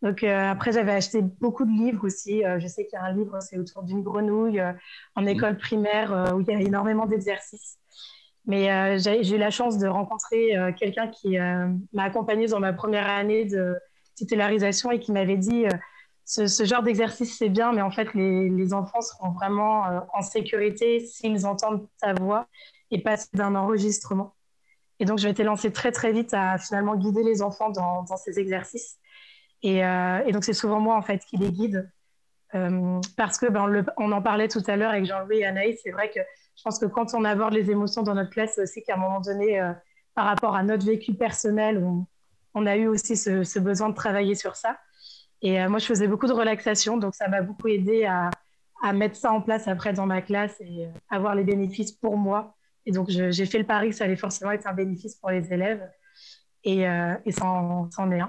Donc 0.00 0.22
après, 0.22 0.70
j'avais 0.70 0.92
acheté 0.92 1.22
beaucoup 1.22 1.64
de 1.64 1.72
livres 1.72 2.06
aussi. 2.06 2.44
je 2.60 2.66
sais 2.68 2.86
qu'il 2.86 2.96
y 2.96 3.02
a 3.02 3.04
un 3.04 3.12
livre, 3.12 3.40
c'est 3.40 3.58
autour 3.58 3.82
d'une 3.82 4.00
grenouille 4.00 4.62
en 5.16 5.22
mmh. 5.22 5.28
école 5.28 5.56
primaire 5.56 6.32
où 6.36 6.40
il 6.40 6.46
y 6.46 6.54
a 6.54 6.60
énormément 6.60 7.06
d'exercices. 7.06 7.78
Mais 8.46 8.96
j'ai 9.00 9.34
eu 9.34 9.38
la 9.38 9.50
chance 9.50 9.76
de 9.76 9.88
rencontrer 9.88 10.52
quelqu'un 10.78 11.08
qui 11.08 11.36
m'a 11.36 12.04
accompagnée 12.04 12.46
dans 12.46 12.60
ma 12.60 12.72
première 12.72 13.08
année 13.08 13.44
de 13.44 13.74
titularisation 14.14 14.92
et 14.92 15.00
qui 15.00 15.10
m'avait 15.10 15.36
dit 15.36 15.64
ce, 16.28 16.64
genre 16.66 16.82
d'exercice, 16.82 17.38
c'est 17.38 17.48
bien, 17.48 17.72
mais 17.72 17.80
en 17.80 17.90
fait, 17.90 18.12
les, 18.12 18.74
enfants 18.74 19.00
seront 19.00 19.30
vraiment 19.30 19.86
euh, 19.86 20.00
en 20.12 20.20
sécurité 20.20 21.00
s'ils 21.00 21.46
entendent 21.46 21.88
ta 22.02 22.12
voix 22.12 22.46
et 22.90 23.00
passer 23.00 23.28
d'un 23.32 23.54
enregistrement. 23.54 24.34
Et 25.00 25.06
donc, 25.06 25.18
je 25.18 25.26
été 25.26 25.42
lancée 25.42 25.72
très, 25.72 25.90
très 25.90 26.12
vite 26.12 26.34
à 26.34 26.58
finalement 26.58 26.96
guider 26.96 27.22
les 27.22 27.40
enfants 27.40 27.70
dans, 27.70 28.04
ces 28.16 28.38
exercices. 28.38 28.98
Euh, 29.64 30.20
et, 30.26 30.32
donc, 30.32 30.44
c'est 30.44 30.52
souvent 30.52 30.80
moi, 30.80 30.96
en 30.96 31.02
fait, 31.02 31.24
qui 31.24 31.38
les 31.38 31.50
guide. 31.50 31.90
Euh, 32.54 33.00
parce 33.16 33.38
que, 33.38 33.46
ben, 33.46 33.86
on, 33.96 34.12
en 34.12 34.20
parlait 34.20 34.48
tout 34.48 34.62
à 34.66 34.76
l'heure 34.76 34.90
avec 34.90 35.06
Jean-Louis 35.06 35.38
et 35.38 35.46
Anaïs, 35.46 35.80
c'est 35.82 35.92
vrai 35.92 36.10
que 36.10 36.20
je 36.56 36.62
pense 36.62 36.78
que 36.78 36.86
quand 36.86 37.14
on 37.14 37.24
aborde 37.24 37.54
les 37.54 37.70
émotions 37.70 38.02
dans 38.02 38.14
notre 38.14 38.30
classe, 38.30 38.52
c'est 38.56 38.62
aussi 38.62 38.82
qu'à 38.82 38.94
un 38.94 38.98
moment 38.98 39.20
donné, 39.20 39.62
par 40.14 40.26
rapport 40.26 40.56
à 40.56 40.62
notre 40.62 40.84
vécu 40.84 41.14
personnel, 41.14 41.82
on, 42.54 42.66
a 42.66 42.76
eu 42.76 42.86
aussi 42.86 43.16
ce 43.16 43.58
besoin 43.58 43.88
de 43.88 43.94
travailler 43.94 44.34
sur 44.34 44.56
ça. 44.56 44.76
Et 45.42 45.60
euh, 45.60 45.68
moi, 45.68 45.78
je 45.78 45.86
faisais 45.86 46.08
beaucoup 46.08 46.26
de 46.26 46.32
relaxation, 46.32 46.96
donc 46.96 47.14
ça 47.14 47.28
m'a 47.28 47.42
beaucoup 47.42 47.68
aidé 47.68 48.04
à, 48.04 48.30
à, 48.82 48.92
mettre 48.92 49.16
ça 49.16 49.32
en 49.32 49.40
place 49.40 49.68
après 49.68 49.92
dans 49.92 50.06
ma 50.06 50.20
classe 50.22 50.56
et 50.60 50.86
euh, 50.86 50.90
avoir 51.10 51.34
les 51.34 51.44
bénéfices 51.44 51.92
pour 51.92 52.16
moi. 52.16 52.54
Et 52.86 52.92
donc, 52.92 53.08
j'ai 53.10 53.46
fait 53.46 53.58
le 53.58 53.66
pari 53.66 53.90
que 53.90 53.94
ça 53.94 54.04
allait 54.04 54.16
forcément 54.16 54.50
être 54.50 54.66
un 54.66 54.72
bénéfice 54.72 55.16
pour 55.16 55.30
les 55.30 55.52
élèves. 55.52 55.86
Et, 56.64 56.88
euh, 56.88 57.14
et 57.24 57.32
ça, 57.32 57.44
en, 57.44 57.88
est 58.10 58.20
un. 58.20 58.28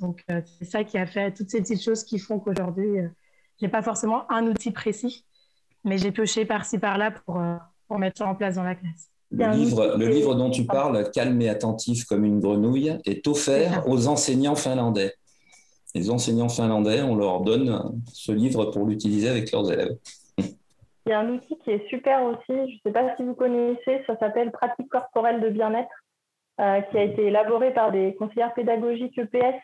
Donc, 0.00 0.24
c'est 0.28 0.64
ça 0.64 0.84
qui 0.84 0.96
a 0.96 1.06
fait 1.06 1.32
toutes 1.32 1.50
ces 1.50 1.60
petites 1.60 1.82
choses 1.82 2.04
qui 2.04 2.18
font 2.18 2.38
qu'aujourd'hui, 2.38 3.00
je 3.60 3.66
n'ai 3.66 3.70
pas 3.70 3.82
forcément 3.82 4.30
un 4.30 4.46
outil 4.46 4.70
précis, 4.70 5.26
mais 5.84 5.98
j'ai 5.98 6.12
pioché 6.12 6.44
par-ci, 6.44 6.78
par-là 6.78 7.10
pour, 7.10 7.42
pour 7.86 7.98
mettre 7.98 8.18
ça 8.18 8.26
en 8.28 8.34
place 8.34 8.54
dans 8.54 8.62
la 8.62 8.76
classe. 8.76 9.10
Le 9.30 9.50
livre, 9.52 9.96
le 9.98 10.08
livre 10.08 10.34
dont 10.36 10.50
tu 10.50 10.64
parles, 10.64 11.10
Calme 11.10 11.42
et 11.42 11.48
attentif 11.48 12.04
comme 12.04 12.24
une 12.24 12.40
grenouille, 12.40 12.96
est 13.04 13.26
offert 13.26 13.86
aux 13.86 14.06
enseignants 14.06 14.56
finlandais 14.56 15.14
les 15.94 16.10
enseignants 16.10 16.48
finlandais, 16.48 17.02
on 17.02 17.16
leur 17.16 17.40
donne 17.40 18.00
ce 18.12 18.32
livre 18.32 18.66
pour 18.66 18.86
l'utiliser 18.86 19.28
avec 19.28 19.52
leurs 19.52 19.70
élèves. 19.72 19.96
Il 20.38 21.10
y 21.10 21.12
a 21.12 21.20
un 21.20 21.30
outil 21.30 21.56
qui 21.64 21.70
est 21.70 21.88
super 21.88 22.22
aussi, 22.22 22.42
je 22.48 22.74
ne 22.74 22.80
sais 22.84 22.92
pas 22.92 23.16
si 23.16 23.22
vous 23.22 23.34
connaissez, 23.34 24.02
ça 24.06 24.18
s'appelle 24.18 24.52
Pratique 24.52 24.90
corporelle 24.90 25.40
de 25.40 25.48
bien-être, 25.48 25.88
euh, 26.60 26.82
qui 26.82 26.98
a 26.98 27.02
été 27.02 27.26
élaboré 27.26 27.72
par 27.72 27.92
des 27.92 28.14
conseillères 28.16 28.52
pédagogiques 28.52 29.16
EPS, 29.16 29.56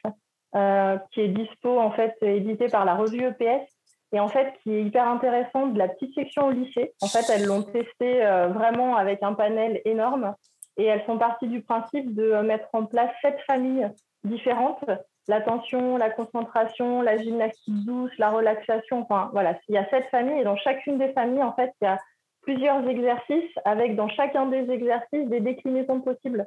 euh, 0.55 0.97
qui 1.13 1.21
est 1.21 1.29
dispo, 1.29 1.79
en 1.79 1.91
fait, 1.91 2.15
édité 2.23 2.69
par 2.69 2.87
la 2.87 2.95
revue 2.95 3.27
EPS, 3.27 3.69
et 4.13 4.21
en 4.21 4.29
fait, 4.29 4.55
qui 4.63 4.73
est 4.73 4.85
hyper 4.85 5.07
intéressant 5.07 5.67
de 5.67 5.79
la 5.79 5.89
petite 5.89 6.15
section 6.15 6.47
au 6.47 6.51
lycée. 6.51 6.95
En 7.03 7.09
fait, 7.09 7.29
elles 7.31 7.45
l'ont 7.45 7.63
testé 7.63 8.25
euh, 8.25 8.47
vraiment 8.47 8.97
avec 8.97 9.23
un 9.23 9.35
panel 9.35 9.83
énorme, 9.85 10.35
et 10.79 10.85
elles 10.85 11.05
sont 11.05 11.19
parties 11.19 11.49
du 11.49 11.61
principe 11.61 12.15
de 12.15 12.41
mettre 12.41 12.69
en 12.73 12.87
place 12.87 13.11
sept 13.21 13.39
familles 13.47 13.91
différentes 14.25 14.85
l'attention, 15.29 15.97
la 15.97 16.11
concentration, 16.11 17.03
la 17.03 17.17
gymnastique 17.17 17.85
douce, 17.85 18.13
la 18.19 18.31
relaxation. 18.31 19.03
Enfin, 19.03 19.31
voilà, 19.33 19.59
il 19.69 19.75
y 19.75 19.79
a 19.79 19.89
sept 19.91 20.07
familles 20.11 20.41
et 20.41 20.45
dans 20.45 20.57
chacune 20.57 20.99
des 20.99 21.13
familles, 21.13 21.43
en 21.43 21.55
fait, 21.55 21.73
il 21.81 21.85
y 21.85 21.89
a 21.89 21.99
plusieurs 22.43 22.87
exercices 22.89 23.53
avec 23.65 23.97
dans 23.97 24.09
chacun 24.09 24.47
des 24.47 24.71
exercices 24.71 25.29
des 25.29 25.41
déclinaisons 25.41 26.01
possibles. 26.01 26.47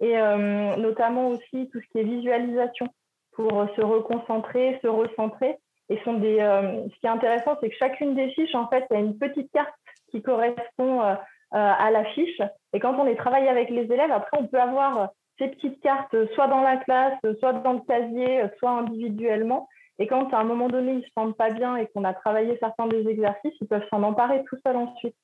Et 0.00 0.18
euh, 0.18 0.76
notamment 0.76 1.28
aussi 1.28 1.68
tout 1.70 1.80
ce 1.80 1.86
qui 1.92 1.98
est 1.98 2.04
visualisation 2.04 2.88
pour 3.32 3.66
se 3.76 3.80
reconcentrer, 3.80 4.78
se 4.82 4.88
recentrer. 4.88 5.56
Et 5.88 5.98
euh, 6.06 6.88
ce 6.88 7.00
qui 7.00 7.06
est 7.06 7.10
intéressant, 7.10 7.56
c'est 7.60 7.68
que 7.68 7.76
chacune 7.76 8.14
des 8.14 8.30
fiches, 8.30 8.54
en 8.54 8.68
fait, 8.68 8.84
a 8.90 8.96
une 8.96 9.18
petite 9.18 9.50
carte 9.52 9.74
qui 10.10 10.22
correspond 10.22 11.02
euh, 11.02 11.14
à 11.50 11.90
la 11.90 12.04
fiche. 12.06 12.40
Et 12.72 12.80
quand 12.80 12.98
on 12.98 13.04
les 13.04 13.16
travaille 13.16 13.48
avec 13.48 13.68
les 13.68 13.84
élèves, 13.84 14.10
après, 14.10 14.38
on 14.40 14.46
peut 14.46 14.60
avoir 14.60 15.10
ces 15.38 15.48
petites 15.48 15.80
cartes, 15.80 16.14
soit 16.34 16.48
dans 16.48 16.62
la 16.62 16.76
classe, 16.76 17.18
soit 17.40 17.52
dans 17.54 17.74
le 17.74 17.80
casier, 17.80 18.42
soit 18.58 18.70
individuellement. 18.70 19.68
Et 19.98 20.06
quand 20.06 20.32
à 20.32 20.38
un 20.38 20.44
moment 20.44 20.68
donné, 20.68 20.92
ils 20.92 20.98
ne 20.98 21.02
se 21.02 21.10
sentent 21.16 21.36
pas 21.36 21.50
bien 21.50 21.76
et 21.76 21.86
qu'on 21.88 22.04
a 22.04 22.14
travaillé 22.14 22.56
certains 22.58 22.86
des 22.86 23.06
exercices, 23.08 23.54
ils 23.60 23.68
peuvent 23.68 23.86
s'en 23.90 24.02
emparer 24.02 24.44
tout 24.44 24.56
seul 24.64 24.76
ensuite. 24.76 25.14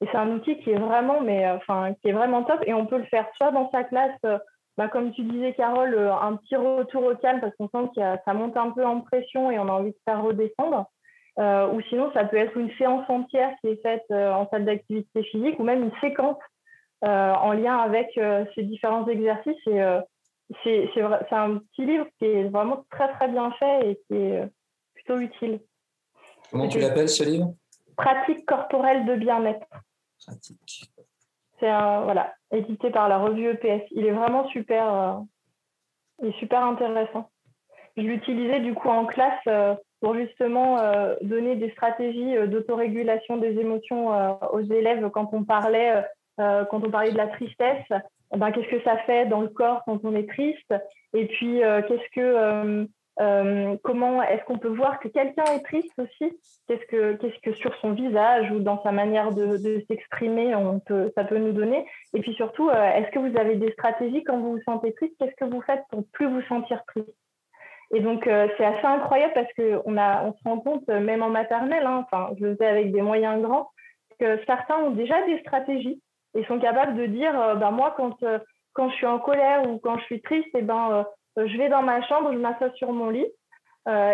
Et 0.00 0.06
c'est 0.10 0.16
un 0.16 0.30
outil 0.30 0.58
qui 0.58 0.70
est 0.70 0.78
vraiment, 0.78 1.20
mais 1.20 1.46
euh, 1.46 1.56
enfin, 1.56 1.94
qui 2.00 2.08
est 2.08 2.12
vraiment 2.12 2.42
top. 2.42 2.60
Et 2.66 2.74
on 2.74 2.86
peut 2.86 2.98
le 2.98 3.04
faire 3.04 3.26
soit 3.36 3.52
dans 3.52 3.70
sa 3.70 3.84
classe, 3.84 4.18
euh, 4.24 4.38
bah, 4.76 4.88
comme 4.88 5.12
tu 5.12 5.22
disais, 5.22 5.54
Carole, 5.54 5.94
euh, 5.94 6.12
un 6.12 6.36
petit 6.36 6.56
retour 6.56 7.04
au 7.04 7.14
calme 7.16 7.40
parce 7.40 7.54
qu'on 7.56 7.68
sent 7.68 7.90
que 7.94 8.00
ça 8.24 8.34
monte 8.34 8.56
un 8.56 8.70
peu 8.70 8.84
en 8.84 9.00
pression 9.00 9.50
et 9.50 9.58
on 9.58 9.68
a 9.68 9.72
envie 9.72 9.92
de 9.92 9.98
faire 10.04 10.22
redescendre. 10.22 10.86
ou 11.38 11.80
sinon, 11.88 12.10
ça 12.12 12.24
peut 12.24 12.36
être 12.36 12.56
une 12.56 12.70
séance 12.76 13.08
entière 13.08 13.54
qui 13.60 13.68
est 13.68 13.82
faite 13.82 14.04
en 14.10 14.48
salle 14.50 14.64
d'activité 14.64 15.22
physique 15.24 15.58
ou 15.58 15.64
même 15.64 15.82
une 15.84 16.00
séquence 16.00 16.36
euh, 16.36 16.53
en 17.04 17.52
lien 17.52 17.76
avec 17.78 18.16
euh, 18.16 18.44
ces 18.54 18.62
différents 18.62 19.06
exercices. 19.06 19.66
Et 19.66 19.82
euh, 19.82 20.00
c'est 20.62 21.32
un 21.32 21.58
petit 21.58 21.84
livre 21.84 22.06
qui 22.18 22.26
est 22.26 22.44
vraiment 22.44 22.84
très 22.90 23.12
très 23.12 23.28
bien 23.28 23.50
fait 23.52 23.90
et 23.90 24.00
qui 24.06 24.16
est 24.16 24.48
plutôt 24.94 25.18
utile. 25.18 25.60
Comment 26.50 26.68
tu 26.68 26.78
l'appelles 26.78 27.08
ce 27.08 27.24
livre? 27.24 27.54
Pratique 27.96 28.44
corporelle 28.46 29.06
de 29.06 29.16
bien-être. 29.16 29.66
Pratique. 30.24 30.90
C'est 31.60 31.70
voilà, 31.70 32.34
édité 32.50 32.90
par 32.90 33.08
la 33.08 33.18
revue 33.18 33.48
EPS. 33.48 33.86
Il 33.92 34.06
est 34.06 34.12
vraiment 34.12 34.46
super, 34.48 35.22
il 36.20 36.28
est 36.28 36.38
super 36.38 36.62
intéressant. 36.62 37.30
Je 37.96 38.02
l'utilisais 38.02 38.60
du 38.60 38.74
coup 38.74 38.88
en 38.88 39.06
classe 39.06 39.78
pour 40.00 40.14
justement 40.14 40.78
donner 41.22 41.56
des 41.56 41.70
stratégies 41.70 42.34
d'autorégulation 42.48 43.38
des 43.38 43.58
émotions 43.58 44.08
aux 44.52 44.60
élèves 44.62 45.08
quand 45.10 45.32
on 45.32 45.44
parlait 45.44 46.04
euh, 46.40 46.64
quand 46.64 46.84
on 46.84 46.90
parlait 46.90 47.12
de 47.12 47.16
la 47.16 47.28
tristesse, 47.28 47.86
eh 47.90 48.36
ben, 48.36 48.50
qu'est-ce 48.50 48.68
que 48.68 48.82
ça 48.82 48.96
fait 48.98 49.26
dans 49.26 49.40
le 49.40 49.48
corps 49.48 49.82
quand 49.84 50.00
on 50.04 50.14
est 50.14 50.28
triste? 50.28 50.74
Et 51.12 51.26
puis, 51.26 51.62
euh, 51.62 51.82
qu'est-ce 51.82 52.10
que, 52.12 52.86
euh, 53.20 53.76
comment 53.84 54.22
est-ce 54.22 54.44
qu'on 54.44 54.58
peut 54.58 54.74
voir 54.74 54.98
que 54.98 55.08
quelqu'un 55.08 55.44
est 55.44 55.62
triste 55.62 55.96
aussi? 55.98 56.32
Qu'est-ce 56.66 56.84
que, 56.86 57.12
qu'est-ce 57.14 57.38
que 57.40 57.52
sur 57.52 57.74
son 57.76 57.92
visage 57.92 58.50
ou 58.50 58.58
dans 58.58 58.82
sa 58.82 58.90
manière 58.90 59.30
de, 59.30 59.84
s'exprimer, 59.86 60.54
on 60.56 60.80
peut, 60.80 61.12
ça 61.14 61.22
peut 61.24 61.38
nous 61.38 61.52
donner? 61.52 61.86
Et 62.14 62.20
puis 62.20 62.34
surtout, 62.34 62.68
est-ce 62.70 63.10
que 63.12 63.20
vous 63.20 63.38
avez 63.38 63.54
des 63.54 63.70
stratégies 63.72 64.24
quand 64.24 64.38
vous 64.38 64.52
vous 64.52 64.62
sentez 64.62 64.92
triste? 64.94 65.14
Qu'est-ce 65.20 65.36
que 65.36 65.48
vous 65.48 65.62
faites 65.62 65.84
pour 65.90 66.02
plus 66.12 66.26
vous 66.26 66.42
sentir 66.42 66.82
triste? 66.86 67.14
Et 67.94 68.00
donc, 68.00 68.24
c'est 68.24 68.64
assez 68.64 68.86
incroyable 68.86 69.34
parce 69.34 69.52
qu'on 69.52 69.96
on 69.96 70.32
se 70.32 70.42
rend 70.44 70.58
compte, 70.58 70.88
même 70.88 71.22
en 71.22 71.30
maternelle, 71.30 71.86
hein, 71.86 72.04
enfin, 72.04 72.30
je 72.40 72.46
le 72.46 72.56
fais 72.56 72.66
avec 72.66 72.90
des 72.90 73.02
moyens 73.02 73.40
grands, 73.40 73.70
que 74.18 74.40
certains 74.46 74.78
ont 74.78 74.90
déjà 74.90 75.24
des 75.26 75.38
stratégies 75.40 76.00
ils 76.34 76.46
sont 76.46 76.58
capables 76.58 76.96
de 76.96 77.06
dire 77.06 77.32
ben 77.56 77.70
moi 77.70 77.94
quand 77.96 78.22
euh, 78.22 78.38
quand 78.72 78.90
je 78.90 78.94
suis 78.96 79.06
en 79.06 79.18
colère 79.18 79.68
ou 79.68 79.78
quand 79.78 79.98
je 79.98 80.04
suis 80.04 80.20
triste 80.20 80.48
et 80.54 80.58
eh 80.58 80.62
ben 80.62 81.06
euh, 81.38 81.46
je 81.46 81.56
vais 81.56 81.68
dans 81.68 81.82
ma 81.82 82.02
chambre 82.06 82.32
je 82.32 82.38
m'assois 82.38 82.70
sur 82.74 82.92
mon 82.92 83.10
lit. 83.10 83.26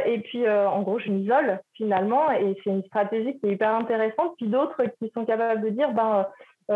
Et 0.04 0.18
puis 0.24 0.48
en 0.48 0.82
gros 0.82 0.98
je 0.98 1.10
m'isole 1.10 1.60
finalement 1.74 2.28
et 2.32 2.56
c'est 2.62 2.70
une 2.70 2.82
stratégie 2.84 3.38
qui 3.38 3.46
est 3.46 3.52
hyper 3.52 3.72
intéressante. 3.72 4.34
Puis 4.36 4.48
d'autres 4.48 4.82
qui 4.98 5.10
sont 5.14 5.24
capables 5.24 5.62
de 5.62 5.68
dire 5.68 5.92
ben 5.92 6.26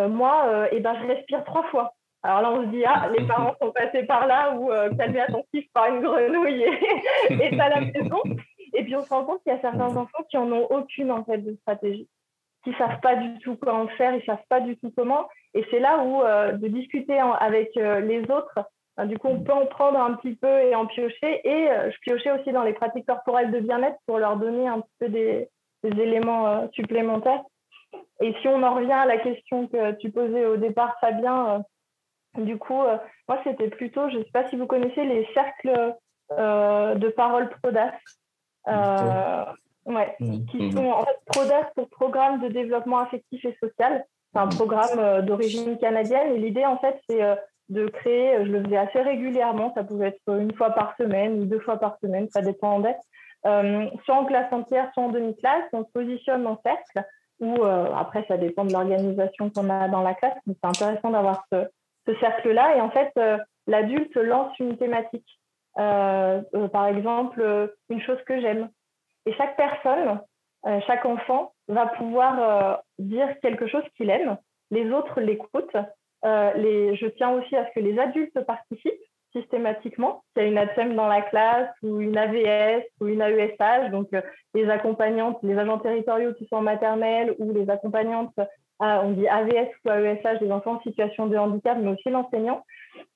moi 0.09 0.69
et 0.71 0.77
eh 0.77 0.81
ben 0.81 0.95
je 1.01 1.07
respire 1.09 1.45
trois 1.45 1.65
fois. 1.65 1.95
Alors 2.23 2.41
là, 2.41 2.53
on 2.53 2.63
se 2.63 2.69
dit, 2.69 2.83
ah, 2.87 3.11
les 3.19 3.27
parents 3.27 3.55
sont 3.61 3.71
passés 3.73 4.05
par 4.05 4.27
là 4.27 4.57
ou 4.57 4.71
calmé 4.97 5.21
attentif 5.21 5.67
par 5.75 5.89
une 5.89 6.01
grenouille 6.01 6.63
et, 6.63 7.35
et 7.35 7.61
à 7.61 7.69
la 7.69 7.81
maison. 7.83 8.23
Et 8.75 8.83
puis, 8.83 8.97
on 8.97 9.03
se 9.03 9.11
rend 9.11 9.25
compte 9.25 9.43
qu'il 9.43 9.53
y 9.53 9.57
a 9.57 9.61
certains 9.61 9.95
enfants 9.97 10.25
qui 10.29 10.37
en 10.37 10.51
ont 10.51 10.67
aucune, 10.71 11.11
en 11.11 11.25
fait, 11.25 11.39
de 11.39 11.55
stratégie 11.57 12.09
qui 12.65 12.73
savent 12.75 13.01
pas 13.01 13.17
du 13.17 13.39
tout 13.39 13.57
comment 13.57 13.87
faire, 13.89 14.15
ils 14.15 14.25
savent 14.25 14.45
pas 14.49 14.61
du 14.61 14.77
tout 14.79 14.93
comment. 14.97 15.29
Et 15.53 15.65
c'est 15.71 15.79
là 15.79 15.99
où 15.99 16.23
euh, 16.23 16.53
de 16.53 16.69
discuter 16.69 17.19
avec 17.19 17.77
euh, 17.77 18.01
les 18.01 18.23
autres 18.31 18.59
du 19.07 19.19
coup, 19.19 19.27
on 19.27 19.43
peut 19.43 19.53
en 19.53 19.67
prendre 19.67 19.99
un 19.99 20.15
petit 20.15 20.37
peu 20.37 20.61
et 20.61 20.73
en 20.77 20.87
piocher. 20.87 21.41
Et 21.45 21.67
je 21.67 21.99
piochais 22.03 22.31
aussi 22.31 22.53
dans 22.53 22.63
les 22.63 22.75
pratiques 22.75 23.07
corporelles 23.07 23.51
de 23.51 23.59
bien-être 23.59 23.99
pour 24.07 24.21
leur 24.21 24.37
donner 24.37 24.69
un 24.69 24.83
petit 24.83 24.95
peu 25.01 25.09
des, 25.09 25.49
des 25.83 26.01
éléments 26.01 26.71
supplémentaires. 26.71 27.43
Et 28.21 28.33
si 28.41 28.47
on 28.47 28.63
en 28.63 28.73
revient 28.73 28.93
à 28.93 29.07
la 29.07 29.19
question 29.19 29.67
que 29.67 29.95
tu 29.95 30.13
posais 30.13 30.47
au 30.47 30.59
départ, 30.59 30.95
Fabien, 31.01 31.65
du 32.39 32.57
coup, 32.57 32.85
moi, 33.29 33.41
c'était 33.43 33.67
plutôt, 33.69 34.09
je 34.11 34.19
ne 34.19 34.23
sais 34.23 34.31
pas 34.31 34.49
si 34.49 34.55
vous 34.55 34.69
connaissez 34.69 35.05
les 35.05 35.29
cercles 35.35 35.97
de 36.31 37.09
parole 37.09 37.51
Prodas. 37.51 37.95
Ouais, 39.87 40.17
qui 40.19 40.63
mhm. 40.63 40.73
sont 40.73 40.87
en 40.87 41.05
fait 41.05 41.19
PRODAS 41.27 41.71
pour 41.75 41.89
Programme 41.91 42.41
de 42.41 42.49
développement 42.49 43.01
affectif 43.01 43.45
et 43.45 43.57
social. 43.63 44.05
C'est 44.33 44.39
un 44.39 44.49
programme 44.49 44.99
euh, 44.99 45.23
d'origine 45.23 45.79
canadienne 45.79 46.33
et 46.33 46.39
l'idée 46.39 46.65
en 46.65 46.79
fait 46.79 46.99
c'est 47.09 47.23
euh, 47.23 47.35
de 47.69 47.87
créer, 47.89 48.37
euh, 48.37 48.47
je 48.47 48.51
le 48.51 48.65
faisais 48.65 48.79
assez 48.79 49.01
régulièrement, 49.01 49.73
ça 49.75 49.85
pouvait 49.85 50.09
être 50.09 50.41
une 50.41 50.55
fois 50.55 50.71
par 50.71 50.97
semaine 50.97 51.39
ou 51.41 51.45
deux 51.45 51.61
fois 51.61 51.79
par 51.79 51.99
semaine, 52.03 52.29
ça 52.31 52.41
dépendait, 52.41 52.97
euh, 53.47 53.87
soit 54.05 54.17
en 54.17 54.25
classe 54.25 54.51
entière, 54.53 54.91
soit 54.95 55.03
en 55.03 55.11
demi-classe, 55.11 55.65
on 55.75 55.85
se 55.85 55.91
positionne 55.93 56.47
en 56.47 56.59
cercle 56.65 57.07
ou 57.41 57.65
après 57.65 58.25
ça 58.29 58.39
dépend 58.39 58.65
de 58.65 58.73
l'organisation 58.73 59.51
qu'on 59.51 59.69
a 59.69 59.89
dans 59.89 60.03
la 60.03 60.15
classe, 60.15 60.39
mais 60.47 60.55
c'est 60.55 60.69
intéressant 60.69 61.11
d'avoir 61.11 61.45
ce, 61.53 61.67
ce 62.07 62.15
cercle-là 62.21 62.77
et 62.77 62.81
en 62.81 62.91
fait 62.91 63.13
l'adulte 63.67 64.15
lance 64.15 64.57
une 64.61 64.79
thématique. 64.79 65.29
par 65.75 66.87
exemple, 66.87 67.75
une 67.91 68.01
chose 68.01 68.23
que 68.25 68.41
j'aime, 68.41 68.69
et 69.27 69.33
chaque 69.35 69.57
personne, 69.57 70.21
euh, 70.67 70.81
chaque 70.87 71.05
enfant 71.05 71.53
va 71.69 71.87
pouvoir 71.87 72.39
euh, 72.39 72.77
dire 72.99 73.29
quelque 73.41 73.67
chose 73.67 73.85
qu'il 73.97 74.11
aime. 74.11 74.37
Les 74.71 74.91
autres 74.91 75.21
l'écoutent. 75.21 75.77
Euh. 76.25 76.95
Je 76.95 77.07
tiens 77.09 77.31
aussi 77.31 77.55
à 77.57 77.67
ce 77.67 77.75
que 77.75 77.81
les 77.81 77.99
adultes 77.99 78.41
participent 78.47 78.93
systématiquement. 79.35 80.23
Il 80.37 80.43
y 80.43 80.47
a 80.47 80.49
une 80.49 80.59
ATSEM 80.59 80.95
dans 80.95 81.09
la 81.09 81.23
classe 81.23 81.69
ou 81.83 82.01
une 82.01 82.17
AVS 82.17 82.85
ou 83.01 83.09
une 83.09 83.21
AESH, 83.21 83.91
donc 83.91 84.09
les 84.55 84.71
accompagnantes, 84.71 85.39
les 85.43 85.59
agents 85.59 85.79
territoriaux 85.79 86.35
qui 86.35 86.47
sont 86.47 86.57
en 86.57 86.63
maternelle 86.63 87.35
ou 87.41 87.53
les 87.53 87.69
accompagnantes, 87.69 88.33
on 88.79 89.11
dit 89.11 89.27
AVS 89.27 89.71
ou 89.85 89.91
AESH, 89.91 90.39
des 90.39 90.53
enfants 90.53 90.77
en 90.77 90.83
situation 90.83 91.27
de 91.27 91.37
handicap, 91.37 91.77
mais 91.81 91.91
aussi 91.91 92.11
l'enseignant, 92.11 92.65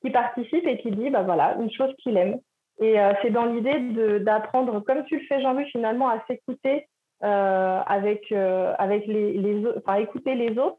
qui 0.02 0.10
participe 0.10 0.66
et 0.66 0.78
qui 0.78 0.90
dit, 0.90 1.08
bah 1.08 1.56
une 1.60 1.70
chose 1.70 1.94
qu'il 2.02 2.16
aime. 2.16 2.40
Et 2.80 3.00
euh, 3.00 3.12
c'est 3.22 3.30
dans 3.30 3.46
l'idée 3.46 4.20
d'apprendre, 4.20 4.80
comme 4.80 5.04
tu 5.04 5.18
le 5.18 5.26
fais, 5.26 5.40
Jean-Louis, 5.40 5.66
finalement, 5.70 6.08
à 6.08 6.24
s'écouter 6.26 6.86
euh, 7.24 7.80
avec, 7.86 8.30
euh, 8.30 8.74
avec 8.78 9.06
les, 9.06 9.32
les 9.32 9.64
enfin, 9.76 9.96
écouter 9.96 10.34
les 10.34 10.56
autres, 10.58 10.78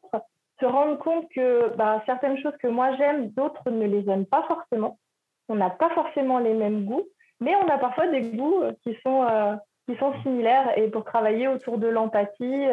se 0.60 0.66
rendre 0.66 0.98
compte 0.98 1.28
que 1.34 1.76
bah, 1.76 2.02
certaines 2.06 2.38
choses 2.38 2.56
que 2.62 2.68
moi 2.68 2.96
j'aime, 2.98 3.30
d'autres 3.30 3.70
ne 3.70 3.86
les 3.86 4.10
aiment 4.10 4.26
pas 4.26 4.44
forcément. 4.44 4.98
On 5.50 5.56
n'a 5.56 5.70
pas 5.70 5.90
forcément 5.90 6.40
les 6.40 6.54
mêmes 6.54 6.86
goûts, 6.86 7.08
mais 7.40 7.54
on 7.56 7.68
a 7.68 7.78
parfois 7.78 8.08
des 8.08 8.22
goûts 8.22 8.64
qui 8.84 8.96
sont, 9.04 9.26
qui 9.88 9.98
sont 9.98 10.14
similaires. 10.22 10.78
Et 10.78 10.90
pour 10.90 11.06
travailler 11.06 11.48
autour 11.48 11.78
de 11.78 11.88
l'empathie, 11.88 12.66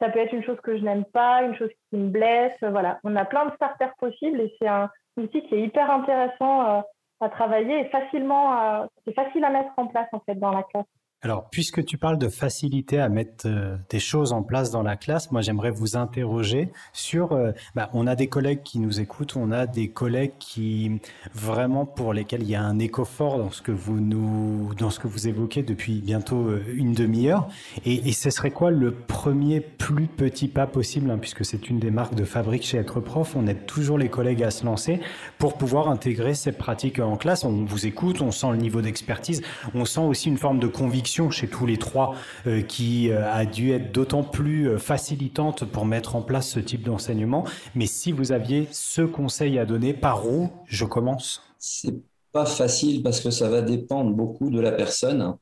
ça 0.00 0.08
peut 0.08 0.20
être 0.20 0.32
une 0.32 0.44
chose 0.44 0.60
que 0.62 0.78
je 0.78 0.82
n'aime 0.82 1.04
pas, 1.04 1.42
une 1.42 1.56
chose 1.56 1.70
qui 1.90 1.96
me 1.96 2.08
blesse. 2.08 2.56
Voilà, 2.62 3.00
on 3.04 3.16
a 3.16 3.24
plein 3.24 3.46
de 3.46 3.54
starters 3.54 3.94
possibles 3.98 4.40
et 4.40 4.54
c'est 4.58 4.68
un 4.68 4.88
outil 5.18 5.42
qui 5.42 5.56
est 5.56 5.62
hyper 5.62 5.90
intéressant 5.90 6.82
à 7.20 7.28
travailler 7.28 7.80
et 7.80 7.84
facilement, 7.90 8.88
c'est 9.04 9.14
facile 9.14 9.44
à 9.44 9.50
mettre 9.50 9.72
en 9.76 9.86
place 9.86 10.08
en 10.12 10.20
fait 10.20 10.34
dans 10.36 10.52
la 10.52 10.62
classe. 10.62 10.86
Alors, 11.22 11.50
puisque 11.50 11.84
tu 11.84 11.98
parles 11.98 12.16
de 12.16 12.30
facilité 12.30 12.98
à 12.98 13.10
mettre 13.10 13.46
euh, 13.46 13.76
des 13.90 13.98
choses 13.98 14.32
en 14.32 14.42
place 14.42 14.70
dans 14.70 14.82
la 14.82 14.96
classe, 14.96 15.30
moi 15.30 15.42
j'aimerais 15.42 15.70
vous 15.70 15.98
interroger 15.98 16.72
sur. 16.94 17.32
Euh, 17.32 17.52
bah, 17.74 17.90
on 17.92 18.06
a 18.06 18.16
des 18.16 18.28
collègues 18.28 18.62
qui 18.62 18.78
nous 18.78 19.00
écoutent, 19.00 19.36
on 19.36 19.52
a 19.52 19.66
des 19.66 19.90
collègues 19.90 20.32
qui 20.38 20.98
vraiment 21.34 21.84
pour 21.84 22.14
lesquels 22.14 22.42
il 22.42 22.48
y 22.48 22.54
a 22.54 22.62
un 22.62 22.78
écho 22.78 23.04
fort 23.04 23.36
dans 23.36 23.50
ce 23.50 23.60
que 23.60 23.70
vous 23.70 24.00
nous, 24.00 24.74
dans 24.78 24.88
ce 24.88 24.98
que 24.98 25.08
vous 25.08 25.28
évoquez 25.28 25.62
depuis 25.62 26.00
bientôt 26.00 26.48
euh, 26.48 26.64
une 26.72 26.94
demi-heure. 26.94 27.48
Et, 27.84 28.12
ce 28.12 28.30
serait 28.30 28.50
quoi 28.50 28.70
le 28.70 28.90
premier 28.90 29.60
plus 29.60 30.06
petit 30.06 30.48
pas 30.48 30.66
possible, 30.66 31.10
hein, 31.10 31.18
puisque 31.18 31.44
c'est 31.44 31.68
une 31.68 31.78
des 31.78 31.90
marques 31.90 32.14
de 32.14 32.24
fabrique 32.24 32.64
chez 32.64 32.78
Être 32.78 33.00
Prof. 33.00 33.36
On 33.36 33.46
aide 33.46 33.66
toujours 33.66 33.98
les 33.98 34.08
collègues 34.08 34.42
à 34.42 34.50
se 34.50 34.64
lancer 34.64 35.00
pour 35.38 35.58
pouvoir 35.58 35.88
intégrer 35.90 36.34
ces 36.34 36.52
pratiques 36.52 36.98
en 36.98 37.16
classe. 37.16 37.44
On 37.44 37.64
vous 37.64 37.86
écoute, 37.86 38.22
on 38.22 38.30
sent 38.30 38.52
le 38.52 38.56
niveau 38.56 38.80
d'expertise, 38.80 39.42
on 39.74 39.84
sent 39.84 40.00
aussi 40.00 40.28
une 40.28 40.38
forme 40.38 40.58
de 40.58 40.66
conviction 40.66 41.09
chez 41.30 41.48
tous 41.48 41.66
les 41.66 41.76
trois 41.76 42.14
euh, 42.46 42.62
qui 42.62 43.10
euh, 43.10 43.30
a 43.30 43.44
dû 43.44 43.72
être 43.72 43.92
d'autant 43.92 44.22
plus 44.22 44.68
euh, 44.68 44.78
facilitante 44.78 45.64
pour 45.64 45.84
mettre 45.84 46.16
en 46.16 46.22
place 46.22 46.48
ce 46.48 46.60
type 46.60 46.82
d'enseignement. 46.82 47.44
Mais 47.74 47.86
si 47.86 48.12
vous 48.12 48.32
aviez 48.32 48.68
ce 48.70 49.02
conseil 49.02 49.58
à 49.58 49.66
donner, 49.66 49.92
par 49.92 50.28
où 50.28 50.50
je 50.66 50.84
commence? 50.84 51.42
C'est 51.58 51.94
pas 52.32 52.46
facile 52.46 53.02
parce 53.02 53.20
que 53.20 53.30
ça 53.30 53.48
va 53.48 53.60
dépendre 53.60 54.12
beaucoup 54.12 54.50
de 54.50 54.60
la 54.60 54.72
personne. 54.72 55.34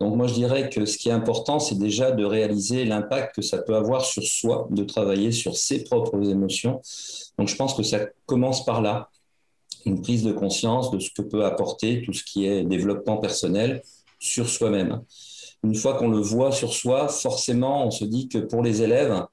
Donc 0.00 0.14
moi 0.14 0.26
je 0.26 0.34
dirais 0.34 0.68
que 0.68 0.84
ce 0.84 0.98
qui 0.98 1.08
est 1.08 1.12
important, 1.12 1.58
c'est 1.58 1.78
déjà 1.78 2.10
de 2.10 2.24
réaliser 2.24 2.84
l'impact 2.84 3.36
que 3.36 3.42
ça 3.42 3.58
peut 3.58 3.74
avoir 3.74 4.04
sur 4.04 4.22
soi, 4.22 4.68
de 4.70 4.84
travailler 4.84 5.32
sur 5.32 5.56
ses 5.56 5.82
propres 5.84 6.28
émotions. 6.28 6.82
Donc 7.38 7.48
je 7.48 7.56
pense 7.56 7.72
que 7.72 7.82
ça 7.82 8.00
commence 8.26 8.64
par 8.66 8.82
là, 8.82 9.08
une 9.86 10.02
prise 10.02 10.24
de 10.24 10.32
conscience 10.32 10.90
de 10.90 10.98
ce 10.98 11.10
que 11.10 11.22
peut 11.22 11.44
apporter 11.44 12.02
tout 12.02 12.12
ce 12.12 12.24
qui 12.24 12.46
est 12.46 12.64
développement 12.64 13.16
personnel, 13.16 13.82
sur 14.18 14.48
soi-même. 14.48 15.02
Une 15.64 15.74
fois 15.74 15.94
qu'on 15.94 16.08
le 16.08 16.20
voit 16.20 16.52
sur 16.52 16.72
soi, 16.72 17.08
forcément, 17.08 17.86
on 17.86 17.90
se 17.90 18.04
dit 18.04 18.28
que 18.28 18.38
pour 18.38 18.62
les 18.62 18.82
élèves, 18.82 19.24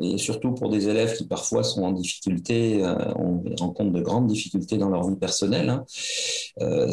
et 0.00 0.18
surtout 0.18 0.52
pour 0.52 0.70
des 0.70 0.88
élèves 0.88 1.14
qui 1.14 1.26
parfois 1.26 1.62
sont 1.62 1.82
en 1.82 1.92
difficulté, 1.92 2.82
euh, 2.82 2.94
on 3.16 3.42
rencontre 3.58 3.92
de 3.92 4.00
grandes 4.00 4.26
difficultés 4.26 4.78
dans 4.78 4.88
leur 4.88 5.08
vie 5.08 5.16
personnelle, 5.16 5.68
hein, 5.68 5.84
euh, 6.60 6.90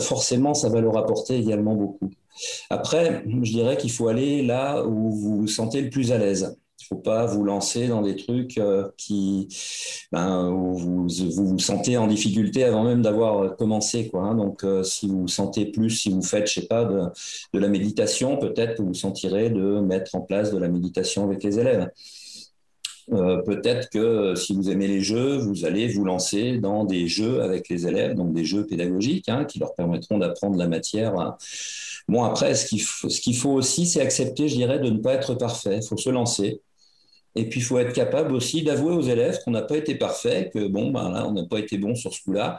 forcément, 0.00 0.54
ça 0.54 0.68
va 0.68 0.80
leur 0.80 0.96
apporter 0.96 1.36
également 1.36 1.74
beaucoup. 1.74 2.10
Après, 2.70 3.22
je 3.26 3.52
dirais 3.52 3.76
qu'il 3.76 3.92
faut 3.92 4.08
aller 4.08 4.42
là 4.42 4.84
où 4.84 5.10
vous 5.10 5.36
vous 5.40 5.46
sentez 5.46 5.82
le 5.82 5.90
plus 5.90 6.12
à 6.12 6.18
l'aise. 6.18 6.56
Faut 6.92 6.98
pas 6.98 7.24
vous 7.24 7.42
lancer 7.42 7.88
dans 7.88 8.02
des 8.02 8.16
trucs 8.16 8.58
euh, 8.58 8.86
qui, 8.98 9.48
ben, 10.12 10.50
où 10.50 10.74
vous, 10.74 11.06
vous, 11.08 11.58
sentez 11.58 11.96
en 11.96 12.06
difficulté 12.06 12.64
avant 12.64 12.84
même 12.84 13.00
d'avoir 13.00 13.56
commencé. 13.56 14.10
Quoi, 14.10 14.24
hein. 14.24 14.34
Donc, 14.34 14.62
euh, 14.62 14.82
si 14.82 15.08
vous 15.08 15.26
sentez 15.26 15.64
plus, 15.64 15.88
si 15.88 16.10
vous 16.10 16.20
faites, 16.20 16.48
je 16.48 16.60
sais 16.60 16.66
pas, 16.66 16.84
de, 16.84 17.00
de 17.54 17.58
la 17.58 17.68
méditation, 17.68 18.36
peut-être 18.36 18.76
que 18.76 18.82
vous 18.82 18.92
sentirez 18.92 19.48
de 19.48 19.80
mettre 19.80 20.14
en 20.14 20.20
place 20.20 20.52
de 20.52 20.58
la 20.58 20.68
méditation 20.68 21.24
avec 21.24 21.42
les 21.42 21.58
élèves. 21.58 21.88
Euh, 23.12 23.38
peut-être 23.38 23.88
que 23.88 24.34
si 24.34 24.54
vous 24.54 24.68
aimez 24.70 24.86
les 24.86 25.00
jeux, 25.00 25.38
vous 25.38 25.64
allez 25.64 25.88
vous 25.88 26.04
lancer 26.04 26.58
dans 26.58 26.84
des 26.84 27.08
jeux 27.08 27.40
avec 27.42 27.70
les 27.70 27.86
élèves, 27.86 28.14
donc 28.14 28.34
des 28.34 28.44
jeux 28.44 28.66
pédagogiques 28.66 29.30
hein, 29.30 29.46
qui 29.46 29.58
leur 29.58 29.74
permettront 29.74 30.18
d'apprendre 30.18 30.58
la 30.58 30.68
matière. 30.68 31.36
Bon, 32.06 32.22
après, 32.22 32.54
ce 32.54 32.66
qu'il 32.66 32.82
faut, 32.82 33.08
qu'il 33.08 33.36
faut 33.36 33.52
aussi, 33.52 33.86
c'est 33.86 34.02
accepter, 34.02 34.48
je 34.48 34.56
dirais, 34.56 34.78
de 34.78 34.90
ne 34.90 34.98
pas 34.98 35.14
être 35.14 35.34
parfait. 35.34 35.78
Il 35.82 35.86
faut 35.86 35.96
se 35.96 36.10
lancer. 36.10 36.60
Et 37.34 37.48
puis, 37.48 37.60
il 37.60 37.62
faut 37.62 37.78
être 37.78 37.92
capable 37.92 38.34
aussi 38.34 38.62
d'avouer 38.62 38.92
aux 38.92 39.02
élèves 39.02 39.38
qu'on 39.44 39.52
n'a 39.52 39.62
pas 39.62 39.76
été 39.76 39.94
parfait, 39.94 40.50
que 40.52 40.66
bon, 40.66 40.90
ben 40.90 41.10
là, 41.10 41.26
on 41.26 41.32
n'a 41.32 41.44
pas 41.44 41.58
été 41.58 41.78
bon 41.78 41.94
sur 41.94 42.12
ce 42.12 42.22
coup-là. 42.22 42.58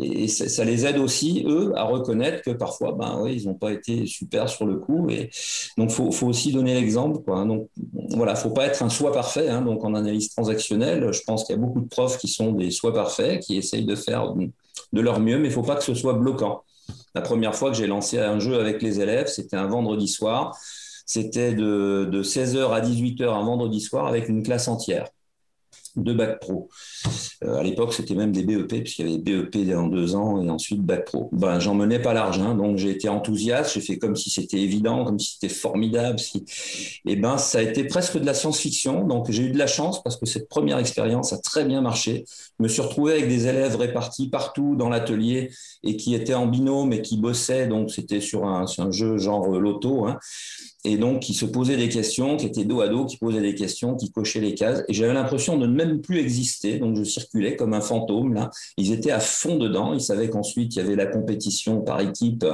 Et 0.00 0.28
ça, 0.28 0.64
les 0.64 0.86
aide 0.86 0.98
aussi, 0.98 1.44
eux, 1.46 1.72
à 1.76 1.84
reconnaître 1.84 2.42
que 2.42 2.50
parfois, 2.50 2.92
ben 2.92 3.20
oui, 3.22 3.36
ils 3.40 3.46
n'ont 3.46 3.54
pas 3.54 3.72
été 3.72 4.06
super 4.06 4.48
sur 4.48 4.66
le 4.66 4.76
coup. 4.76 5.08
Et 5.10 5.30
donc, 5.76 5.90
il 5.90 6.12
faut, 6.12 6.26
aussi 6.26 6.52
donner 6.52 6.74
l'exemple. 6.74 7.20
Quoi. 7.22 7.44
Donc, 7.44 7.68
voilà, 8.10 8.34
faut 8.34 8.50
pas 8.50 8.66
être 8.66 8.82
un 8.82 8.90
soi 8.90 9.12
parfait. 9.12 9.48
Hein. 9.48 9.62
Donc, 9.62 9.84
en 9.84 9.94
analyse 9.94 10.30
transactionnelle, 10.30 11.12
je 11.12 11.20
pense 11.22 11.44
qu'il 11.44 11.54
y 11.54 11.58
a 11.58 11.62
beaucoup 11.62 11.80
de 11.80 11.88
profs 11.88 12.18
qui 12.18 12.28
sont 12.28 12.52
des 12.52 12.70
soi 12.70 12.92
parfaits, 12.92 13.40
qui 13.40 13.56
essayent 13.56 13.86
de 13.86 13.96
faire 13.96 14.34
de 14.92 15.00
leur 15.00 15.20
mieux, 15.20 15.38
mais 15.38 15.48
il 15.48 15.52
faut 15.52 15.62
pas 15.62 15.76
que 15.76 15.84
ce 15.84 15.94
soit 15.94 16.14
bloquant. 16.14 16.62
La 17.14 17.20
première 17.20 17.54
fois 17.54 17.70
que 17.70 17.76
j'ai 17.76 17.86
lancé 17.86 18.18
un 18.18 18.38
jeu 18.38 18.58
avec 18.60 18.82
les 18.82 19.00
élèves, 19.00 19.26
c'était 19.26 19.56
un 19.56 19.66
vendredi 19.66 20.08
soir. 20.08 20.56
C'était 21.12 21.54
de, 21.54 22.08
de 22.08 22.22
16h 22.22 22.70
à 22.70 22.80
18h 22.80 23.24
un 23.24 23.42
vendredi 23.42 23.80
soir 23.80 24.06
avec 24.06 24.28
une 24.28 24.44
classe 24.44 24.68
entière 24.68 25.08
de 25.96 26.12
bac 26.12 26.38
pro. 26.38 26.68
Euh, 27.42 27.56
à 27.56 27.64
l'époque, 27.64 27.92
c'était 27.94 28.14
même 28.14 28.30
des 28.30 28.44
BEP, 28.44 28.68
puisqu'il 28.68 29.08
y 29.08 29.12
avait 29.12 29.18
BEP 29.18 29.76
en 29.76 29.88
deux 29.88 30.14
ans 30.14 30.40
et 30.40 30.48
ensuite 30.48 30.82
bac 30.82 31.06
pro. 31.06 31.28
Ben, 31.32 31.58
j'en 31.58 31.74
menais 31.74 31.98
pas 31.98 32.14
l'argent, 32.14 32.50
hein, 32.50 32.54
donc 32.54 32.76
j'ai 32.76 32.90
été 32.90 33.08
enthousiaste, 33.08 33.74
j'ai 33.74 33.80
fait 33.80 33.98
comme 33.98 34.14
si 34.14 34.30
c'était 34.30 34.58
évident, 34.58 35.04
comme 35.04 35.18
si 35.18 35.32
c'était 35.32 35.52
formidable. 35.52 36.20
Et 37.06 37.16
ben, 37.16 37.38
ça 37.38 37.58
a 37.58 37.62
été 37.62 37.82
presque 37.84 38.16
de 38.16 38.24
la 38.24 38.34
science-fiction, 38.34 39.04
donc 39.04 39.30
j'ai 39.30 39.44
eu 39.44 39.50
de 39.50 39.58
la 39.58 39.66
chance 39.66 40.02
parce 40.04 40.16
que 40.16 40.26
cette 40.26 40.48
première 40.48 40.78
expérience 40.78 41.32
a 41.32 41.38
très 41.38 41.64
bien 41.64 41.80
marché. 41.80 42.24
Je 42.58 42.62
me 42.62 42.68
suis 42.68 42.82
retrouvé 42.82 43.14
avec 43.14 43.28
des 43.28 43.48
élèves 43.48 43.74
répartis 43.74 44.28
partout 44.28 44.76
dans 44.76 44.88
l'atelier 44.88 45.50
et 45.82 45.96
qui 45.96 46.14
étaient 46.14 46.34
en 46.34 46.46
binôme 46.46 46.92
et 46.92 47.02
qui 47.02 47.16
bossaient, 47.16 47.66
donc 47.66 47.90
c'était 47.90 48.20
sur 48.20 48.46
un, 48.46 48.68
sur 48.68 48.84
un 48.84 48.92
jeu 48.92 49.18
genre 49.18 49.48
loto. 49.48 50.06
Hein 50.06 50.18
et 50.84 50.96
donc 50.96 51.20
qui 51.20 51.34
se 51.34 51.44
posaient 51.44 51.76
des 51.76 51.88
questions, 51.88 52.36
qui 52.36 52.46
étaient 52.46 52.64
dos 52.64 52.80
à 52.80 52.88
dos, 52.88 53.04
qui 53.04 53.18
posaient 53.18 53.42
des 53.42 53.54
questions, 53.54 53.96
qui 53.96 54.10
cochaient 54.10 54.40
les 54.40 54.54
cases. 54.54 54.82
Et 54.88 54.94
j'avais 54.94 55.12
l'impression 55.12 55.58
de 55.58 55.66
ne 55.66 55.72
même 55.72 56.00
plus 56.00 56.18
exister. 56.18 56.78
Donc 56.78 56.96
je 56.96 57.04
circulais 57.04 57.56
comme 57.56 57.74
un 57.74 57.82
fantôme 57.82 58.32
là. 58.32 58.50
Ils 58.78 58.92
étaient 58.92 59.10
à 59.10 59.20
fond 59.20 59.56
dedans. 59.56 59.92
Ils 59.92 60.00
savaient 60.00 60.30
qu'ensuite 60.30 60.74
il 60.74 60.78
y 60.78 60.82
avait 60.82 60.96
la 60.96 61.06
compétition 61.06 61.82
par 61.82 62.00
équipe. 62.00 62.46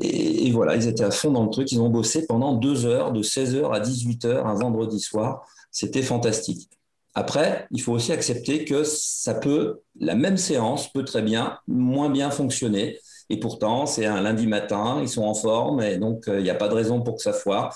Et, 0.00 0.50
voilà, 0.50 0.74
ils 0.74 0.88
étaient 0.88 1.04
à 1.04 1.10
fond 1.10 1.30
dans 1.30 1.44
le 1.44 1.50
truc. 1.50 1.70
Ils 1.70 1.80
ont 1.80 1.90
bossé 1.90 2.26
pendant 2.26 2.54
deux 2.54 2.86
heures, 2.86 3.12
de 3.12 3.22
16h 3.22 3.72
à 3.72 3.80
18h, 3.80 4.44
un 4.44 4.54
vendredi 4.54 4.98
soir. 4.98 5.46
C'était 5.70 6.02
fantastique. 6.02 6.68
Après, 7.14 7.68
il 7.70 7.80
faut 7.80 7.92
aussi 7.92 8.10
accepter 8.10 8.64
que 8.64 8.82
ça 8.82 9.34
peut, 9.34 9.82
la 10.00 10.16
même 10.16 10.36
séance 10.36 10.92
peut 10.92 11.04
très 11.04 11.22
bien 11.22 11.58
moins 11.68 12.10
bien 12.10 12.30
fonctionner. 12.30 12.98
Et 13.30 13.40
pourtant, 13.40 13.86
c'est 13.86 14.06
un 14.06 14.20
lundi 14.20 14.46
matin, 14.46 14.98
ils 15.00 15.08
sont 15.08 15.24
en 15.24 15.34
forme 15.34 15.80
et 15.82 15.98
donc 15.98 16.24
il 16.28 16.42
n'y 16.42 16.50
a 16.50 16.54
pas 16.54 16.68
de 16.68 16.74
raison 16.74 17.00
pour 17.00 17.16
que 17.16 17.22
ça 17.22 17.32
foire. 17.32 17.74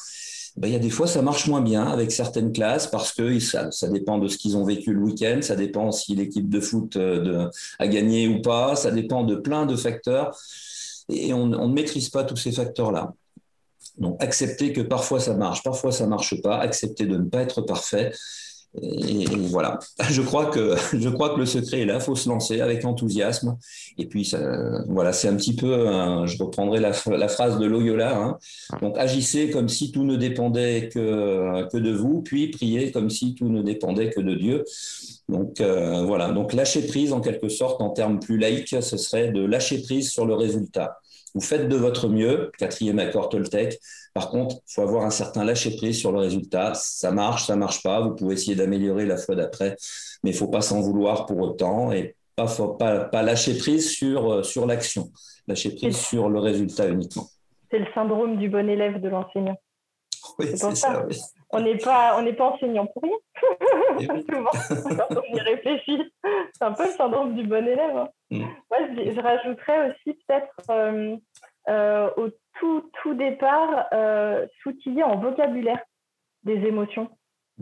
Ben, 0.58 0.66
il 0.66 0.72
y 0.72 0.76
a 0.76 0.80
des 0.80 0.90
fois, 0.90 1.06
ça 1.06 1.22
marche 1.22 1.46
moins 1.46 1.60
bien 1.60 1.86
avec 1.86 2.10
certaines 2.10 2.52
classes 2.52 2.88
parce 2.88 3.12
que 3.12 3.38
ça, 3.38 3.70
dépend 3.90 4.18
de 4.18 4.26
ce 4.26 4.36
qu'ils 4.36 4.56
ont 4.56 4.64
vécu 4.64 4.92
le 4.92 5.00
week-end, 5.00 5.38
ça 5.40 5.54
dépend 5.54 5.92
si 5.92 6.16
l'équipe 6.16 6.48
de 6.48 6.58
foot 6.58 6.98
de, 6.98 7.48
a 7.78 7.86
gagné 7.86 8.26
ou 8.26 8.42
pas, 8.42 8.74
ça 8.74 8.90
dépend 8.90 9.22
de 9.22 9.36
plein 9.36 9.66
de 9.66 9.76
facteurs 9.76 10.36
et 11.08 11.32
on, 11.32 11.46
ne 11.46 11.72
maîtrise 11.72 12.08
pas 12.08 12.24
tous 12.24 12.36
ces 12.36 12.50
facteurs-là. 12.50 13.12
Donc, 13.98 14.22
accepter 14.22 14.72
que 14.72 14.80
parfois 14.80 15.20
ça 15.20 15.34
marche, 15.34 15.62
parfois 15.62 15.92
ça 15.92 16.06
marche 16.06 16.40
pas, 16.42 16.58
accepter 16.58 17.06
de 17.06 17.16
ne 17.16 17.24
pas 17.24 17.42
être 17.42 17.62
parfait. 17.62 18.12
Et, 18.80 19.24
voilà, 19.50 19.78
je 20.10 20.22
crois 20.22 20.46
que 20.46 20.74
je 20.98 21.08
crois 21.08 21.30
que 21.30 21.40
le 21.40 21.46
secret 21.46 21.80
est 21.80 21.86
là. 21.86 21.96
Il 21.96 22.00
faut 22.00 22.16
se 22.16 22.28
lancer 22.28 22.60
avec 22.60 22.84
enthousiasme. 22.84 23.56
Et 23.98 24.06
puis 24.06 24.32
voilà, 24.88 25.12
c'est 25.12 25.28
un 25.28 25.36
petit 25.36 25.54
peu. 25.56 25.86
je 26.26 26.42
reprendrai 26.42 26.80
la, 26.80 26.92
la, 27.06 27.28
phrase 27.28 27.58
de 27.58 27.66
Loyola. 27.66 28.16
Hein. 28.16 28.38
Donc 28.80 28.96
agissez 28.98 29.50
comme 29.50 29.68
si 29.68 29.92
tout 29.92 30.04
ne 30.04 30.16
dépendait 30.16 30.88
que 30.92 31.68
que 31.70 31.78
de 31.78 31.92
vous, 31.92 32.22
puis 32.22 32.48
priez 32.48 32.92
comme 32.92 33.10
si 33.10 33.34
tout 33.34 33.48
ne 33.48 33.62
dépendait 33.62 34.10
que 34.10 34.20
de 34.20 34.34
Dieu. 34.34 34.64
Donc 35.28 35.60
euh, 35.60 36.04
voilà. 36.04 36.30
Donc 36.30 36.52
lâcher 36.52 36.86
prise 36.86 37.12
en 37.12 37.20
quelque 37.20 37.48
sorte, 37.48 37.80
en 37.80 37.90
termes 37.90 38.18
plus 38.20 38.38
laïques, 38.38 38.76
ce 38.80 38.96
serait 38.96 39.30
de 39.30 39.44
lâcher 39.44 39.82
prise 39.82 40.10
sur 40.10 40.26
le 40.26 40.34
résultat. 40.34 40.98
Vous 41.34 41.40
faites 41.42 41.68
de 41.68 41.76
votre 41.76 42.08
mieux, 42.08 42.50
quatrième 42.58 42.98
accord 42.98 43.28
Toltec. 43.28 43.78
Par 44.18 44.30
contre, 44.30 44.56
il 44.56 44.74
faut 44.74 44.82
avoir 44.82 45.04
un 45.04 45.10
certain 45.10 45.44
lâcher-prise 45.44 45.96
sur 45.96 46.10
le 46.10 46.18
résultat. 46.18 46.74
Ça 46.74 47.12
marche, 47.12 47.46
ça 47.46 47.54
marche 47.54 47.84
pas. 47.84 48.00
Vous 48.00 48.16
pouvez 48.16 48.34
essayer 48.34 48.56
d'améliorer 48.56 49.06
la 49.06 49.16
fois 49.16 49.36
d'après, 49.36 49.76
mais 50.24 50.30
il 50.30 50.36
faut 50.36 50.48
pas 50.48 50.60
s'en 50.60 50.80
vouloir 50.80 51.24
pour 51.24 51.38
autant 51.38 51.92
et 51.92 52.16
pas, 52.34 52.46
pas, 52.76 53.04
pas 53.04 53.22
lâcher 53.22 53.56
prise 53.56 53.88
sur, 53.88 54.32
euh, 54.32 54.42
sur 54.42 54.66
l'action, 54.66 55.10
lâcher 55.46 55.72
prise 55.72 55.96
sur 55.96 56.28
le 56.28 56.40
résultat 56.40 56.88
uniquement. 56.88 57.26
C'est 57.70 57.78
le 57.78 57.86
syndrome 57.94 58.38
du 58.38 58.48
bon 58.48 58.68
élève 58.68 59.00
de 59.00 59.08
l'enseignant. 59.08 59.56
Oui, 60.40 60.46
c'est 60.56 60.74
ça. 60.74 61.06
On 61.50 61.60
n'est 61.60 61.78
pas, 61.78 62.16
on 62.18 62.22
n'est 62.22 62.32
pas 62.32 62.46
enseignant 62.46 62.86
pour 62.86 63.04
rien. 63.04 63.16
Eh 64.00 64.06
Souvent, 64.32 64.50
quand 64.50 65.16
on 65.16 65.36
y 65.36 65.40
réfléchit, 65.40 66.12
c'est 66.54 66.64
un 66.64 66.72
peu 66.72 66.86
le 66.86 66.92
syndrome 66.92 67.36
du 67.36 67.46
bon 67.46 67.64
élève. 67.64 67.96
Hein. 67.96 68.08
Mm. 68.32 68.38
Moi, 68.40 68.78
je, 68.96 69.20
rajouterais 69.20 69.90
aussi 69.90 70.18
peut-être 70.26 70.56
euh, 70.70 71.16
euh, 71.68 72.10
au 72.16 72.30
tout, 72.58 72.90
tout 73.02 73.14
départ, 73.14 73.86
euh, 73.92 74.46
s'outiller 74.62 75.02
en 75.02 75.16
vocabulaire 75.16 75.82
des 76.44 76.56
émotions. 76.66 77.08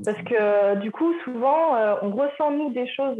Parce 0.04 0.20
que 0.22 0.76
du 0.80 0.90
coup, 0.90 1.14
souvent, 1.24 1.74
on 2.02 2.10
ressent 2.10 2.50
nous 2.50 2.70
des 2.70 2.86
choses 2.86 3.18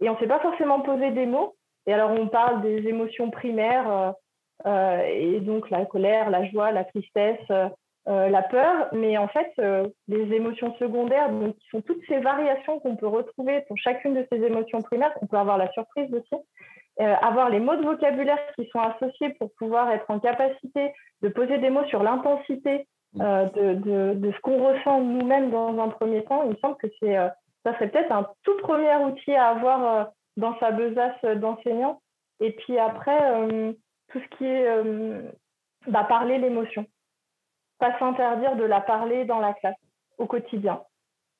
et 0.00 0.08
on 0.08 0.14
ne 0.14 0.18
sait 0.18 0.26
pas 0.26 0.40
forcément 0.40 0.80
poser 0.80 1.12
des 1.12 1.26
mots. 1.26 1.54
Et 1.86 1.94
alors, 1.94 2.10
on 2.10 2.26
parle 2.26 2.60
des 2.62 2.88
émotions 2.88 3.30
primaires, 3.30 4.12
et 4.66 5.38
donc 5.38 5.70
la 5.70 5.86
colère, 5.86 6.28
la 6.28 6.44
joie, 6.46 6.72
la 6.72 6.82
tristesse, 6.82 7.48
euh, 8.08 8.28
la 8.28 8.42
peur, 8.42 8.88
mais 8.92 9.16
en 9.16 9.28
fait, 9.28 9.52
euh, 9.60 9.86
les 10.08 10.34
émotions 10.34 10.74
secondaires, 10.74 11.30
donc, 11.30 11.54
qui 11.54 11.68
sont 11.68 11.82
toutes 11.82 12.04
ces 12.08 12.18
variations 12.18 12.80
qu'on 12.80 12.96
peut 12.96 13.06
retrouver 13.06 13.60
pour 13.68 13.78
chacune 13.78 14.14
de 14.14 14.26
ces 14.32 14.42
émotions 14.42 14.82
primaires, 14.82 15.12
on 15.22 15.26
peut 15.28 15.36
avoir 15.36 15.56
la 15.56 15.70
surprise 15.70 16.12
aussi, 16.12 16.42
euh, 17.00 17.14
avoir 17.22 17.50
les 17.50 17.60
mots 17.60 17.76
de 17.76 17.84
vocabulaire 17.84 18.38
qui 18.56 18.68
sont 18.68 18.80
associés 18.80 19.30
pour 19.38 19.50
pouvoir 19.58 19.90
être 19.90 20.10
en 20.10 20.20
capacité 20.20 20.92
de 21.22 21.28
poser 21.28 21.58
des 21.58 21.70
mots 21.70 21.84
sur 21.86 22.02
l'intensité 22.02 22.86
de, 23.14 23.74
de, 23.74 24.14
de, 24.14 24.32
ce 24.32 24.40
qu'on 24.40 24.62
ressent 24.62 25.00
nous-mêmes 25.00 25.50
dans 25.50 25.78
un 25.78 25.88
premier 25.88 26.24
temps, 26.24 26.44
il 26.44 26.50
me 26.50 26.56
semble 26.56 26.76
que 26.76 26.86
c'est, 26.98 27.14
ça 27.14 27.74
serait 27.74 27.88
peut-être 27.88 28.10
un 28.10 28.26
tout 28.42 28.56
premier 28.58 28.94
outil 28.96 29.34
à 29.34 29.48
avoir 29.48 30.12
dans 30.38 30.58
sa 30.58 30.70
besace 30.70 31.22
d'enseignant. 31.36 32.00
Et 32.40 32.52
puis 32.52 32.78
après, 32.78 33.20
tout 34.10 34.18
ce 34.18 34.36
qui 34.36 34.46
est 34.46 34.66
bah, 35.86 36.04
parler 36.04 36.38
l'émotion 36.38 36.86
pas 37.82 37.98
s'interdire 37.98 38.54
de 38.54 38.62
la 38.62 38.80
parler 38.80 39.24
dans 39.24 39.40
la 39.40 39.54
classe 39.54 39.74
au 40.16 40.26
quotidien. 40.26 40.80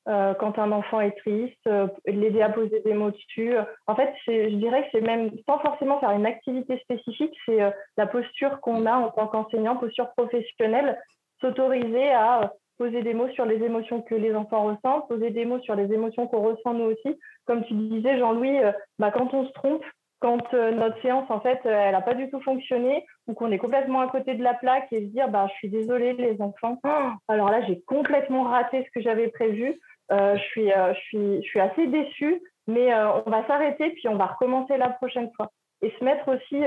Euh, 0.09 0.33
quand 0.33 0.59
un 0.59 0.73
enfant 0.73 0.99
est 0.99 1.17
triste, 1.17 1.65
euh, 1.67 1.87
l'aider 2.05 2.41
à 2.41 2.49
poser 2.49 2.81
des 2.81 2.93
mots 2.93 3.11
dessus. 3.11 3.55
En 3.87 3.95
fait, 3.95 4.13
je 4.27 4.55
dirais 4.55 4.83
que 4.83 4.89
c'est 4.91 5.05
même 5.05 5.31
sans 5.47 5.59
forcément 5.59 5.99
faire 6.01 6.11
une 6.11 6.25
activité 6.25 6.77
spécifique, 6.79 7.33
c'est 7.45 7.61
euh, 7.61 7.71
la 7.95 8.05
posture 8.05 8.59
qu'on 8.59 8.85
a 8.85 8.95
en 8.95 9.11
tant 9.11 9.27
qu'enseignant, 9.27 9.77
posture 9.77 10.09
professionnelle, 10.17 10.99
s'autoriser 11.39 12.11
à 12.11 12.51
poser 12.77 13.01
des 13.01 13.13
mots 13.13 13.29
sur 13.29 13.45
les 13.45 13.63
émotions 13.63 14.01
que 14.01 14.15
les 14.15 14.35
enfants 14.35 14.65
ressentent, 14.65 15.07
poser 15.07 15.29
des 15.29 15.45
mots 15.45 15.61
sur 15.61 15.75
les 15.75 15.91
émotions 15.93 16.27
qu'on 16.27 16.41
ressent 16.41 16.73
nous 16.73 16.91
aussi. 16.91 17.17
Comme 17.45 17.63
tu 17.63 17.73
disais, 17.73 18.17
Jean-Louis, 18.19 18.59
bah, 18.99 19.11
quand 19.11 19.33
on 19.33 19.45
se 19.45 19.51
trompe, 19.53 19.83
quand 20.19 20.53
notre 20.53 21.01
séance, 21.01 21.29
en 21.29 21.39
fait, 21.41 21.59
elle 21.65 21.91
n'a 21.91 22.01
pas 22.01 22.13
du 22.13 22.29
tout 22.29 22.41
fonctionné 22.41 23.05
ou 23.27 23.33
qu'on 23.33 23.51
est 23.51 23.57
complètement 23.57 23.99
à 24.01 24.07
côté 24.07 24.35
de 24.35 24.43
la 24.43 24.53
plaque 24.53 24.87
et 24.91 25.01
se 25.01 25.11
dire, 25.11 25.29
bah, 25.29 25.47
je 25.49 25.53
suis 25.55 25.69
désolée, 25.69 26.13
les 26.13 26.41
enfants. 26.41 26.79
Oh, 26.83 27.09
alors 27.27 27.51
là, 27.51 27.61
j'ai 27.67 27.81
complètement 27.81 28.43
raté 28.43 28.83
ce 28.85 28.91
que 28.91 29.03
j'avais 29.03 29.27
prévu. 29.27 29.79
Euh, 30.11 30.35
je, 30.37 30.43
suis, 30.43 30.69
je, 30.69 30.99
suis, 30.99 31.35
je 31.43 31.47
suis 31.47 31.59
assez 31.59 31.87
déçue, 31.87 32.41
mais 32.67 32.93
on 32.95 33.29
va 33.29 33.45
s'arrêter 33.47 33.91
puis 33.91 34.07
on 34.07 34.15
va 34.15 34.25
recommencer 34.27 34.77
la 34.77 34.89
prochaine 34.89 35.31
fois. 35.35 35.51
Et 35.81 35.93
se 35.99 36.03
mettre 36.03 36.27
aussi 36.29 36.61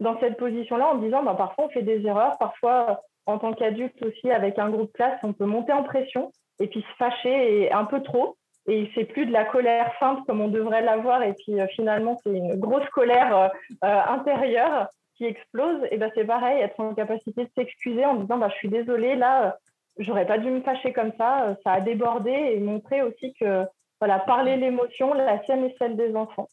dans 0.00 0.18
cette 0.20 0.36
position-là 0.36 0.88
en 0.88 0.96
disant, 0.96 1.22
bah, 1.22 1.34
parfois, 1.34 1.66
on 1.66 1.68
fait 1.70 1.82
des 1.82 2.04
erreurs. 2.06 2.36
Parfois, 2.38 3.00
en 3.26 3.38
tant 3.38 3.52
qu'adulte 3.52 4.02
aussi, 4.02 4.30
avec 4.30 4.58
un 4.58 4.68
groupe 4.68 4.92
classe, 4.92 5.18
on 5.22 5.32
peut 5.32 5.46
monter 5.46 5.72
en 5.72 5.84
pression 5.84 6.32
et 6.60 6.66
puis 6.66 6.82
se 6.82 6.96
fâcher 6.96 7.72
un 7.72 7.84
peu 7.84 8.02
trop 8.02 8.36
et 8.66 8.90
c'est 8.94 9.04
plus 9.04 9.26
de 9.26 9.32
la 9.32 9.44
colère 9.44 9.92
feinte 9.98 10.24
comme 10.26 10.40
on 10.40 10.48
devrait 10.48 10.82
l'avoir 10.82 11.22
et 11.22 11.34
puis 11.34 11.60
euh, 11.60 11.66
finalement 11.74 12.18
c'est 12.22 12.30
une 12.30 12.54
grosse 12.58 12.88
colère 12.90 13.36
euh, 13.36 13.48
euh, 13.84 14.00
intérieure 14.08 14.88
qui 15.16 15.24
explose 15.24 15.80
et 15.90 15.96
ben 15.96 16.10
c'est 16.14 16.24
pareil 16.24 16.60
être 16.60 16.78
en 16.78 16.94
capacité 16.94 17.44
de 17.44 17.50
s'excuser 17.56 18.04
en 18.04 18.14
disant 18.14 18.38
bah 18.38 18.48
je 18.50 18.56
suis 18.56 18.68
désolée 18.68 19.16
là 19.16 19.56
j'aurais 19.98 20.26
pas 20.26 20.38
dû 20.38 20.50
me 20.50 20.62
fâcher 20.62 20.92
comme 20.92 21.12
ça. 21.18 21.56
Ça 21.64 21.72
a 21.72 21.80
débordé 21.80 22.30
et 22.30 22.60
montrer 22.60 23.02
aussi 23.02 23.34
que 23.34 23.64
voilà 24.00 24.18
parler 24.18 24.56
l'émotion 24.56 25.14
la 25.14 25.42
sienne 25.44 25.64
et 25.64 25.74
celle 25.78 25.96
des 25.96 26.14
enfants. 26.16 26.48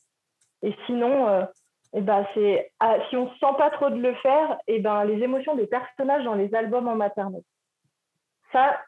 Et 0.62 0.74
sinon 0.86 1.48
et 1.94 2.02
ben 2.02 2.26
c'est 2.34 2.72
ah, 2.80 2.98
si 3.10 3.18
on 3.18 3.30
se 3.30 3.40
sent 3.40 3.54
pas 3.58 3.72
trop 3.72 3.90
de 3.90 4.00
le 4.00 4.14
faire 4.16 4.58
et 4.68 4.80
ben 4.80 5.04
les 5.06 5.24
émotions 5.24 5.56
des 5.56 5.68
personnages 5.68 6.24
dans 6.24 6.36
les 6.36 6.54
albums 6.54 6.88
en 6.88 6.96
maternelle. 6.96 7.44
Ça 8.52 8.80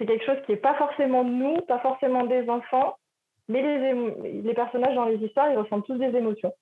c'est 0.00 0.06
quelque 0.06 0.24
chose 0.24 0.42
qui 0.46 0.52
n'est 0.52 0.58
pas 0.58 0.74
forcément 0.74 1.24
de 1.24 1.30
nous, 1.30 1.56
pas 1.62 1.78
forcément 1.80 2.24
des 2.24 2.48
enfants, 2.48 2.96
mais 3.48 3.62
les, 3.62 4.42
les, 4.42 4.54
personnages 4.54 4.94
dans 4.94 5.04
les 5.04 5.18
histoires, 5.18 5.50
ils 5.50 5.58
ressentent 5.58 5.84
tous 5.84 5.98
des 5.98 6.16
émotions. 6.16 6.52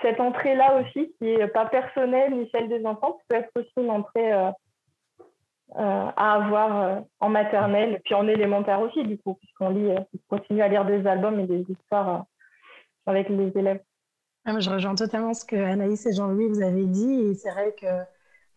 Cette 0.00 0.20
entrée-là 0.20 0.80
aussi, 0.80 1.14
qui 1.18 1.24
n'est 1.24 1.48
pas 1.48 1.66
personnelle 1.66 2.34
ni 2.34 2.48
celle 2.50 2.68
des 2.68 2.86
enfants, 2.86 3.18
peut 3.28 3.36
être 3.36 3.50
aussi 3.56 3.72
une 3.76 3.90
entrée 3.90 4.32
euh, 4.32 4.48
euh, 4.48 4.52
à 5.74 6.34
avoir 6.34 6.82
euh, 6.82 7.00
en 7.20 7.28
maternelle, 7.28 8.00
puis 8.04 8.14
en 8.14 8.28
élémentaire 8.28 8.80
aussi, 8.80 9.04
du 9.04 9.18
coup, 9.18 9.34
puisqu'on 9.34 9.70
lit, 9.70 9.90
continue 10.28 10.62
à 10.62 10.68
lire 10.68 10.84
des 10.84 11.06
albums 11.06 11.40
et 11.40 11.46
des 11.46 11.64
histoires 11.68 12.26
avec 13.06 13.28
les 13.28 13.50
élèves. 13.56 13.80
Ah, 14.44 14.58
je 14.58 14.70
rejoins 14.70 14.94
totalement 14.94 15.34
ce 15.34 15.44
que 15.44 15.56
Anaïs 15.56 16.04
et 16.04 16.12
Jean-Louis 16.12 16.48
vous 16.48 16.62
avez 16.62 16.84
dit, 16.84 17.20
et 17.20 17.34
c'est 17.34 17.50
vrai 17.50 17.74
que 17.80 17.86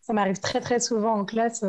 ça 0.00 0.12
m'arrive 0.12 0.40
très 0.40 0.60
très 0.60 0.80
souvent 0.80 1.14
en 1.14 1.24
classe 1.24 1.64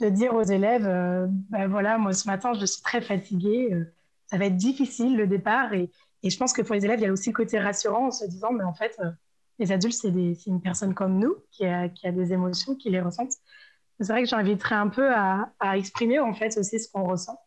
de 0.00 0.08
dire 0.08 0.34
aux 0.34 0.42
élèves, 0.42 0.86
euh, 0.86 1.26
ben 1.50 1.68
voilà, 1.68 1.98
moi 1.98 2.12
ce 2.12 2.26
matin, 2.26 2.52
je 2.54 2.66
suis 2.66 2.82
très 2.82 3.00
fatiguée, 3.00 3.72
euh, 3.72 3.84
ça 4.26 4.38
va 4.38 4.46
être 4.46 4.56
difficile 4.56 5.16
le 5.16 5.26
départ. 5.26 5.72
Et, 5.72 5.90
je 6.24 6.36
pense 6.38 6.52
que 6.52 6.62
pour 6.62 6.74
les 6.74 6.84
élèves, 6.84 6.98
il 6.98 7.04
y 7.04 7.06
a 7.06 7.12
aussi 7.12 7.30
le 7.30 7.34
côté 7.34 7.58
rassurant 7.60 8.08
en 8.08 8.10
se 8.10 8.24
disant, 8.24 8.52
mais 8.52 8.64
en 8.64 8.74
fait, 8.74 8.96
euh, 8.98 9.10
les 9.60 9.70
adultes, 9.70 9.94
c'est 9.94 10.08
une 10.08 10.60
personne 10.60 10.92
comme 10.92 11.18
nous 11.20 11.36
qui 11.52 11.64
a, 11.64 11.88
qui 11.88 12.06
a, 12.06 12.12
des 12.12 12.32
émotions, 12.32 12.74
qui 12.74 12.90
les 12.90 13.00
ressentent. 13.00 13.36
C'est 14.00 14.12
vrai 14.12 14.22
que 14.22 14.28
j'inviterais 14.28 14.74
un 14.74 14.88
peu 14.88 15.12
à, 15.12 15.52
à, 15.58 15.78
exprimer 15.78 16.18
en 16.18 16.34
fait 16.34 16.56
aussi 16.58 16.78
ce 16.78 16.90
qu'on 16.90 17.04
ressent. 17.04 17.38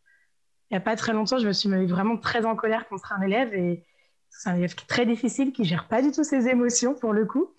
Il 0.69 0.73
n'y 0.73 0.77
a 0.77 0.81
pas 0.81 0.95
très 0.95 1.13
longtemps, 1.13 1.37
je 1.37 1.47
me 1.47 1.53
suis 1.53 1.69
mis 1.69 1.85
vraiment 1.85 2.17
très 2.17 2.45
en 2.45 2.55
colère 2.55 2.87
contre 2.87 3.11
un 3.13 3.21
élève 3.21 3.53
et 3.53 3.85
c'est 4.29 4.49
un 4.49 4.55
élève 4.55 4.75
qui 4.75 4.83
est 4.83 4.87
très 4.87 5.05
difficile, 5.05 5.51
qui 5.51 5.63
gère 5.63 5.87
pas 5.87 6.01
du 6.01 6.11
tout 6.11 6.23
ses 6.23 6.47
émotions 6.47 6.93
pour 6.95 7.13
le 7.13 7.25
coup. 7.25 7.53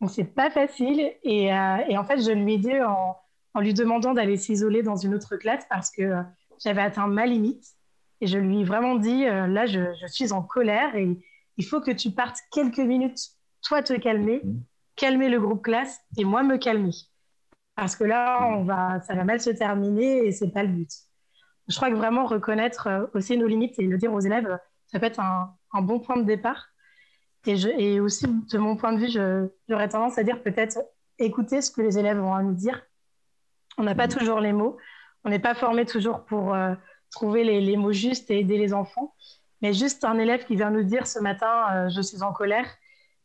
Donc 0.00 0.10
c'est 0.10 0.24
pas 0.24 0.50
facile. 0.50 1.00
Et, 1.22 1.44
et, 1.46 1.98
en 1.98 2.04
fait, 2.04 2.20
je 2.20 2.32
lui 2.32 2.54
ai 2.54 2.58
dit 2.58 2.80
en, 2.82 3.16
en 3.56 3.60
lui 3.60 3.72
demandant 3.72 4.12
d'aller 4.12 4.36
s'isoler 4.36 4.82
dans 4.82 4.96
une 4.96 5.14
autre 5.14 5.36
classe 5.36 5.64
parce 5.70 5.90
que 5.90 6.02
euh, 6.02 6.22
j'avais 6.62 6.82
atteint 6.82 7.06
ma 7.06 7.24
limite. 7.24 7.64
Et 8.20 8.26
je 8.26 8.36
lui 8.36 8.60
ai 8.60 8.64
vraiment 8.64 8.96
dit, 8.96 9.24
euh, 9.24 9.46
là, 9.46 9.64
je, 9.64 9.80
suis 10.08 10.30
en 10.32 10.42
colère 10.42 10.94
et 10.94 11.18
il 11.56 11.64
faut 11.64 11.80
que 11.80 11.90
tu 11.90 12.10
partes 12.10 12.36
quelques 12.52 12.78
minutes, 12.78 13.18
toi 13.62 13.82
te 13.82 13.94
calmer, 13.94 14.42
mhm. 14.44 14.62
calmer 14.94 15.30
le 15.30 15.40
groupe 15.40 15.62
classe 15.62 15.98
et 16.18 16.24
moi 16.24 16.42
me 16.42 16.58
calmer. 16.58 16.92
Parce 17.76 17.94
que 17.94 18.04
là, 18.04 18.40
mhm. 18.40 18.56
on 18.56 18.64
va, 18.64 19.00
ça 19.02 19.14
va 19.14 19.24
mal 19.24 19.40
se 19.40 19.50
terminer 19.50 20.26
et 20.26 20.32
c'est 20.32 20.50
pas 20.50 20.62
le 20.62 20.70
but. 20.70 20.90
Je 21.68 21.76
crois 21.76 21.90
que 21.90 21.94
vraiment 21.94 22.24
reconnaître 22.24 22.86
euh, 22.88 23.06
aussi 23.14 23.36
nos 23.36 23.46
limites 23.46 23.78
et 23.78 23.86
le 23.86 23.98
dire 23.98 24.12
aux 24.12 24.20
élèves, 24.20 24.58
ça 24.86 24.98
peut 24.98 25.06
être 25.06 25.20
un, 25.20 25.54
bon 25.82 26.00
point 26.00 26.16
de 26.16 26.22
départ. 26.22 26.68
Et, 27.46 27.56
je, 27.56 27.68
et, 27.68 28.00
aussi, 28.00 28.26
de 28.26 28.58
mon 28.58 28.76
point 28.76 28.92
de 28.92 28.98
vue, 28.98 29.50
j'aurais 29.68 29.88
tendance 29.88 30.18
à 30.18 30.24
dire 30.24 30.42
peut-être 30.42 30.78
écouter 31.18 31.60
ce 31.60 31.70
que 31.70 31.82
les 31.82 31.98
élèves 31.98 32.20
ont 32.20 32.34
à 32.34 32.42
nous 32.42 32.54
dire 32.54 32.82
on 33.78 33.82
n'a 33.82 33.94
pas 33.94 34.08
toujours 34.08 34.40
les 34.40 34.54
mots. 34.54 34.78
On 35.24 35.28
n'est 35.28 35.38
pas 35.38 35.54
formé 35.54 35.84
toujours 35.84 36.24
pour 36.24 36.54
euh, 36.54 36.74
trouver 37.10 37.44
les, 37.44 37.76
mots 37.76 37.92
justes 37.92 38.30
et 38.30 38.38
aider 38.38 38.56
les 38.56 38.72
enfants. 38.72 39.14
Mais 39.60 39.74
juste 39.74 40.02
un 40.04 40.18
élève 40.18 40.46
qui 40.46 40.56
vient 40.56 40.70
nous 40.70 40.82
dire 40.82 41.06
ce 41.06 41.18
matin, 41.18 41.88
je 41.90 42.00
suis 42.00 42.22
en 42.22 42.32
colère, 42.32 42.66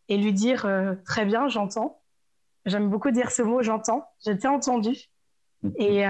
et 0.10 0.18
lui 0.18 0.34
dire, 0.34 0.68
très 1.06 1.24
bien, 1.24 1.48
j'entends. 1.48 2.01
J'aime 2.66 2.90
beaucoup 2.90 3.12
dire 3.12 3.32
ce 3.32 3.42
mot, 3.42 3.62
j'entends. 3.62 4.06
Je 4.26 4.32
t'ai 4.32 4.48
entendu. 4.48 5.10
Et 5.76 6.04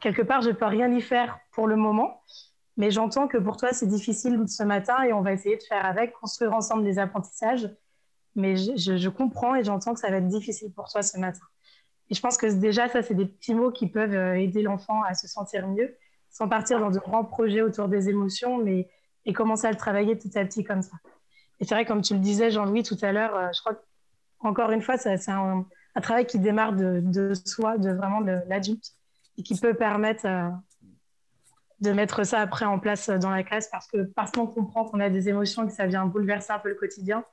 quelque 0.00 0.22
part, 0.22 0.42
je 0.42 0.50
ne 0.50 0.54
peux 0.54 0.66
rien 0.66 0.92
y 0.92 1.00
faire 1.00 1.38
pour 1.52 1.66
le 1.66 1.76
moment. 1.76 2.22
Mais 2.76 2.90
j'entends 2.90 3.28
que 3.28 3.38
pour 3.38 3.56
toi, 3.56 3.72
c'est 3.72 3.86
difficile 3.86 4.42
ce 4.48 4.62
matin 4.64 5.02
et 5.04 5.12
on 5.12 5.22
va 5.22 5.32
essayer 5.32 5.56
de 5.56 5.62
faire 5.62 5.84
avec, 5.84 6.12
construire 6.12 6.54
ensemble 6.54 6.84
des 6.84 6.98
apprentissages. 6.98 7.70
Mais 8.34 8.56
je, 8.56 9.08
comprends 9.08 9.54
et 9.54 9.62
j'entends 9.62 9.94
que 9.94 10.00
ça 10.00 10.10
va 10.10 10.16
être 10.16 10.26
difficile 10.26 10.72
pour 10.72 10.88
toi 10.88 11.02
ce 11.02 11.18
matin. 11.18 11.44
Et 12.10 12.14
je 12.14 12.20
pense 12.20 12.36
que 12.36 12.46
déjà, 12.46 12.88
ça, 12.88 13.02
c'est 13.02 13.14
des 13.14 13.26
petits 13.26 13.54
mots 13.54 13.70
qui 13.70 13.88
peuvent 13.88 14.14
euh, 14.14 14.34
aider 14.34 14.62
l'enfant 14.62 15.02
à 15.04 15.14
se 15.14 15.28
sentir 15.28 15.68
mieux, 15.68 15.96
sans 16.30 16.48
partir 16.48 16.80
dans 16.80 16.90
de 16.90 16.98
grands 16.98 17.24
projets 17.24 17.62
autour 17.62 17.88
des 17.88 18.08
émotions, 18.08 18.58
mais 18.58 18.90
et 19.24 19.32
commencer 19.32 19.66
à 19.66 19.70
le 19.70 19.76
travailler 19.76 20.14
petit 20.16 20.36
à 20.36 20.44
petit 20.44 20.64
comme 20.64 20.82
ça. 20.82 20.96
Et 21.60 21.64
c'est 21.64 21.74
vrai, 21.74 21.86
comme 21.86 22.02
tu 22.02 22.12
le 22.12 22.20
disais, 22.20 22.50
Jean-Louis, 22.50 22.82
tout 22.82 22.98
à 23.00 23.12
l'heure, 23.12 23.34
euh, 23.36 23.48
je 23.54 23.60
crois 23.60 23.80
qu'encore 24.44 24.70
une 24.70 24.82
fois, 24.82 24.96
c'est 24.96 25.28
un, 25.28 25.66
travail 26.02 26.26
qui 26.26 26.38
démarre 26.38 26.74
de, 26.74 27.00
de 27.02 27.32
soi, 27.34 27.78
de 27.78 27.90
vraiment 27.90 28.20
de 28.20 28.38
l'adulte, 28.48 28.92
et 29.38 29.42
qui 29.42 29.58
peut 29.58 29.74
permettre 29.74 30.26
euh, 30.26 30.48
de 31.80 31.92
mettre 31.92 32.24
ça 32.24 32.40
après 32.40 32.64
en 32.64 32.78
place 32.78 33.10
dans 33.10 33.30
la 33.30 33.42
classe 33.42 33.68
parce 33.68 33.86
que 33.88 34.04
parce 34.14 34.30
qu'on 34.30 34.46
comprend 34.46 34.84
qu'on 34.84 35.00
a 35.00 35.10
des 35.10 35.28
émotions 35.28 35.64
et 35.64 35.66
que 35.66 35.72
ça 35.72 35.86
vient 35.86 36.06
bouleverser 36.06 36.52
un 36.52 36.58
peu 36.58 36.68
le 36.68 36.74
quotidien 36.76 37.24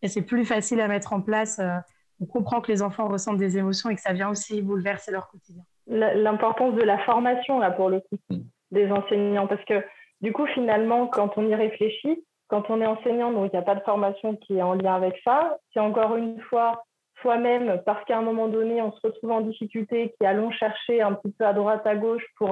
et 0.00 0.08
c'est 0.08 0.22
plus 0.22 0.44
facile 0.44 0.80
à 0.80 0.88
mettre 0.88 1.12
en 1.12 1.20
place. 1.20 1.58
Euh, 1.58 1.76
on 2.20 2.26
comprend 2.26 2.60
que 2.60 2.70
les 2.70 2.82
enfants 2.82 3.08
ressentent 3.08 3.38
des 3.38 3.58
émotions 3.58 3.90
et 3.90 3.94
que 3.94 4.00
ça 4.00 4.12
vient 4.12 4.30
aussi 4.30 4.62
bouleverser 4.62 5.12
leur 5.12 5.28
quotidien. 5.28 5.62
L'importance 5.86 6.74
de 6.74 6.82
la 6.82 6.98
formation 6.98 7.58
là 7.58 7.70
pour 7.70 7.90
le 7.90 8.00
coup 8.00 8.16
mm. 8.30 8.38
des 8.70 8.90
enseignants 8.90 9.46
parce 9.46 9.64
que 9.64 9.84
du 10.20 10.32
coup 10.32 10.46
finalement 10.46 11.06
quand 11.06 11.36
on 11.36 11.46
y 11.46 11.54
réfléchit, 11.54 12.24
quand 12.52 12.68
on 12.68 12.82
est 12.82 12.86
enseignant 12.86 13.32
donc 13.32 13.50
il 13.50 13.56
n'y 13.56 13.62
a 13.62 13.64
pas 13.64 13.74
de 13.74 13.80
formation 13.80 14.36
qui 14.36 14.58
est 14.58 14.62
en 14.62 14.74
lien 14.74 14.94
avec 14.94 15.18
ça, 15.24 15.56
c'est 15.72 15.80
encore 15.80 16.16
une 16.16 16.38
fois 16.42 16.84
soi-même 17.22 17.80
parce 17.86 18.04
qu'à 18.04 18.18
un 18.18 18.22
moment 18.22 18.46
donné 18.46 18.82
on 18.82 18.92
se 18.92 19.00
retrouve 19.02 19.30
en 19.30 19.40
difficulté 19.40 20.14
qui 20.20 20.26
allons 20.26 20.50
chercher 20.50 21.00
un 21.00 21.14
petit 21.14 21.32
peu 21.32 21.46
à 21.46 21.54
droite 21.54 21.86
à 21.86 21.96
gauche 21.96 22.26
pour 22.36 22.50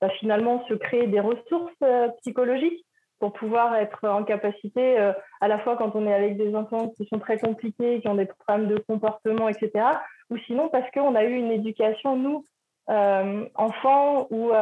bah, 0.00 0.08
finalement 0.20 0.64
se 0.68 0.74
créer 0.74 1.08
des 1.08 1.18
ressources 1.18 1.72
euh, 1.82 2.08
psychologiques 2.20 2.86
pour 3.18 3.32
pouvoir 3.32 3.74
être 3.74 4.08
en 4.08 4.22
capacité, 4.22 5.00
euh, 5.00 5.12
à 5.40 5.48
la 5.48 5.58
fois 5.58 5.76
quand 5.76 5.96
on 5.96 6.06
est 6.06 6.14
avec 6.14 6.36
des 6.36 6.54
enfants 6.54 6.88
qui 6.96 7.04
sont 7.06 7.18
très 7.18 7.38
compliqués, 7.38 8.00
qui 8.00 8.08
ont 8.08 8.14
des 8.14 8.26
problèmes 8.26 8.68
de 8.68 8.78
comportement, 8.88 9.48
etc., 9.48 9.84
ou 10.30 10.38
sinon 10.46 10.68
parce 10.68 10.88
qu'on 10.92 11.16
a 11.16 11.24
eu 11.24 11.34
une 11.34 11.50
éducation, 11.50 12.16
nous, 12.16 12.46
euh, 12.88 13.46
enfants 13.56 14.28
ou, 14.30 14.52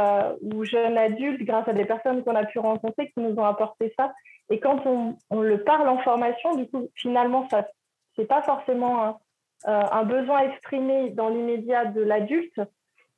ou, 0.43 0.65
jeunes 0.65 0.99
adultes, 0.99 1.43
grâce 1.45 1.69
à 1.69 1.73
des 1.73 1.85
personnes 1.85 2.25
qu'on 2.25 2.35
a 2.35 2.47
pu 2.47 2.59
rencontrer, 2.59 3.11
qui 3.11 3.21
nous 3.21 3.39
ont 3.39 3.45
apporté 3.45 3.93
ça. 3.97 4.13
Et 4.51 4.61
quand 4.61 4.81
on, 4.87 5.41
le 5.41 5.63
parle 5.63 5.89
en 5.89 5.99
formation, 5.99 6.55
du 6.55 6.69
coup, 6.69 6.89
finalement, 6.95 7.49
ça 7.51 7.69
c'est 8.17 8.27
pas 8.27 8.43
forcément 8.43 9.05
un, 9.05 9.19
un 9.65 10.05
besoin 10.05 10.41
exprimé 10.41 11.11
dans 11.11 11.29
l'immédiat 11.29 11.85
de 11.85 12.01
l'adulte, 12.01 12.61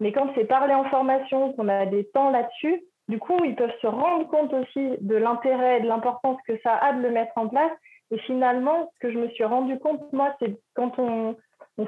mais 0.00 0.12
quand 0.12 0.28
c'est 0.34 0.44
parlé 0.44 0.74
en 0.74 0.84
formation, 0.84 1.52
qu'on 1.52 1.68
a 1.68 1.86
des 1.86 2.06
temps 2.06 2.30
là-dessus, 2.30 2.82
du 3.08 3.18
coup, 3.18 3.36
ils 3.44 3.56
peuvent 3.56 3.78
se 3.82 3.86
rendre 3.86 4.28
compte 4.28 4.52
aussi 4.54 4.96
de 5.00 5.16
l'intérêt 5.16 5.78
et 5.78 5.80
de 5.82 5.88
l'importance 5.88 6.38
que 6.46 6.56
ça 6.62 6.76
a 6.76 6.92
de 6.92 7.02
le 7.02 7.10
mettre 7.10 7.32
en 7.36 7.48
place. 7.48 7.72
Et 8.12 8.18
finalement, 8.18 8.90
ce 8.94 8.98
que 9.00 9.12
je 9.12 9.18
me 9.18 9.28
suis 9.30 9.44
rendu 9.44 9.78
compte, 9.80 10.12
moi, 10.12 10.34
c'est 10.38 10.56
quand 10.74 10.98
on, 10.98 11.36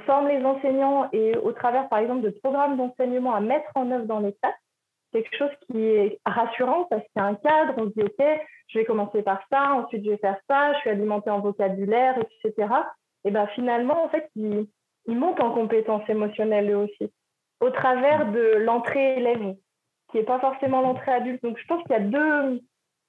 forme 0.06 0.28
les 0.28 0.42
enseignants 0.42 1.08
et 1.12 1.36
au 1.36 1.52
travers, 1.52 1.86
par 1.90 1.98
exemple, 1.98 2.22
de 2.22 2.30
programmes 2.30 2.78
d'enseignement 2.78 3.34
à 3.34 3.40
mettre 3.40 3.70
en 3.74 3.90
œuvre 3.90 4.06
dans 4.06 4.20
les 4.20 4.32
classes, 4.32 4.54
quelque 5.12 5.36
chose 5.36 5.50
qui 5.66 5.84
est 5.84 6.20
rassurant 6.24 6.86
parce 6.90 7.02
qu'il 7.02 7.20
y 7.22 7.24
a 7.24 7.26
un 7.26 7.34
cadre, 7.34 7.74
on 7.76 7.84
se 7.84 7.94
dit, 7.94 8.02
OK, 8.02 8.26
je 8.68 8.78
vais 8.78 8.84
commencer 8.84 9.22
par 9.22 9.40
ça, 9.50 9.74
ensuite 9.74 10.04
je 10.04 10.10
vais 10.10 10.16
faire 10.18 10.38
ça, 10.48 10.72
je 10.74 10.78
suis 10.80 10.90
alimenté 10.90 11.30
en 11.30 11.40
vocabulaire, 11.40 12.18
etc. 12.18 12.68
Et 13.24 13.30
bien 13.30 13.46
finalement, 13.48 14.04
en 14.04 14.08
fait, 14.08 14.28
ils, 14.36 14.66
ils 15.06 15.18
montent 15.18 15.40
en 15.40 15.52
compétences 15.52 16.08
émotionnelles 16.08 16.70
eux 16.70 16.76
aussi 16.76 17.12
au 17.62 17.70
travers 17.70 18.30
de 18.32 18.56
l'entrée 18.58 19.18
élève, 19.18 19.54
qui 20.10 20.16
n'est 20.16 20.24
pas 20.24 20.40
forcément 20.40 20.80
l'entrée 20.80 21.12
adulte. 21.12 21.42
Donc 21.42 21.56
je 21.58 21.66
pense 21.66 21.82
qu'il 21.84 21.92
y 21.92 21.94
a 21.94 22.00
deux, 22.00 22.60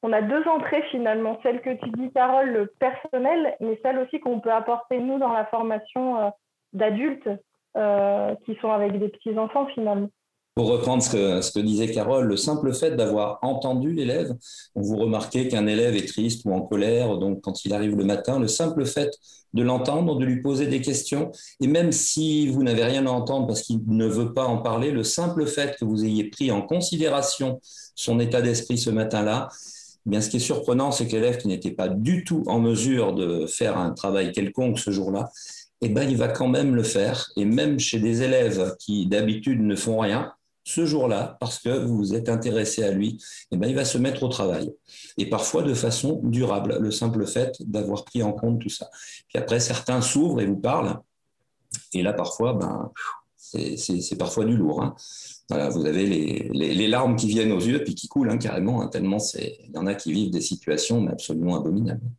on 0.03 0.13
a 0.13 0.21
deux 0.21 0.47
entrées 0.47 0.83
finalement, 0.91 1.39
celle 1.41 1.61
que 1.61 1.71
tu 1.71 1.89
dis 1.89 2.11
Carole, 2.13 2.51
le 2.51 2.67
personnel, 2.79 3.55
mais 3.59 3.79
celle 3.83 3.97
aussi 3.97 4.19
qu'on 4.19 4.39
peut 4.39 4.51
apporter 4.51 4.99
nous 4.99 5.17
dans 5.17 5.33
la 5.33 5.45
formation 5.45 6.19
euh, 6.19 6.29
d'adultes 6.71 7.29
euh, 7.75 8.35
qui 8.45 8.55
sont 8.61 8.71
avec 8.71 8.97
des 8.99 9.09
petits 9.09 9.37
enfants 9.39 9.65
finalement. 9.73 10.09
Pour 10.55 10.67
reprendre 10.67 11.01
ce 11.01 11.51
que, 11.51 11.59
disait 11.59 11.89
Carole, 11.89 12.25
le 12.27 12.37
simple 12.37 12.73
fait 12.73 12.95
d'avoir 12.95 13.39
entendu 13.41 13.91
l'élève, 13.91 14.35
vous 14.75 14.97
remarquez 14.97 15.47
qu'un 15.47 15.65
élève 15.65 15.95
est 15.95 16.07
triste 16.07 16.43
ou 16.45 16.53
en 16.53 16.61
colère, 16.61 17.17
donc 17.17 17.41
quand 17.41 17.65
il 17.65 17.73
arrive 17.73 17.95
le 17.95 18.03
matin, 18.03 18.39
le 18.39 18.47
simple 18.47 18.85
fait 18.85 19.17
de 19.55 19.63
l'entendre, 19.63 20.15
de 20.15 20.25
lui 20.25 20.41
poser 20.41 20.67
des 20.67 20.81
questions, 20.81 21.31
et 21.59 21.67
même 21.67 21.91
si 21.91 22.49
vous 22.49 22.61
n'avez 22.61 22.83
rien 22.83 23.07
à 23.07 23.09
entendre 23.09 23.47
parce 23.47 23.63
qu'il 23.63 23.81
ne 23.87 24.05
veut 24.05 24.31
pas 24.33 24.45
en 24.45 24.59
parler, 24.59 24.91
le 24.91 25.03
simple 25.03 25.47
fait 25.47 25.75
que 25.79 25.85
vous 25.85 26.05
ayez 26.05 26.25
pris 26.25 26.51
en 26.51 26.61
considération 26.61 27.59
son 27.95 28.19
état 28.19 28.41
d'esprit 28.41 28.77
ce 28.77 28.91
matin-là, 28.91 29.49
eh 30.11 30.21
ce 30.21 30.29
qui 30.29 30.37
est 30.37 30.39
surprenant, 30.39 30.91
c'est 30.91 31.07
que 31.07 31.13
l'élève 31.13 31.37
qui 31.37 31.47
n'était 31.47 31.71
pas 31.71 31.87
du 31.87 32.23
tout 32.23 32.43
en 32.45 32.59
mesure 32.59 33.13
de 33.13 33.47
faire 33.47 33.77
un 33.77 33.91
travail 33.91 34.31
quelconque 34.31 34.77
ce 34.77 34.91
jour-là, 34.91 35.31
eh 35.81 35.89
ben, 35.89 36.09
il 36.09 36.17
va 36.17 36.27
quand 36.27 36.47
même 36.47 36.75
le 36.75 36.83
faire. 36.83 37.31
Et 37.37 37.45
même 37.45 37.79
chez 37.79 37.99
des 37.99 38.21
élèves 38.21 38.75
qui 38.79 39.07
d'habitude 39.07 39.61
ne 39.61 39.75
font 39.75 39.99
rien, 39.99 40.33
ce 40.63 40.85
jour-là, 40.85 41.37
parce 41.39 41.59
que 41.59 41.69
vous 41.69 41.97
vous 41.97 42.13
êtes 42.15 42.29
intéressé 42.29 42.83
à 42.83 42.91
lui, 42.91 43.21
eh 43.51 43.57
ben, 43.57 43.67
il 43.67 43.75
va 43.75 43.85
se 43.85 43.97
mettre 43.97 44.23
au 44.23 44.29
travail. 44.29 44.71
Et 45.17 45.29
parfois 45.29 45.61
de 45.61 45.73
façon 45.73 46.21
durable, 46.23 46.77
le 46.79 46.91
simple 46.91 47.25
fait 47.27 47.55
d'avoir 47.59 48.05
pris 48.05 48.23
en 48.23 48.31
compte 48.31 48.59
tout 48.59 48.69
ça. 48.69 48.89
Puis 49.27 49.37
après, 49.37 49.59
certains 49.59 50.01
s'ouvrent 50.01 50.41
et 50.41 50.45
vous 50.45 50.57
parlent. 50.57 50.99
Et 51.93 52.01
là, 52.01 52.13
parfois, 52.13 52.53
ben, 52.53 52.91
c'est 53.37 54.17
parfois 54.17 54.45
du 54.45 54.55
lourd. 54.55 54.81
Hein. 54.81 54.95
Voilà, 55.49 55.69
vous 55.69 55.85
avez 55.85 56.05
les, 56.05 56.73
les, 56.73 56.87
larmes 56.87 57.15
qui 57.15 57.27
viennent 57.27 57.51
aux 57.51 57.59
yeux, 57.59 57.83
puis 57.83 57.93
qui 57.93 58.07
coulent 58.07 58.29
hein, 58.29 58.37
carrément, 58.37 58.81
hein, 58.81 58.87
tellement 58.87 59.17
il 59.35 59.71
y 59.73 59.77
en 59.77 59.85
a 59.85 59.93
qui 59.93 60.13
vivent 60.13 60.31
des 60.31 60.41
situations 60.41 61.05
absolument 61.07 61.57
abominables. 61.57 62.09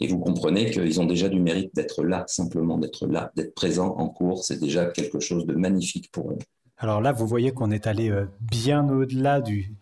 Et 0.00 0.06
vous 0.06 0.18
comprenez 0.18 0.70
qu'ils 0.70 1.00
ont 1.00 1.04
déjà 1.04 1.28
du 1.28 1.40
mérite 1.40 1.74
d'être 1.74 2.02
là, 2.02 2.24
simplement 2.26 2.78
d'être 2.78 3.06
là, 3.06 3.30
d'être 3.36 3.54
présent 3.54 3.94
en 3.98 4.08
cours. 4.08 4.44
C'est 4.44 4.58
déjà 4.58 4.86
quelque 4.86 5.20
chose 5.20 5.46
de 5.46 5.54
magnifique 5.54 6.10
pour 6.10 6.30
eux. 6.30 6.38
Alors 6.82 7.00
là, 7.00 7.12
vous 7.12 7.28
voyez 7.28 7.52
qu'on 7.52 7.70
est 7.70 7.86
allé 7.86 8.10
euh, 8.10 8.24
bien 8.40 8.88
au-delà 8.88 9.40
du, 9.40 9.72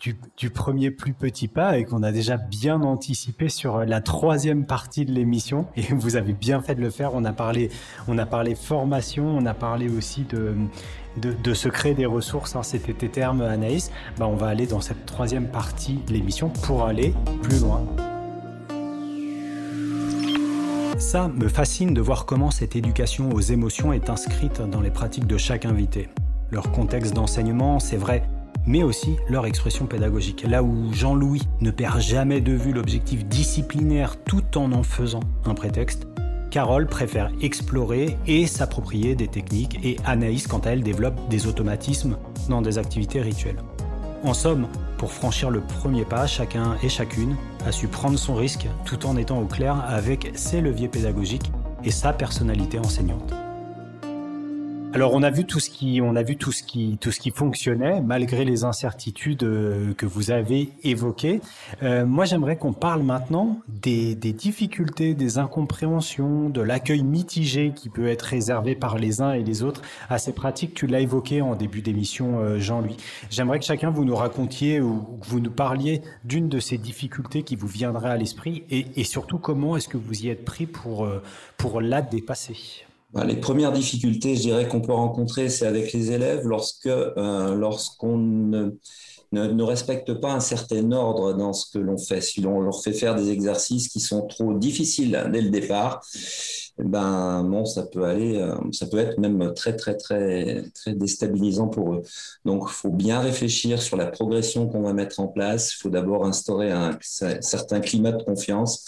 premier 0.53 0.91
plus 0.91 1.15
petit 1.15 1.49
pas 1.49 1.79
et 1.79 1.85
qu'on 1.85 2.03
a 2.03 2.13
déjà 2.13 2.37
bien 2.37 2.83
anticipé 2.83 3.49
sur 3.49 3.77
euh, 3.77 3.85
la 3.87 4.03
troisième 4.03 4.67
partie 4.67 5.07
de 5.07 5.13
l'émission. 5.13 5.67
Et 5.77 5.83
vous 5.95 6.17
avez 6.17 6.35
bien 6.35 6.61
fait 6.61 6.75
de 6.75 6.83
le 6.83 6.91
faire. 6.91 7.15
On 7.15 7.25
a 7.25 7.33
parlé, 7.33 7.71
on 8.07 8.19
formation, 8.55 9.25
on 9.25 9.47
a 9.47 9.55
parlé 9.55 9.89
aussi 9.89 10.25
de, 10.25 10.55
de, 11.17 11.69
créer 11.71 11.95
des 11.95 12.05
ressources. 12.05 12.55
Hein. 12.55 12.63
C'était 12.63 12.93
tes 12.93 13.09
termes, 13.09 13.41
Anaïs. 13.41 13.91
Bah, 14.19 14.27
on 14.27 14.37
va 14.37 14.49
aller 14.49 14.67
dans 14.67 14.83
cette 14.83 15.07
troisième 15.07 15.49
partie 15.49 16.01
de 16.07 16.13
l'émission 16.13 16.51
pour 16.51 16.85
aller 16.85 17.15
plus 17.43 17.61
loin. 17.61 17.83
Ça 20.99 21.29
me 21.29 21.49
fascine 21.49 21.95
de 21.95 22.03
voir 22.03 22.27
comment 22.27 22.51
cette 22.51 22.77
éducation 22.77 23.31
aux 23.31 23.41
émotions 23.41 23.95
est 23.95 24.11
inscrite 24.11 24.61
dans 24.61 24.83
les 24.83 24.91
pratiques 24.91 25.27
de 25.27 25.39
chaque 25.39 25.65
invité 25.65 26.11
leur 26.51 26.71
contexte 26.73 27.15
d'enseignement, 27.15 27.79
c'est 27.79 27.97
vrai, 27.97 28.23
mais 28.67 28.83
aussi 28.83 29.17
leur 29.29 29.47
expression 29.47 29.87
pédagogique. 29.87 30.45
Là 30.49 30.63
où 30.63 30.93
Jean-Louis 30.93 31.43
ne 31.61 31.71
perd 31.71 32.01
jamais 32.01 32.41
de 32.41 32.53
vue 32.53 32.73
l'objectif 32.73 33.25
disciplinaire 33.25 34.17
tout 34.25 34.59
en 34.59 34.73
en 34.73 34.83
faisant 34.83 35.21
un 35.45 35.55
prétexte, 35.55 36.07
Carole 36.51 36.87
préfère 36.87 37.31
explorer 37.41 38.17
et 38.27 38.47
s'approprier 38.47 39.15
des 39.15 39.29
techniques 39.29 39.79
et 39.85 39.97
Anaïs, 40.05 40.49
quant 40.49 40.59
à 40.59 40.71
elle, 40.71 40.83
développe 40.83 41.29
des 41.29 41.47
automatismes 41.47 42.17
dans 42.49 42.61
des 42.61 42.77
activités 42.77 43.21
rituelles. 43.21 43.63
En 44.25 44.35
somme, 44.35 44.67
pour 44.99 45.13
franchir 45.13 45.49
le 45.49 45.61
premier 45.61 46.05
pas, 46.05 46.27
chacun 46.27 46.77
et 46.83 46.89
chacune 46.89 47.37
a 47.65 47.73
su 47.73 47.89
prendre 47.89 48.19
son 48.19 48.35
risque 48.35 48.67
tout 48.85 49.07
en 49.07 49.17
étant 49.17 49.41
au 49.41 49.47
clair 49.47 49.83
avec 49.89 50.33
ses 50.35 50.61
leviers 50.61 50.89
pédagogiques 50.89 51.51
et 51.85 51.91
sa 51.91 52.13
personnalité 52.13 52.79
enseignante. 52.79 53.33
Alors 54.93 55.15
on 55.15 55.23
a 55.23 55.31
vu 55.31 55.45
tout 55.45 55.61
ce 55.61 55.71
qui, 55.71 56.01
on 56.03 56.17
a 56.17 56.23
vu 56.25 56.37
tout 56.37 56.51
ce 56.51 56.65
qui, 56.65 56.99
tout 57.01 57.13
ce 57.13 57.21
qui 57.21 57.31
fonctionnait 57.31 58.01
malgré 58.01 58.45
les 58.45 58.65
incertitudes 58.65 59.45
euh, 59.45 59.95
que 59.95 60.05
vous 60.05 60.33
avez 60.33 60.73
évoquées. 60.83 61.41
Euh, 61.85 62.05
moi, 62.05 62.25
j'aimerais 62.25 62.57
qu'on 62.57 62.73
parle 62.73 63.05
maintenant 63.05 63.61
des, 63.69 64.17
des, 64.17 64.33
difficultés, 64.33 65.15
des 65.15 65.39
incompréhensions, 65.39 66.49
de 66.49 66.61
l'accueil 66.61 67.05
mitigé 67.05 67.73
qui 67.75 67.89
peut 67.89 68.09
être 68.09 68.23
réservé 68.23 68.75
par 68.75 68.99
les 68.99 69.21
uns 69.21 69.33
et 69.33 69.45
les 69.45 69.63
autres 69.63 69.83
à 70.09 70.19
ces 70.19 70.33
pratiques. 70.33 70.75
Tu 70.75 70.89
l'as 70.89 71.01
évoqué 71.01 71.41
en 71.41 71.55
début 71.55 71.83
d'émission, 71.83 72.41
euh, 72.41 72.59
Jean-Louis. 72.59 72.97
J'aimerais 73.31 73.61
que 73.61 73.67
chacun 73.67 73.91
vous 73.91 74.05
nous 74.05 74.17
racontiez 74.17 74.81
ou 74.81 75.19
que 75.21 75.27
vous 75.29 75.39
nous 75.39 75.53
parliez 75.53 76.03
d'une 76.25 76.49
de 76.49 76.59
ces 76.59 76.79
difficultés 76.79 77.45
qui 77.45 77.55
vous 77.55 77.69
viendrait 77.69 78.11
à 78.11 78.17
l'esprit 78.17 78.65
et, 78.71 78.87
et 78.97 79.05
surtout 79.05 79.39
comment 79.39 79.77
est-ce 79.77 79.89
que 79.89 79.99
vous 79.99 80.25
y 80.25 80.31
êtes 80.31 80.45
pris 80.45 80.67
pour 80.67 81.09
pour 81.57 81.81
la 81.81 82.03
dépasser? 82.03 82.90
Bah, 83.13 83.25
les 83.25 83.37
premières 83.37 83.73
difficultés, 83.73 84.37
je 84.37 84.43
dirais, 84.43 84.69
qu'on 84.69 84.81
peut 84.81 84.93
rencontrer, 84.93 85.49
c'est 85.49 85.67
avec 85.67 85.93
les 85.93 86.13
élèves 86.13 86.47
lorsque, 86.47 86.87
euh, 86.87 87.55
lorsqu'on 87.57 88.17
ne, 88.17 89.63
respectent 89.63 90.15
pas 90.15 90.33
un 90.33 90.41
certain 90.41 90.93
ordre 90.93 91.33
dans 91.33 91.53
ce 91.53 91.73
que 91.73 91.79
l'on 91.79 91.99
fait. 91.99 92.21
Si 92.21 92.45
on 92.47 92.61
leur 92.61 92.81
fait 92.83 92.93
faire 92.93 93.17
des 93.17 93.31
exercices 93.31 93.89
qui 93.89 93.99
sont 93.99 94.27
trop 94.29 94.55
difficiles 94.55 95.29
dès 95.33 95.41
le 95.43 95.51
départ, 95.51 96.03
ben 96.79 97.43
bon, 97.43 97.65
ça 97.65 97.83
peut 97.83 98.05
aller, 98.05 98.37
euh, 98.39 98.55
ça 98.73 98.87
peut 98.87 98.99
être 98.99 99.19
même 99.19 99.53
très 99.55 99.75
très 99.77 99.97
très 99.97 100.65
très 100.75 100.95
déstabilisant 100.95 101.69
pour 101.69 101.95
eux. 101.95 102.03
Donc, 102.45 102.65
il 102.69 102.73
faut 102.73 102.91
bien 102.91 103.21
réfléchir 103.21 103.83
sur 103.83 103.97
la 103.97 104.07
progression 104.07 104.69
qu'on 104.69 104.83
va 104.83 104.93
mettre 104.93 105.19
en 105.19 105.27
place. 105.27 105.75
Il 105.75 105.79
faut 105.79 105.91
d'abord 105.91 106.27
instaurer 106.27 106.71
un 106.71 106.97
certain 107.01 107.81
climat 107.81 108.13
de 108.13 108.23
confiance. 108.23 108.85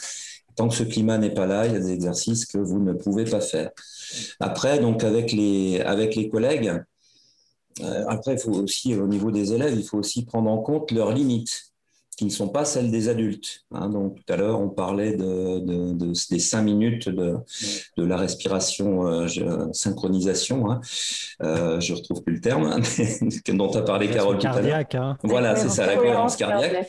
Tant 0.54 0.68
que 0.68 0.74
ce 0.74 0.82
climat 0.82 1.18
n'est 1.18 1.34
pas 1.34 1.46
là, 1.46 1.66
il 1.66 1.72
y 1.72 1.76
a 1.76 1.80
des 1.80 1.92
exercices 1.92 2.46
que 2.46 2.58
vous 2.58 2.80
ne 2.80 2.92
pouvez 2.92 3.24
pas 3.24 3.40
faire. 3.40 3.70
Après, 4.40 4.78
donc 4.78 5.02
avec 5.04 5.32
les 5.32 6.28
collègues, 6.30 6.82
euh, 7.80 8.04
après, 8.08 8.34
il 8.34 8.38
faut 8.38 8.52
aussi, 8.52 8.94
au 8.94 9.06
niveau 9.06 9.30
des 9.30 9.52
élèves, 9.52 9.74
il 9.76 9.84
faut 9.84 9.98
aussi 9.98 10.24
prendre 10.24 10.50
en 10.50 10.58
compte 10.58 10.90
leurs 10.90 11.12
limites 11.12 11.71
qui 12.22 12.26
ne 12.26 12.30
sont 12.30 12.48
pas 12.48 12.64
celles 12.64 12.92
des 12.92 13.08
adultes. 13.08 13.64
Hein. 13.72 13.88
Donc, 13.88 14.14
tout 14.14 14.32
à 14.32 14.36
l'heure, 14.36 14.60
on 14.60 14.68
parlait 14.68 15.16
de, 15.16 15.92
des 16.30 16.38
cinq 16.38 16.62
minutes 16.62 17.08
de, 17.08 17.34
de 17.96 18.04
la 18.04 18.16
respiration, 18.16 19.08
euh, 19.08 19.26
synchronisation. 19.72 20.70
Hein. 20.70 20.80
Euh, 21.42 21.80
je 21.80 21.94
retrouve 21.94 22.22
plus 22.22 22.34
le 22.34 22.40
terme 22.40 22.66
hein, 22.66 22.78
dont 23.54 23.72
a 23.72 23.82
parlé 23.82 24.08
Carole 24.08 24.38
tout 24.38 24.46
à 24.46 24.60
l'heure. 24.60 24.84
Hein. 24.94 25.18
Voilà, 25.24 25.56
c'est 25.56 25.68
ça, 25.68 25.84
la 25.84 25.96
cohérence 25.96 26.36
cardiaque. 26.36 26.86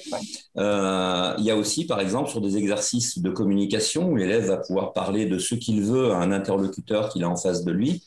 Euh, 0.58 1.34
il 1.40 1.46
y 1.46 1.50
a 1.50 1.56
aussi, 1.56 1.88
par 1.88 2.00
exemple, 2.00 2.30
sur 2.30 2.40
des 2.40 2.56
exercices 2.58 3.18
de 3.18 3.32
communication 3.32 4.12
où 4.12 4.16
l'élève 4.16 4.46
va 4.46 4.58
pouvoir 4.58 4.94
parler 4.94 5.26
de 5.26 5.40
ce 5.40 5.56
qu'il 5.56 5.82
veut 5.82 6.12
à 6.12 6.18
un 6.18 6.32
interlocuteur 6.32 7.10
qu'il 7.10 7.24
a 7.24 7.30
en 7.30 7.38
face 7.38 7.64
de 7.64 7.72
lui 7.72 8.04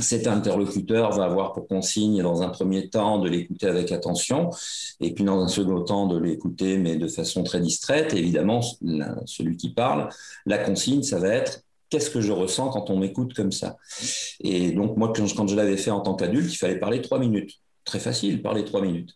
cet 0.00 0.26
interlocuteur 0.26 1.12
va 1.12 1.24
avoir 1.24 1.52
pour 1.52 1.66
consigne, 1.66 2.22
dans 2.22 2.42
un 2.42 2.48
premier 2.48 2.88
temps, 2.88 3.18
de 3.18 3.28
l'écouter 3.28 3.66
avec 3.66 3.92
attention, 3.92 4.50
et 5.00 5.12
puis 5.12 5.24
dans 5.24 5.40
un 5.40 5.48
second 5.48 5.82
temps, 5.82 6.06
de 6.06 6.18
l'écouter, 6.18 6.78
mais 6.78 6.96
de 6.96 7.08
façon 7.08 7.42
très 7.42 7.60
distraite. 7.60 8.14
évidemment, 8.14 8.60
celui 9.26 9.56
qui 9.56 9.70
parle, 9.70 10.08
la 10.46 10.58
consigne, 10.58 11.02
ça 11.02 11.18
va 11.18 11.28
être 11.28 11.62
qu'est-ce 11.90 12.10
que 12.10 12.20
je 12.20 12.32
ressens 12.32 12.68
quand 12.70 12.90
on 12.90 12.98
m'écoute 12.98 13.34
comme 13.34 13.52
ça? 13.52 13.76
Et 14.40 14.72
donc, 14.72 14.96
moi, 14.96 15.12
quand 15.14 15.46
je 15.46 15.56
l'avais 15.56 15.76
fait 15.76 15.90
en 15.90 16.00
tant 16.00 16.14
qu'adulte, 16.14 16.52
il 16.52 16.56
fallait 16.56 16.78
parler 16.78 17.00
trois 17.00 17.18
minutes. 17.18 17.54
Très 17.84 17.98
facile, 17.98 18.42
parler 18.42 18.64
trois 18.64 18.82
minutes. 18.82 19.14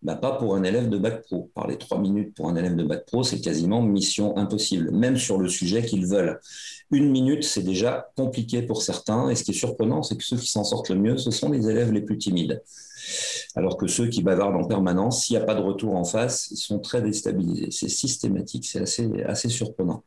Bah, 0.00 0.14
pas 0.14 0.32
pour 0.32 0.54
un 0.54 0.62
élève 0.62 0.88
de 0.88 0.96
bac 0.96 1.22
pro. 1.22 1.50
Parler 1.54 1.76
trois 1.76 1.98
minutes 1.98 2.34
pour 2.34 2.48
un 2.48 2.54
élève 2.56 2.76
de 2.76 2.84
bac 2.84 3.04
pro, 3.06 3.24
c'est 3.24 3.40
quasiment 3.40 3.82
mission 3.82 4.36
impossible, 4.36 4.92
même 4.92 5.16
sur 5.16 5.38
le 5.38 5.48
sujet 5.48 5.84
qu'ils 5.84 6.06
veulent. 6.06 6.40
Une 6.92 7.10
minute, 7.10 7.42
c'est 7.42 7.62
déjà 7.64 8.10
compliqué 8.16 8.62
pour 8.62 8.82
certains. 8.82 9.28
Et 9.28 9.34
ce 9.34 9.42
qui 9.42 9.50
est 9.50 9.54
surprenant, 9.54 10.02
c'est 10.02 10.16
que 10.16 10.24
ceux 10.24 10.36
qui 10.36 10.46
s'en 10.46 10.62
sortent 10.62 10.90
le 10.90 10.96
mieux, 10.96 11.18
ce 11.18 11.30
sont 11.32 11.50
les 11.50 11.68
élèves 11.68 11.92
les 11.92 12.02
plus 12.02 12.16
timides. 12.16 12.62
Alors 13.56 13.76
que 13.76 13.86
ceux 13.86 14.08
qui 14.08 14.22
bavardent 14.22 14.56
en 14.56 14.64
permanence, 14.64 15.24
s'il 15.24 15.36
n'y 15.36 15.42
a 15.42 15.44
pas 15.46 15.54
de 15.54 15.60
retour 15.60 15.94
en 15.94 16.04
face, 16.04 16.48
ils 16.50 16.56
sont 16.56 16.78
très 16.78 17.02
déstabilisés. 17.02 17.70
C'est 17.70 17.88
systématique, 17.88 18.66
c'est 18.66 18.80
assez, 18.80 19.08
assez 19.26 19.48
surprenant. 19.48 20.04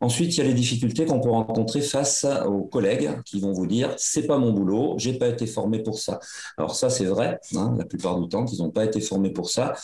Ensuite, 0.00 0.36
il 0.36 0.38
y 0.38 0.40
a 0.40 0.44
les 0.44 0.54
difficultés 0.54 1.06
qu'on 1.06 1.20
peut 1.20 1.30
rencontrer 1.30 1.80
face 1.80 2.26
aux 2.46 2.62
collègues 2.62 3.10
qui 3.24 3.40
vont 3.40 3.52
vous 3.52 3.66
dire 3.66 3.94
c'est 3.96 4.26
pas 4.26 4.38
mon 4.38 4.52
boulot, 4.52 4.94
j'ai 4.98 5.14
pas 5.14 5.28
été 5.28 5.46
formé 5.46 5.82
pour 5.82 5.98
ça. 5.98 6.20
Alors 6.56 6.74
ça, 6.74 6.90
c'est 6.90 7.06
vrai, 7.06 7.38
hein, 7.54 7.74
la 7.78 7.84
plupart 7.84 8.20
du 8.20 8.28
temps 8.28 8.44
qu'ils 8.44 8.58
n'ont 8.58 8.70
pas 8.70 8.84
été 8.84 9.00
formés 9.00 9.30
pour 9.30 9.50
ça. 9.50 9.74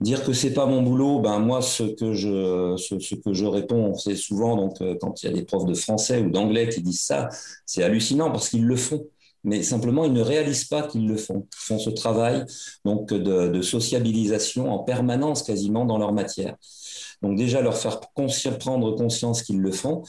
Dire 0.00 0.24
que 0.24 0.34
c'est 0.34 0.52
pas 0.52 0.66
mon 0.66 0.82
boulot, 0.82 1.20
ben 1.20 1.38
moi 1.38 1.62
ce 1.62 1.84
que 1.84 2.12
je 2.12 3.46
réponds, 3.46 3.94
c'est 3.94 4.14
souvent 4.14 4.54
donc 4.54 4.78
euh, 4.82 4.94
quand 5.00 5.22
il 5.22 5.26
y 5.26 5.28
a 5.30 5.32
des 5.32 5.42
profs 5.42 5.64
de 5.64 5.72
français 5.72 6.20
ou 6.20 6.28
d'anglais 6.28 6.68
qui 6.68 6.82
disent 6.82 7.00
ça, 7.00 7.30
c'est 7.64 7.82
hallucinant 7.82 8.30
parce 8.30 8.50
qu'ils 8.50 8.66
le 8.66 8.76
font 8.76 9.06
mais 9.46 9.62
simplement 9.62 10.04
ils 10.04 10.12
ne 10.12 10.20
réalisent 10.20 10.66
pas 10.66 10.82
qu'ils 10.82 11.06
le 11.06 11.16
font. 11.16 11.46
Ils 11.52 11.66
font 11.66 11.78
ce 11.78 11.88
travail 11.90 12.44
donc 12.84 13.14
de, 13.14 13.62
sociabilisation 13.62 14.70
en 14.70 14.80
permanence 14.80 15.42
quasiment 15.42 15.86
dans 15.86 15.98
leur 15.98 16.12
matière. 16.12 16.56
Donc 17.22 17.38
déjà 17.38 17.62
leur 17.62 17.76
faire 17.76 18.00
prendre 18.58 18.94
conscience 18.94 19.42
qu'ils 19.42 19.60
le 19.60 19.72
font. 19.72 20.02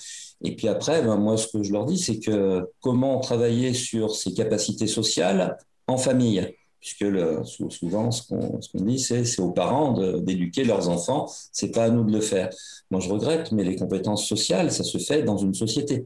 Et 0.43 0.55
puis 0.55 0.67
après, 0.67 1.01
ben 1.01 1.15
moi 1.17 1.37
ce 1.37 1.47
que 1.47 1.63
je 1.63 1.71
leur 1.71 1.85
dis, 1.85 1.99
c'est 1.99 2.19
que 2.19 2.67
comment 2.81 3.19
travailler 3.19 3.73
sur 3.73 4.15
ces 4.15 4.33
capacités 4.33 4.87
sociales 4.87 5.57
en 5.87 5.97
famille? 5.97 6.53
Puisque 6.79 7.05
souvent 7.69 8.11
ce 8.11 8.27
qu'on 8.27 8.59
dit, 8.81 8.99
c'est 8.99 9.39
aux 9.39 9.51
parents 9.51 9.93
d'éduquer 10.19 10.63
leurs 10.63 10.89
enfants, 10.89 11.27
c'est 11.51 11.71
pas 11.71 11.85
à 11.85 11.89
nous 11.89 12.03
de 12.03 12.11
le 12.11 12.21
faire. 12.21 12.49
Moi, 12.91 13.01
je 13.01 13.09
regrette, 13.09 13.51
mais 13.51 13.63
les 13.63 13.75
compétences 13.75 14.25
sociales, 14.25 14.71
ça 14.71 14.83
se 14.83 14.97
fait 14.97 15.23
dans 15.23 15.37
une 15.37 15.53
société. 15.53 16.05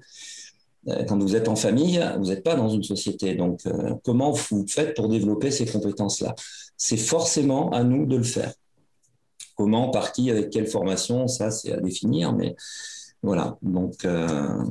Euh, 0.87 1.03
quand 1.07 1.17
vous 1.21 1.35
êtes 1.35 1.47
en 1.47 1.55
famille, 1.55 2.03
vous 2.17 2.25
n'êtes 2.25 2.43
pas 2.43 2.55
dans 2.55 2.69
une 2.69 2.83
société. 2.83 3.35
Donc, 3.35 3.65
euh, 3.65 3.93
comment 4.03 4.31
vous 4.31 4.65
faites 4.67 4.95
pour 4.95 5.09
développer 5.09 5.51
ces 5.51 5.65
compétences-là? 5.65 6.33
C'est 6.75 6.97
forcément 6.97 7.69
à 7.71 7.83
nous 7.83 8.05
de 8.05 8.17
le 8.17 8.23
faire. 8.23 8.51
Comment, 9.55 9.89
par 9.89 10.11
qui, 10.11 10.31
avec 10.31 10.49
quelle 10.49 10.67
formation, 10.67 11.27
ça, 11.27 11.51
c'est 11.51 11.71
à 11.71 11.79
définir. 11.79 12.33
Mais 12.33 12.55
voilà. 13.21 13.57
Donc, 13.61 14.05
euh, 14.05 14.63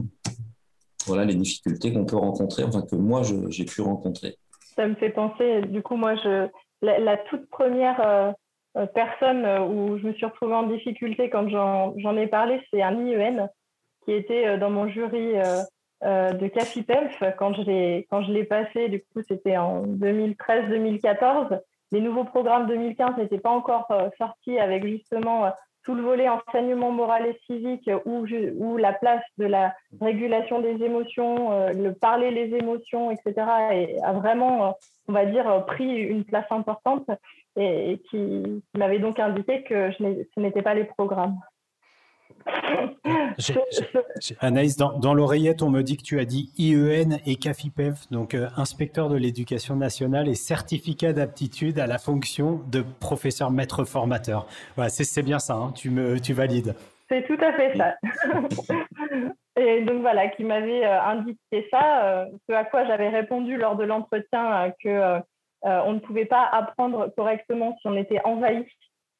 voilà 1.06 1.24
les 1.24 1.34
difficultés 1.34 1.92
qu'on 1.92 2.04
peut 2.04 2.16
rencontrer, 2.16 2.64
enfin 2.64 2.82
que 2.82 2.96
moi, 2.96 3.22
j'ai 3.48 3.64
pu 3.64 3.80
rencontrer 3.80 4.36
ça 4.76 4.86
me 4.86 4.94
fait 4.94 5.10
penser, 5.10 5.62
du 5.62 5.82
coup, 5.82 5.96
moi, 5.96 6.14
je, 6.14 6.48
la, 6.80 7.16
toute 7.18 7.50
première 7.50 8.34
personne 8.94 9.44
où 9.68 9.98
je 9.98 10.06
me 10.06 10.14
suis 10.14 10.24
retrouvée 10.24 10.54
en 10.54 10.62
difficulté 10.68 11.28
quand 11.28 11.50
j'en 11.50 12.16
ai 12.16 12.28
parlé, 12.28 12.62
c'est 12.70 12.80
un 12.80 12.94
IEN 12.94 13.48
qui 14.04 14.12
était 14.12 14.56
dans 14.56 14.70
mon 14.70 14.88
jury 14.88 15.34
de 16.02 16.48
CAFIPELF 16.48 17.22
quand 17.38 17.52
je 17.54 18.32
l'ai 18.32 18.44
passé. 18.44 18.88
Du 18.88 19.00
coup, 19.00 19.22
c'était 19.26 19.56
en 19.56 19.82
2013-2014. 19.86 21.60
Les 21.92 22.00
nouveaux 22.00 22.24
programmes 22.24 22.66
2015 22.66 23.16
n'étaient 23.18 23.38
pas 23.38 23.50
encore 23.50 23.92
sortis 24.16 24.58
avec 24.58 24.86
justement 24.86 25.50
tout 25.84 25.94
le 25.94 26.02
volet 26.02 26.28
enseignement 26.28 26.90
moral 26.90 27.26
et 27.26 27.38
civique 27.46 27.90
où, 28.04 28.76
la 28.76 28.92
place 28.92 29.22
de 29.38 29.46
la 29.46 29.74
régulation 30.00 30.60
des 30.60 30.82
émotions, 30.82 31.52
euh, 31.52 31.72
le 31.72 31.94
parler 31.94 32.30
les 32.30 32.54
émotions, 32.56 33.10
etc., 33.10 33.34
a 34.02 34.12
vraiment, 34.12 34.66
euh, 34.66 34.70
on 35.08 35.12
va 35.12 35.24
dire, 35.26 35.64
pris 35.66 36.02
une 36.02 36.24
place 36.24 36.46
importante 36.50 37.08
et, 37.56 38.00
qui 38.10 38.62
m'avait 38.76 38.98
donc 38.98 39.18
indiqué 39.18 39.62
que 39.62 39.90
ce 39.92 40.40
n'était 40.40 40.62
pas 40.62 40.74
les 40.74 40.84
programmes. 40.84 41.38
Anaïs, 44.40 44.76
dans, 44.76 45.14
l'oreillette, 45.14 45.62
on 45.62 45.70
me 45.70 45.82
dit 45.82 45.96
que 45.96 46.02
tu 46.02 46.20
as 46.20 46.24
dit 46.24 46.52
IEN 46.58 47.18
et 47.26 47.36
CAFIPEF, 47.36 48.10
donc 48.10 48.34
euh, 48.34 48.48
inspecteur 48.56 49.08
de 49.08 49.16
l'éducation 49.16 49.76
nationale 49.76 50.28
et 50.28 50.34
certificat 50.34 51.12
d'aptitude 51.12 51.78
à 51.78 51.86
la 51.86 51.98
fonction 51.98 52.60
de 52.70 52.84
professeur 53.00 53.50
maître 53.50 53.84
formateur. 53.84 54.46
c'est 54.88 55.22
bien 55.22 55.38
ça, 55.38 55.54
hein, 55.54 55.72
tu, 55.74 55.90
me, 55.90 56.20
tu 56.20 56.32
valides. 56.32 56.74
C'est 57.08 57.26
tout 57.26 57.38
à 57.40 57.52
fait 57.54 57.76
ça. 57.76 57.96
et 59.60 59.82
donc 59.82 60.00
voilà, 60.00 60.28
qui 60.28 60.44
m'avait 60.44 60.84
euh, 60.84 61.02
indiqué 61.02 61.66
ça, 61.70 62.04
euh, 62.04 62.26
ce 62.48 62.54
à 62.54 62.64
quoi 62.64 62.84
j'avais 62.84 63.08
répondu 63.08 63.56
lors 63.56 63.76
de 63.76 63.84
l'entretien 63.84 64.72
que 64.82 65.20
on 65.62 65.92
ne 65.92 65.98
pouvait 65.98 66.24
pas 66.24 66.48
apprendre 66.50 67.12
correctement 67.14 67.76
si 67.80 67.86
on 67.86 67.94
était 67.94 68.22
envahi 68.24 68.64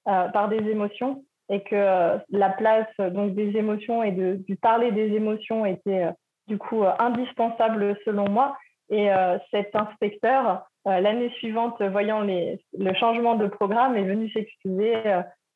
par 0.06 0.48
des 0.48 0.56
émotions 0.56 1.22
et 1.50 1.60
que 1.62 1.74
euh, 1.74 2.16
la 2.30 2.48
place 2.48 2.88
donc 2.98 3.34
des 3.34 3.56
émotions 3.56 4.02
et 4.02 4.12
de, 4.12 4.36
du 4.46 4.56
parler 4.56 4.92
des 4.92 5.12
émotions 5.14 5.66
était 5.66 6.04
euh, 6.04 6.12
du 6.46 6.56
coup 6.56 6.84
euh, 6.84 6.92
indispensable 6.98 7.98
selon 8.04 8.28
moi. 8.28 8.56
Et 8.92 9.08
cet 9.52 9.76
inspecteur, 9.76 10.64
l'année 10.84 11.30
suivante, 11.38 11.80
voyant 11.80 12.22
les, 12.22 12.60
le 12.76 12.92
changement 12.94 13.36
de 13.36 13.46
programme, 13.46 13.96
est 13.96 14.02
venu 14.02 14.28
s'excuser, 14.32 14.96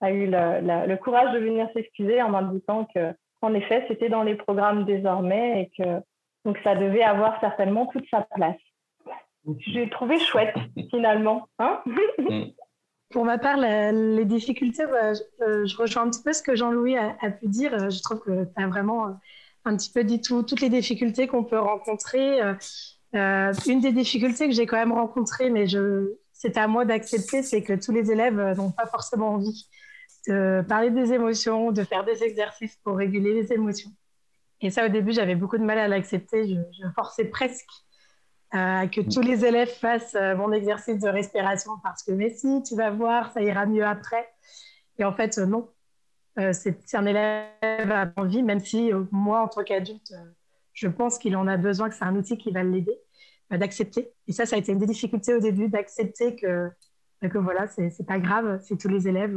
a 0.01 0.13
eu 0.13 0.31
le 0.31 0.95
courage 0.95 1.33
de 1.33 1.41
venir 1.41 1.69
s'excuser 1.75 2.23
en 2.23 2.29
m'indiquant 2.29 2.87
que, 2.95 3.13
en 3.43 3.53
effet, 3.55 3.85
c'était 3.89 4.09
dans 4.09 4.23
les 4.23 4.37
programmes 4.37 4.85
désormais 4.85 5.63
et 5.63 5.83
que 5.83 6.01
donc 6.45 6.59
ça 6.63 6.77
devait 6.77 7.03
avoir 7.03 7.41
certainement 7.41 7.87
toute 7.87 8.09
sa 8.09 8.21
place. 8.21 8.55
J'ai 9.59 9.91
trouvé 9.91 10.21
chouette 10.21 10.55
finalement. 10.91 11.49
Hein 11.59 11.81
mm. 11.87 12.45
Pour 13.11 13.25
ma 13.25 13.39
part, 13.39 13.59
les 13.59 14.25
difficultés, 14.25 14.87
bah, 14.87 15.13
euh, 15.43 15.67
je, 15.67 15.77
rejoins 15.77 16.05
un 16.05 16.11
petit 16.11 16.23
peu 16.23 16.33
ce 16.33 16.43
que 16.43 16.57
Jean-Louis 16.57 16.97
a, 16.97 17.31
pu 17.31 17.49
dire. 17.49 17.73
Euh, 17.75 17.91
je 17.91 18.03
trouve 18.03 18.21
que 18.21 18.45
tu 18.45 18.63
as 18.63 18.67
vraiment 18.67 19.07
euh, 19.07 19.13
un 19.65 19.77
petit 19.77 19.93
peu 19.93 20.03
dit 20.05 20.21
tout, 20.21 20.43
toutes 20.43 20.61
les 20.61 20.69
difficultés 20.69 21.27
qu'on 21.27 21.45
peut 21.45 21.59
rencontrer. 21.59 22.41
une 23.13 23.81
des 23.81 23.93
difficultés 23.93 24.49
que 24.49 24.55
j'ai 24.55 24.67
quand 24.67 24.77
même 24.77 24.93
rencontrées, 24.93 25.49
mais 25.51 25.67
c'est 26.33 26.57
à 26.57 26.67
moi 26.67 26.85
d'accepter, 26.85 27.43
c'est 27.43 27.63
que 27.63 27.73
tous 27.73 27.93
les 27.93 28.11
élèves 28.11 28.57
n'ont 28.57 28.73
pas 28.73 28.87
forcément 28.87 29.35
envie 29.35 29.69
de 30.27 30.65
parler 30.69 30.91
des 30.91 31.13
émotions, 31.13 31.71
de 31.71 31.85
faire 31.85 32.05
des 32.05 32.25
exercices 32.25 32.77
pour 32.83 32.97
réguler 32.97 33.35
les 33.35 33.53
émotions. 33.53 33.91
Et 34.61 34.71
ça, 34.71 34.87
au 34.87 34.89
début, 34.89 35.13
j'avais 35.13 35.35
beaucoup 35.35 35.59
de 35.59 35.63
mal 35.63 35.79
à 35.79 35.89
l'accepter. 35.89 36.49
Je 36.49 36.89
forçais 36.95 37.27
presque 37.27 37.69
euh, 38.55 38.87
que 38.87 39.01
tous 39.01 39.21
les 39.21 39.45
élèves 39.45 39.71
fassent 39.71 40.15
euh, 40.15 40.37
mon 40.37 40.53
exercice 40.53 41.01
de 41.01 41.09
respiration 41.09 41.73
parce 41.83 42.03
que, 42.05 42.13
mais 42.13 42.31
si, 42.31 42.63
tu 42.63 42.77
vas 42.77 42.91
voir, 42.91 43.33
ça 43.33 43.43
ira 43.43 43.67
mieux 43.67 43.85
après. 43.85 44.29
Et 44.99 45.05
en 45.05 45.13
fait, 45.13 45.39
euh, 45.39 45.47
non. 45.47 45.69
c'est 46.53 46.95
un 46.95 47.07
élève 47.07 47.91
à 47.91 48.13
envie, 48.17 48.43
même 48.43 48.61
si 48.61 48.93
moi, 49.11 49.43
en 49.43 49.49
tant 49.49 49.65
qu'adulte, 49.65 50.13
je 50.73 50.89
pense 50.89 51.19
qu'il 51.19 51.37
en 51.37 51.47
a 51.49 51.57
besoin, 51.57 51.89
que 51.89 51.95
c'est 51.95 52.05
un 52.05 52.15
outil 52.15 52.39
qui 52.39 52.53
va 52.53 52.63
l'aider, 52.63 52.97
d'accepter. 53.51 54.13
Et 54.29 54.33
ça, 54.33 54.47
ça 54.47 54.57
a 54.57 54.59
été 54.59 54.73
une 54.73 54.79
des 54.79 54.87
difficultés 54.87 55.35
au 55.35 55.41
début, 55.41 55.69
d'accepter 55.69 56.37
que 56.37 56.71
que 57.29 57.39
voilà, 57.39 57.67
c'est 57.69 58.07
pas 58.07 58.19
grave 58.19 58.61
si 58.61 58.77
tous 58.77 58.89
les 58.89 59.09
élèves 59.09 59.35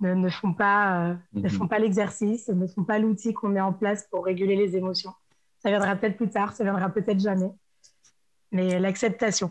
ne, 0.00 0.28
font 0.28 0.54
pas, 0.54 1.16
ne 1.32 1.48
font 1.48 1.64
mhm. 1.64 1.68
pas 1.68 1.80
l'exercice, 1.80 2.48
ne 2.48 2.66
font 2.68 2.84
pas 2.84 3.00
l'outil 3.00 3.32
qu'on 3.32 3.48
met 3.48 3.60
en 3.60 3.72
place 3.72 4.06
pour 4.08 4.24
réguler 4.24 4.54
les 4.54 4.76
émotions. 4.76 5.12
Ça 5.58 5.70
viendra 5.70 5.96
peut-être 5.96 6.16
plus 6.16 6.28
tard, 6.28 6.52
ça 6.52 6.62
viendra 6.62 6.90
peut-être 6.90 7.18
jamais. 7.18 7.50
Mais 8.52 8.78
l'acceptation. 8.78 9.50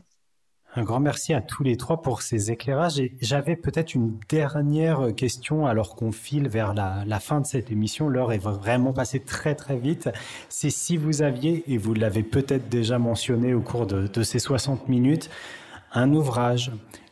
Un 0.74 0.84
grand 0.84 1.02
merci 1.02 1.34
à 1.34 1.42
tous 1.42 1.64
les 1.64 1.76
trois 1.76 2.02
pour 2.02 2.22
ces 2.22 2.50
éclairages. 2.50 3.02
J'avais 3.20 3.58
peut-être 3.58 3.94
une 3.94 4.18
dernière 4.30 5.14
question 5.18 5.66
alors 5.66 5.96
qu'on 5.96 6.14
file 6.14 6.48
vers 6.48 6.74
la, 6.74 7.20
fin 7.20 7.42
de 7.42 7.46
cette 7.46 7.72
émission. 7.72 8.08
L'heure 8.08 8.32
est 8.32 8.38
vraiment 8.38 8.94
passée 8.94 9.20
très 9.20 9.54
très 9.54 9.76
vite. 9.76 10.10
C'est 10.48 10.70
si 10.70 10.96
vous 10.96 11.24
aviez, 11.24 11.66
et 11.68 11.78
vous 11.78 11.94
l'avez 11.94 12.24
peut-être 12.24 12.70
déjà 12.70 13.00
mentionné 13.00 13.54
au 13.54 13.60
cours 13.60 13.86
de, 13.86 14.08
de 14.08 14.24
ces 14.24 14.40
60 14.40 14.88
minutes, 14.88 15.30
un 15.92 16.14
ouvrage, 16.14 16.72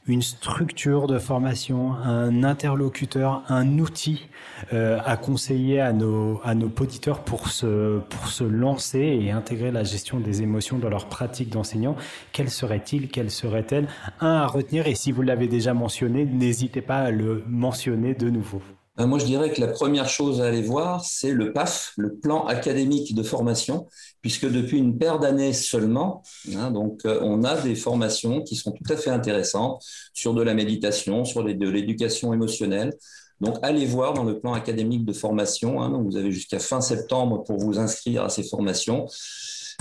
une 0.10 0.22
structure 0.22 1.07
de 1.07 1.20
formation, 1.20 1.93
un 1.93 2.43
interlocuteur, 2.43 3.43
un 3.47 3.78
outil 3.78 4.28
euh, 4.74 4.99
à 5.05 5.18
conseiller 5.18 5.80
à 5.80 5.93
nos, 5.93 6.41
à 6.43 6.53
auditeurs 6.53 7.24
pour 7.24 7.49
se, 7.49 7.99
pour 7.99 8.28
se 8.28 8.43
lancer 8.43 8.99
et 8.99 9.32
intégrer 9.32 9.72
la 9.72 9.84
gestion 9.84 10.20
des 10.20 10.41
émotions 10.41 10.80
dans 10.80 10.89
leur 10.89 11.07
pratique 11.07 11.49
d'enseignant, 11.49 11.95
quel 12.32 12.49
serait-il, 12.49 13.10
quelle 13.10 13.32
serait-elle? 13.32 13.88
Un 14.20 14.36
à 14.36 14.47
retenir 14.47 14.88
et 14.88 14.95
si 14.95 15.12
vous 15.12 15.22
l'avez 15.22 15.47
déjà 15.47 15.74
mentionné, 15.74 16.26
n'hésitez 16.26 16.82
pas 16.82 16.97
à 16.97 17.12
le 17.12 17.43
mentionner 17.47 18.14
de 18.16 18.30
nouveau. 18.30 18.62
Euh, 18.99 19.07
moi, 19.07 19.17
je 19.17 19.25
dirais 19.25 19.51
que 19.51 19.61
la 19.61 19.67
première 19.67 20.09
chose 20.09 20.41
à 20.41 20.47
aller 20.47 20.61
voir, 20.61 21.05
c'est 21.05 21.31
le 21.31 21.53
PAF, 21.53 21.93
le 21.97 22.15
plan 22.15 22.45
académique 22.45 23.15
de 23.15 23.23
formation, 23.23 23.87
puisque 24.21 24.49
depuis 24.49 24.77
une 24.77 24.97
paire 24.97 25.19
d'années 25.19 25.53
seulement, 25.53 26.21
hein, 26.55 26.71
donc 26.71 27.05
euh, 27.05 27.19
on 27.21 27.43
a 27.43 27.55
des 27.61 27.75
formations 27.75 28.41
qui 28.41 28.55
sont 28.55 28.71
tout 28.71 28.91
à 28.91 28.97
fait 28.97 29.09
intéressantes 29.09 29.83
sur 30.13 30.33
de 30.33 30.41
la 30.41 30.53
méditation, 30.53 31.23
sur 31.23 31.43
de 31.43 31.69
l'éducation 31.69 32.33
émotionnelle. 32.33 32.91
Donc, 33.39 33.55
allez 33.61 33.85
voir 33.85 34.13
dans 34.13 34.25
le 34.25 34.37
plan 34.37 34.51
académique 34.51 35.05
de 35.05 35.13
formation. 35.13 35.81
Hein, 35.81 36.03
vous 36.03 36.17
avez 36.17 36.29
jusqu'à 36.29 36.59
fin 36.59 36.81
septembre 36.81 37.45
pour 37.45 37.57
vous 37.57 37.79
inscrire 37.79 38.25
à 38.25 38.29
ces 38.29 38.43
formations. 38.43 39.05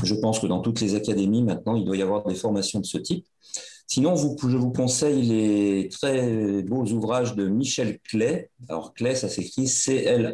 Je 0.05 0.15
pense 0.15 0.39
que 0.39 0.47
dans 0.47 0.61
toutes 0.61 0.81
les 0.81 0.95
académies, 0.95 1.43
maintenant, 1.43 1.75
il 1.75 1.85
doit 1.85 1.97
y 1.97 2.03
avoir 2.03 2.25
des 2.25 2.37
formations 2.37 2.79
de 2.79 2.87
ce 2.87 2.99
type. 2.99 3.27
Sinon, 3.91 4.17
je 4.17 4.27
vous 4.59 4.71
conseille 4.71 5.23
les 5.23 5.89
très 5.89 6.63
beaux 6.63 6.85
ouvrages 6.85 7.35
de 7.35 7.49
Michel 7.49 7.99
Clay. 8.01 8.51
Alors, 8.69 8.93
Clay, 8.93 9.15
ça 9.15 9.31
s'écrit 9.31 9.67
C-L-A-E-Y-S, 9.67 10.33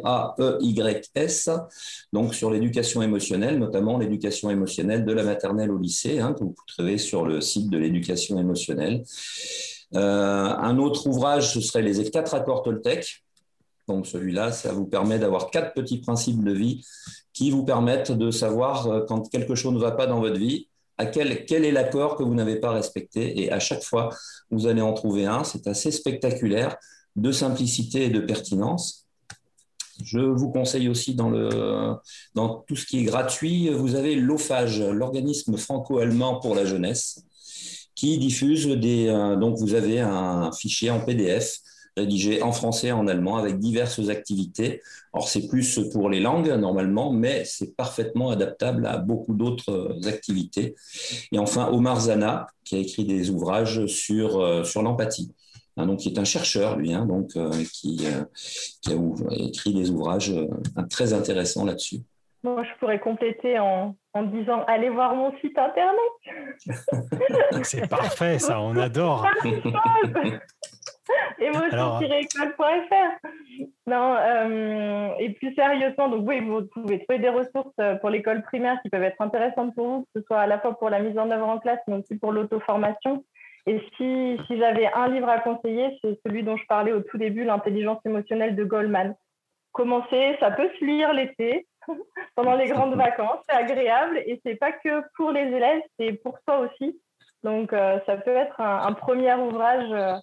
donc 2.11 2.35
sur 2.35 2.51
l'éducation 2.51 3.01
émotionnelle, 3.01 3.57
notamment 3.57 3.97
l'éducation 3.97 4.49
émotionnelle 4.49 5.05
de 5.05 5.13
la 5.13 5.23
maternelle 5.23 5.71
au 5.71 5.77
lycée, 5.77 6.19
hein, 6.19 6.33
que 6.33 6.43
vous 6.43 6.53
trouvez 6.67 6.97
sur 6.97 7.25
le 7.25 7.39
site 7.39 7.69
de 7.69 7.77
l'éducation 7.77 8.37
émotionnelle. 8.37 9.05
Euh, 9.93 9.99
un 9.99 10.77
autre 10.77 11.07
ouvrage, 11.07 11.53
ce 11.53 11.61
serait 11.61 11.81
les 11.81 12.11
quatre 12.11 12.33
accords 12.33 12.61
Toltec. 12.63 13.23
Donc, 13.87 14.05
celui-là, 14.05 14.51
ça 14.51 14.73
vous 14.73 14.85
permet 14.85 15.17
d'avoir 15.17 15.49
quatre 15.49 15.73
petits 15.73 15.99
principes 15.99 16.43
de 16.43 16.51
vie 16.51 16.85
qui 17.31 17.51
vous 17.51 17.63
permettent 17.63 18.11
de 18.11 18.31
savoir 18.31 18.87
euh, 18.87 19.05
quand 19.07 19.29
quelque 19.29 19.55
chose 19.55 19.73
ne 19.73 19.79
va 19.79 19.91
pas 19.91 20.07
dans 20.07 20.19
votre 20.19 20.37
vie 20.37 20.67
à 20.97 21.05
quel, 21.05 21.45
quel 21.45 21.65
est 21.65 21.71
l'accord 21.71 22.15
que 22.15 22.23
vous 22.23 22.33
n'avez 22.35 22.57
pas 22.57 22.71
respecté. 22.71 23.41
Et 23.41 23.51
à 23.51 23.59
chaque 23.59 23.83
fois, 23.83 24.09
vous 24.51 24.67
allez 24.67 24.81
en 24.81 24.93
trouver 24.93 25.25
un. 25.25 25.43
C'est 25.43 25.67
assez 25.67 25.91
spectaculaire 25.91 26.77
de 27.15 27.31
simplicité 27.31 28.05
et 28.05 28.09
de 28.09 28.19
pertinence. 28.19 29.05
Je 30.03 30.19
vous 30.19 30.51
conseille 30.51 30.89
aussi 30.89 31.15
dans, 31.15 31.29
le, 31.29 31.95
dans 32.33 32.63
tout 32.67 32.75
ce 32.75 32.85
qui 32.85 32.99
est 32.99 33.03
gratuit, 33.03 33.69
vous 33.69 33.95
avez 33.95 34.15
l'OFAGE, 34.15 34.81
l'organisme 34.81 35.55
franco-allemand 35.55 36.41
pour 36.41 36.53
la 36.53 36.65
jeunesse, 36.65 37.23
qui 37.95 38.17
diffuse 38.17 38.67
des. 38.67 39.07
Euh, 39.07 39.37
donc, 39.37 39.57
vous 39.57 39.73
avez 39.73 40.01
un 40.01 40.51
fichier 40.51 40.89
en 40.89 40.99
PDF 40.99 41.59
rédigé 41.97 42.41
en 42.41 42.51
français 42.51 42.87
et 42.87 42.91
en 42.91 43.07
allemand 43.07 43.37
avec 43.37 43.59
diverses 43.59 44.09
activités. 44.09 44.81
Or, 45.13 45.27
c'est 45.27 45.47
plus 45.47 45.79
pour 45.91 46.09
les 46.09 46.19
langues 46.19 46.49
normalement, 46.49 47.11
mais 47.11 47.45
c'est 47.45 47.75
parfaitement 47.75 48.29
adaptable 48.31 48.85
à 48.85 48.97
beaucoup 48.97 49.33
d'autres 49.33 49.71
euh, 49.71 50.07
activités. 50.07 50.75
Et 51.31 51.39
enfin, 51.39 51.69
Omar 51.71 51.99
Zana, 51.99 52.47
qui 52.63 52.75
a 52.75 52.79
écrit 52.79 53.05
des 53.05 53.29
ouvrages 53.29 53.85
sur, 53.85 54.39
euh, 54.39 54.63
sur 54.63 54.81
l'empathie. 54.81 55.33
Hein, 55.77 55.87
donc, 55.87 55.99
qui 55.99 56.09
est 56.09 56.19
un 56.19 56.25
chercheur, 56.25 56.77
lui, 56.77 56.93
hein, 56.93 57.05
donc, 57.05 57.35
euh, 57.35 57.51
qui, 57.73 58.05
qui, 58.81 58.93
a 58.93 58.95
écrit 59.31 59.73
des 59.73 59.89
ouvrages 59.89 60.33
très 60.89 61.11
intéressants 61.11 61.65
là-dessus. 61.65 61.99
Moi, 62.45 62.63
je 62.63 62.79
pourrais 62.79 62.99
compléter 62.99 63.59
en, 63.59 63.95
en 64.13 64.23
disant 64.23 64.63
allez 64.67 64.89
voir 64.89 65.15
mon 65.15 65.35
site 65.39 65.57
internet. 65.57 66.67
C'est 67.63 67.89
parfait, 67.89 68.39
ça, 68.39 68.61
on 68.61 68.75
adore. 68.77 69.27
émotion-école.fr. 71.39 73.27
Non, 73.87 74.15
euh, 74.17 75.09
et 75.19 75.29
plus 75.31 75.53
sérieusement, 75.53 76.09
donc 76.09 76.27
oui, 76.27 76.41
vous 76.41 76.63
pouvez 76.73 76.99
trouver 76.99 77.19
des 77.19 77.29
ressources 77.29 77.73
euh, 77.79 77.95
pour 77.95 78.09
l'école 78.09 78.41
primaire 78.43 78.79
qui 78.81 78.89
peuvent 78.89 79.03
être 79.03 79.21
intéressantes 79.21 79.75
pour 79.75 79.87
vous, 79.87 80.01
que 80.01 80.19
ce 80.19 80.25
soit 80.25 80.39
à 80.39 80.47
la 80.47 80.59
fois 80.59 80.77
pour 80.77 80.89
la 80.89 80.99
mise 80.99 81.17
en 81.17 81.29
œuvre 81.29 81.47
en 81.47 81.59
classe, 81.59 81.79
mais 81.87 81.95
aussi 81.95 82.17
pour 82.17 82.31
l'auto-formation. 82.31 83.23
Et 83.67 83.79
si, 83.97 84.37
si 84.47 84.57
j'avais 84.57 84.91
un 84.93 85.07
livre 85.07 85.29
à 85.29 85.39
conseiller, 85.39 85.97
c'est 86.01 86.19
celui 86.25 86.43
dont 86.43 86.57
je 86.57 86.65
parlais 86.67 86.91
au 86.91 87.01
tout 87.01 87.17
début, 87.17 87.43
L'intelligence 87.43 87.99
émotionnelle 88.05 88.55
de 88.55 88.63
Goldman. 88.63 89.15
Commencer, 89.71 90.37
ça 90.39 90.51
peut 90.51 90.69
se 90.79 90.85
lire 90.85 91.13
l'été, 91.13 91.67
pendant 92.35 92.55
les 92.55 92.67
grandes 92.67 92.95
vacances, 92.95 93.39
c'est 93.47 93.55
agréable 93.55 94.17
et 94.25 94.39
c'est 94.45 94.55
pas 94.55 94.71
que 94.71 95.03
pour 95.15 95.31
les 95.31 95.41
élèves, 95.41 95.81
c'est 95.99 96.13
pour 96.13 96.37
soi 96.47 96.59
aussi. 96.59 96.99
Donc, 97.43 97.73
euh, 97.73 97.99
ça 98.05 98.17
peut 98.17 98.35
être 98.35 98.59
un, 98.59 98.93
premier 98.93 99.33
ouvrage 99.35 99.91
euh, 99.91 100.15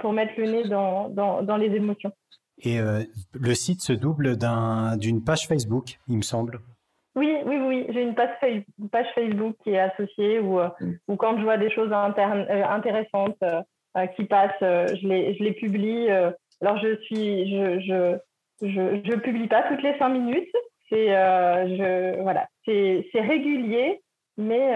pour 0.00 0.12
mettre 0.12 0.32
le 0.38 0.50
nez 0.50 0.68
dans, 0.68 1.08
dans, 1.08 1.56
les 1.56 1.74
émotions. 1.74 2.12
Et 2.58 2.78
euh, 2.78 3.02
le 3.32 3.54
site 3.54 3.82
se 3.82 3.92
double 3.92 4.36
d'une 4.98 5.24
page 5.24 5.46
Facebook, 5.46 5.98
il 6.08 6.18
me 6.18 6.22
semble. 6.22 6.60
Oui, 7.16 7.36
oui, 7.44 7.56
oui. 7.58 7.86
J'ai 7.90 8.02
une 8.02 8.14
page, 8.14 8.30
page, 8.90 9.06
Facebook 9.14 9.56
qui 9.62 9.70
est 9.70 9.78
associée 9.78 10.40
où, 10.40 10.60
euh, 10.60 10.68
mm. 10.80 10.92
où 11.08 11.16
quand 11.16 11.38
je 11.38 11.42
vois 11.42 11.58
des 11.58 11.70
choses 11.70 11.92
intéressantes 11.92 13.42
qui 14.16 14.24
passent, 14.24 14.52
je, 14.60 15.06
les, 15.06 15.34
je 15.34 15.44
les 15.44 15.52
publie. 15.52 16.08
alors, 16.08 16.78
je 16.82 16.96
suis, 17.02 17.50
je, 17.50 17.80
je, 17.80 18.18
je, 18.66 19.00
je, 19.04 19.16
publie 19.16 19.48
pas 19.48 19.62
toutes 19.62 19.82
les 19.82 19.96
cinq 19.98 20.10
minutes. 20.10 20.54
C'est, 20.88 21.08
je, 21.08 22.20
voilà, 22.22 22.48
c'est, 22.64 23.04
régulier, 23.14 24.02
mais 24.36 24.72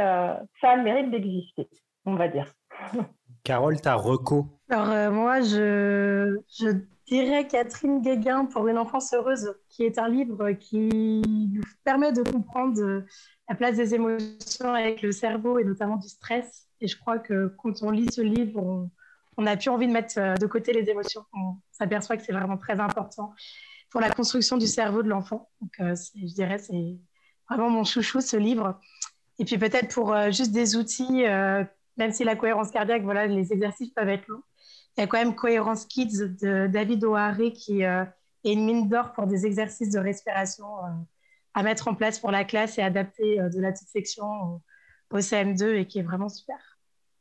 ça 0.60 0.70
a 0.70 0.76
le 0.76 0.82
mérite 0.82 1.10
d'exister, 1.10 1.68
on 2.04 2.14
va 2.14 2.28
dire. 2.28 2.52
Carole, 3.44 3.80
ta 3.80 3.94
reco 3.94 4.46
Alors, 4.68 4.90
euh, 4.90 5.10
moi, 5.10 5.40
je, 5.40 6.38
dirais 7.06 7.46
Catherine 7.46 8.02
Guéguin 8.02 8.44
pour 8.44 8.68
une 8.68 8.78
enfance 8.78 9.12
heureuse, 9.14 9.54
qui 9.68 9.84
est 9.84 9.98
un 9.98 10.08
livre 10.08 10.52
qui 10.52 11.22
nous 11.52 11.62
permet 11.84 12.12
de 12.12 12.22
comprendre 12.22 13.04
la 13.48 13.54
place 13.54 13.76
des 13.76 13.94
émotions 13.94 14.74
avec 14.74 15.02
le 15.02 15.12
cerveau 15.12 15.58
et 15.58 15.64
notamment 15.64 15.96
du 15.96 16.08
stress. 16.08 16.66
Et 16.80 16.86
je 16.86 16.98
crois 16.98 17.18
que 17.18 17.54
quand 17.58 17.82
on 17.82 17.90
lit 17.90 18.12
ce 18.12 18.20
livre, 18.20 18.88
on 19.36 19.42
n'a 19.42 19.56
plus 19.56 19.70
envie 19.70 19.86
de 19.86 19.92
mettre 19.92 20.18
euh, 20.18 20.34
de 20.34 20.46
côté 20.46 20.72
les 20.72 20.88
émotions. 20.90 21.24
On 21.32 21.56
s'aperçoit 21.70 22.16
que 22.16 22.24
c'est 22.24 22.32
vraiment 22.32 22.58
très 22.58 22.78
important 22.78 23.32
pour 23.90 24.00
la 24.00 24.10
construction 24.10 24.58
du 24.58 24.66
cerveau 24.66 25.02
de 25.02 25.08
l'enfant. 25.08 25.48
Donc, 25.62 25.72
euh, 25.80 25.94
je 26.14 26.34
dirais, 26.34 26.58
c'est 26.58 26.98
vraiment 27.48 27.70
mon 27.70 27.84
chouchou, 27.84 28.20
ce 28.20 28.36
livre. 28.36 28.78
Et 29.38 29.44
puis 29.44 29.56
peut-être 29.56 29.94
pour 29.94 30.14
juste 30.32 30.50
des 30.50 30.76
outils 30.76 31.24
même 31.98 32.12
si 32.12 32.24
la 32.24 32.36
cohérence 32.36 32.70
cardiaque, 32.70 33.02
voilà, 33.02 33.26
les 33.26 33.52
exercices 33.52 33.90
peuvent 33.90 34.08
être 34.08 34.26
longs. 34.28 34.42
Il 34.96 35.02
y 35.02 35.04
a 35.04 35.06
quand 35.06 35.18
même 35.18 35.34
Cohérence 35.34 35.84
Kids 35.84 36.18
de 36.40 36.66
David 36.66 37.04
O'Hare 37.04 37.36
qui 37.54 37.84
euh, 37.84 38.04
est 38.44 38.52
une 38.52 38.64
mine 38.64 38.88
d'or 38.88 39.12
pour 39.12 39.26
des 39.26 39.46
exercices 39.46 39.90
de 39.90 39.98
respiration 39.98 40.66
euh, 40.78 40.88
à 41.54 41.62
mettre 41.62 41.88
en 41.88 41.94
place 41.94 42.18
pour 42.18 42.30
la 42.30 42.44
classe 42.44 42.78
et 42.78 42.82
adapter 42.82 43.40
euh, 43.40 43.48
de 43.48 43.60
la 43.60 43.72
petite 43.72 43.88
section 43.88 44.24
au, 44.24 44.62
au 45.12 45.18
CM2 45.18 45.74
et 45.74 45.86
qui 45.86 46.00
est 46.00 46.02
vraiment 46.02 46.28
super. 46.28 46.56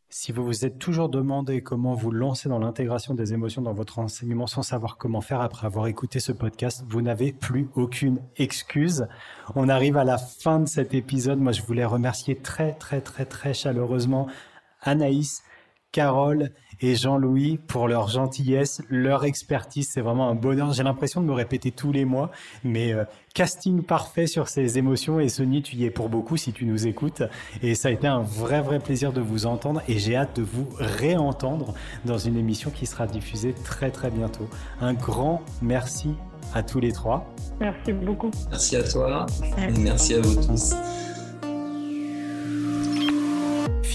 Si 0.09 0.31
vous 0.31 0.45
vous 0.45 0.65
êtes 0.65 0.79
toujours 0.79 1.09
demandé 1.09 1.61
comment 1.61 1.93
vous 1.93 2.11
lancer 2.11 2.47
dans 2.47 2.59
l'intégration 2.59 3.13
des 3.13 3.33
émotions 3.33 3.61
dans 3.61 3.73
votre 3.73 3.99
enseignement 3.99 4.47
sans 4.47 4.61
savoir 4.61 4.97
comment 4.97 5.19
faire 5.19 5.41
après 5.41 5.67
avoir 5.67 5.87
écouté 5.87 6.21
ce 6.21 6.31
podcast, 6.31 6.85
vous 6.87 7.01
n'avez 7.01 7.33
plus 7.33 7.67
aucune 7.75 8.21
excuse. 8.37 9.05
On 9.55 9.67
arrive 9.67 9.97
à 9.97 10.05
la 10.05 10.17
fin 10.17 10.61
de 10.61 10.65
cet 10.65 10.93
épisode. 10.93 11.39
Moi, 11.39 11.51
je 11.51 11.61
voulais 11.61 11.83
remercier 11.83 12.37
très, 12.37 12.73
très, 12.73 13.01
très, 13.01 13.25
très 13.25 13.53
chaleureusement 13.53 14.27
Anaïs, 14.81 15.43
Carole 15.91 16.51
et 16.79 16.95
Jean-Louis 16.95 17.57
pour 17.57 17.87
leur 17.87 18.07
gentillesse, 18.07 18.81
leur 18.89 19.25
expertise. 19.25 19.89
C'est 19.91 20.01
vraiment 20.01 20.29
un 20.29 20.35
bonheur. 20.35 20.73
J'ai 20.73 20.83
l'impression 20.83 21.21
de 21.21 21.25
me 21.25 21.33
répéter 21.33 21.71
tous 21.71 21.91
les 21.91 22.05
mois, 22.05 22.29
mais 22.63 22.93
euh, 22.93 23.03
casting 23.33 23.81
parfait 23.81 24.27
sur 24.27 24.47
ces 24.47 24.77
émotions. 24.77 25.19
Et 25.19 25.29
Sony, 25.29 25.63
tu 25.63 25.75
y 25.75 25.85
es 25.85 25.89
pour 25.89 26.09
beaucoup 26.09 26.37
si 26.37 26.53
tu 26.53 26.65
nous 26.65 26.85
écoutes. 26.85 27.23
Et 27.63 27.73
ça 27.73 27.87
a 27.87 27.91
été 27.91 28.07
un 28.07 28.21
vrai, 28.21 28.61
vrai 28.61 28.79
plaisir 28.79 29.11
de 29.11 29.21
vous 29.21 29.45
entendre. 29.45 29.81
Et 29.87 29.97
j'ai 29.97 30.15
hâte 30.15 30.35
de 30.35 30.43
vous 30.43 30.67
réentendre 30.77 31.73
dans 32.05 32.17
une 32.17 32.37
émission 32.37 32.69
qui 32.69 32.85
sera 32.85 33.07
diffusée 33.07 33.55
très, 33.63 33.89
très 33.89 34.11
bientôt. 34.11 34.47
Un 34.79 34.93
grand 34.93 35.41
merci 35.61 36.13
à 36.53 36.63
tous 36.63 36.79
les 36.79 36.91
trois. 36.91 37.33
Merci 37.59 37.93
beaucoup. 37.93 38.29
Merci 38.51 38.75
à 38.75 38.83
toi. 38.83 39.25
Et 39.57 39.79
merci 39.79 40.13
à 40.13 40.21
vous 40.21 40.35
tous. 40.35 40.75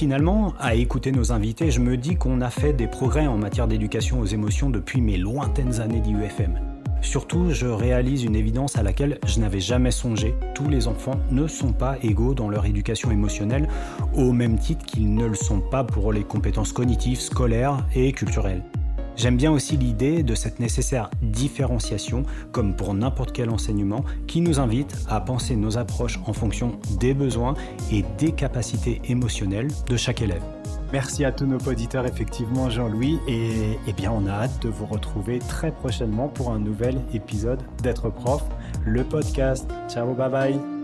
Finalement, 0.03 0.53
à 0.59 0.75
écouter 0.75 1.13
nos 1.13 1.31
invités, 1.31 1.71
je 1.71 1.79
me 1.79 1.97
dis 1.97 2.17
qu'on 2.17 2.41
a 2.41 2.51
fait 2.51 2.73
des 2.73 2.89
progrès 2.89 3.29
en 3.29 3.39
matière 3.39 3.69
d'éducation 3.69 4.19
aux 4.19 4.27
émotions 4.27 4.69
depuis 4.69 5.01
mes 5.01 5.17
lointaines 5.17 5.81
années 5.81 6.01
d'IUFM. 6.01 6.59
Surtout, 7.03 7.51
je 7.51 7.69
réalise 7.69 8.25
une 8.25 8.35
évidence 8.35 8.77
à 8.77 8.83
laquelle 8.83 9.21
je 9.25 9.39
n'avais 9.39 9.61
jamais 9.61 9.93
songé. 9.93 10.35
Tous 10.57 10.69
les 10.69 10.89
enfants 10.89 11.21
ne 11.31 11.47
sont 11.47 11.73
pas 11.73 11.99
égaux 12.03 12.35
dans 12.35 12.49
leur 12.49 12.67
éducation 12.67 13.13
émotionnelle, 13.13 13.69
au 14.13 14.33
même 14.33 14.59
titre 14.59 14.85
qu'ils 14.85 15.15
ne 15.15 15.25
le 15.25 15.37
sont 15.37 15.61
pas 15.61 15.85
pour 15.85 16.13
les 16.13 16.25
compétences 16.25 16.73
cognitives, 16.73 17.21
scolaires 17.21 17.87
et 17.95 18.11
culturelles. 18.11 18.65
J'aime 19.17 19.37
bien 19.37 19.53
aussi 19.53 19.77
l'idée 19.77 20.23
de 20.23 20.35
cette 20.35 20.59
nécessaire 20.61 21.11
différenciation, 21.21 22.25
comme 22.51 22.75
pour 22.75 22.95
n'importe 22.95 23.33
quel 23.33 23.51
enseignement, 23.51 24.05
qui 24.27 24.41
nous 24.41 24.61
invite 24.61 24.97
à 25.09 25.21
penser 25.21 25.57
nos 25.57 25.79
approches 25.79 26.19
en 26.27 26.33
fonction 26.33 26.79
des 26.99 27.15
besoins 27.15 27.55
et 27.91 28.05
des 28.19 28.33
capacités 28.33 29.01
émotionnelles 29.09 29.69
de 29.87 29.97
chaque 29.97 30.23
élève. 30.23 30.43
Merci 30.93 31.25
à 31.25 31.33
tous 31.33 31.47
nos 31.47 31.59
auditeurs, 31.59 32.07
effectivement, 32.07 32.69
Jean-Louis. 32.69 33.19
Et 33.27 33.79
eh 33.87 33.93
bien, 33.95 34.13
on 34.13 34.27
a 34.27 34.33
hâte 34.33 34.63
de 34.63 34.69
vous 34.69 34.85
retrouver 34.85 35.39
très 35.39 35.73
prochainement 35.73 36.29
pour 36.29 36.51
un 36.51 36.59
nouvel 36.59 37.01
épisode 37.15 37.63
d'être 37.83 38.11
prof, 38.11 38.43
le 38.85 39.03
podcast. 39.03 39.69
Ciao, 39.89 40.13
bye 40.15 40.31
bye. 40.31 40.82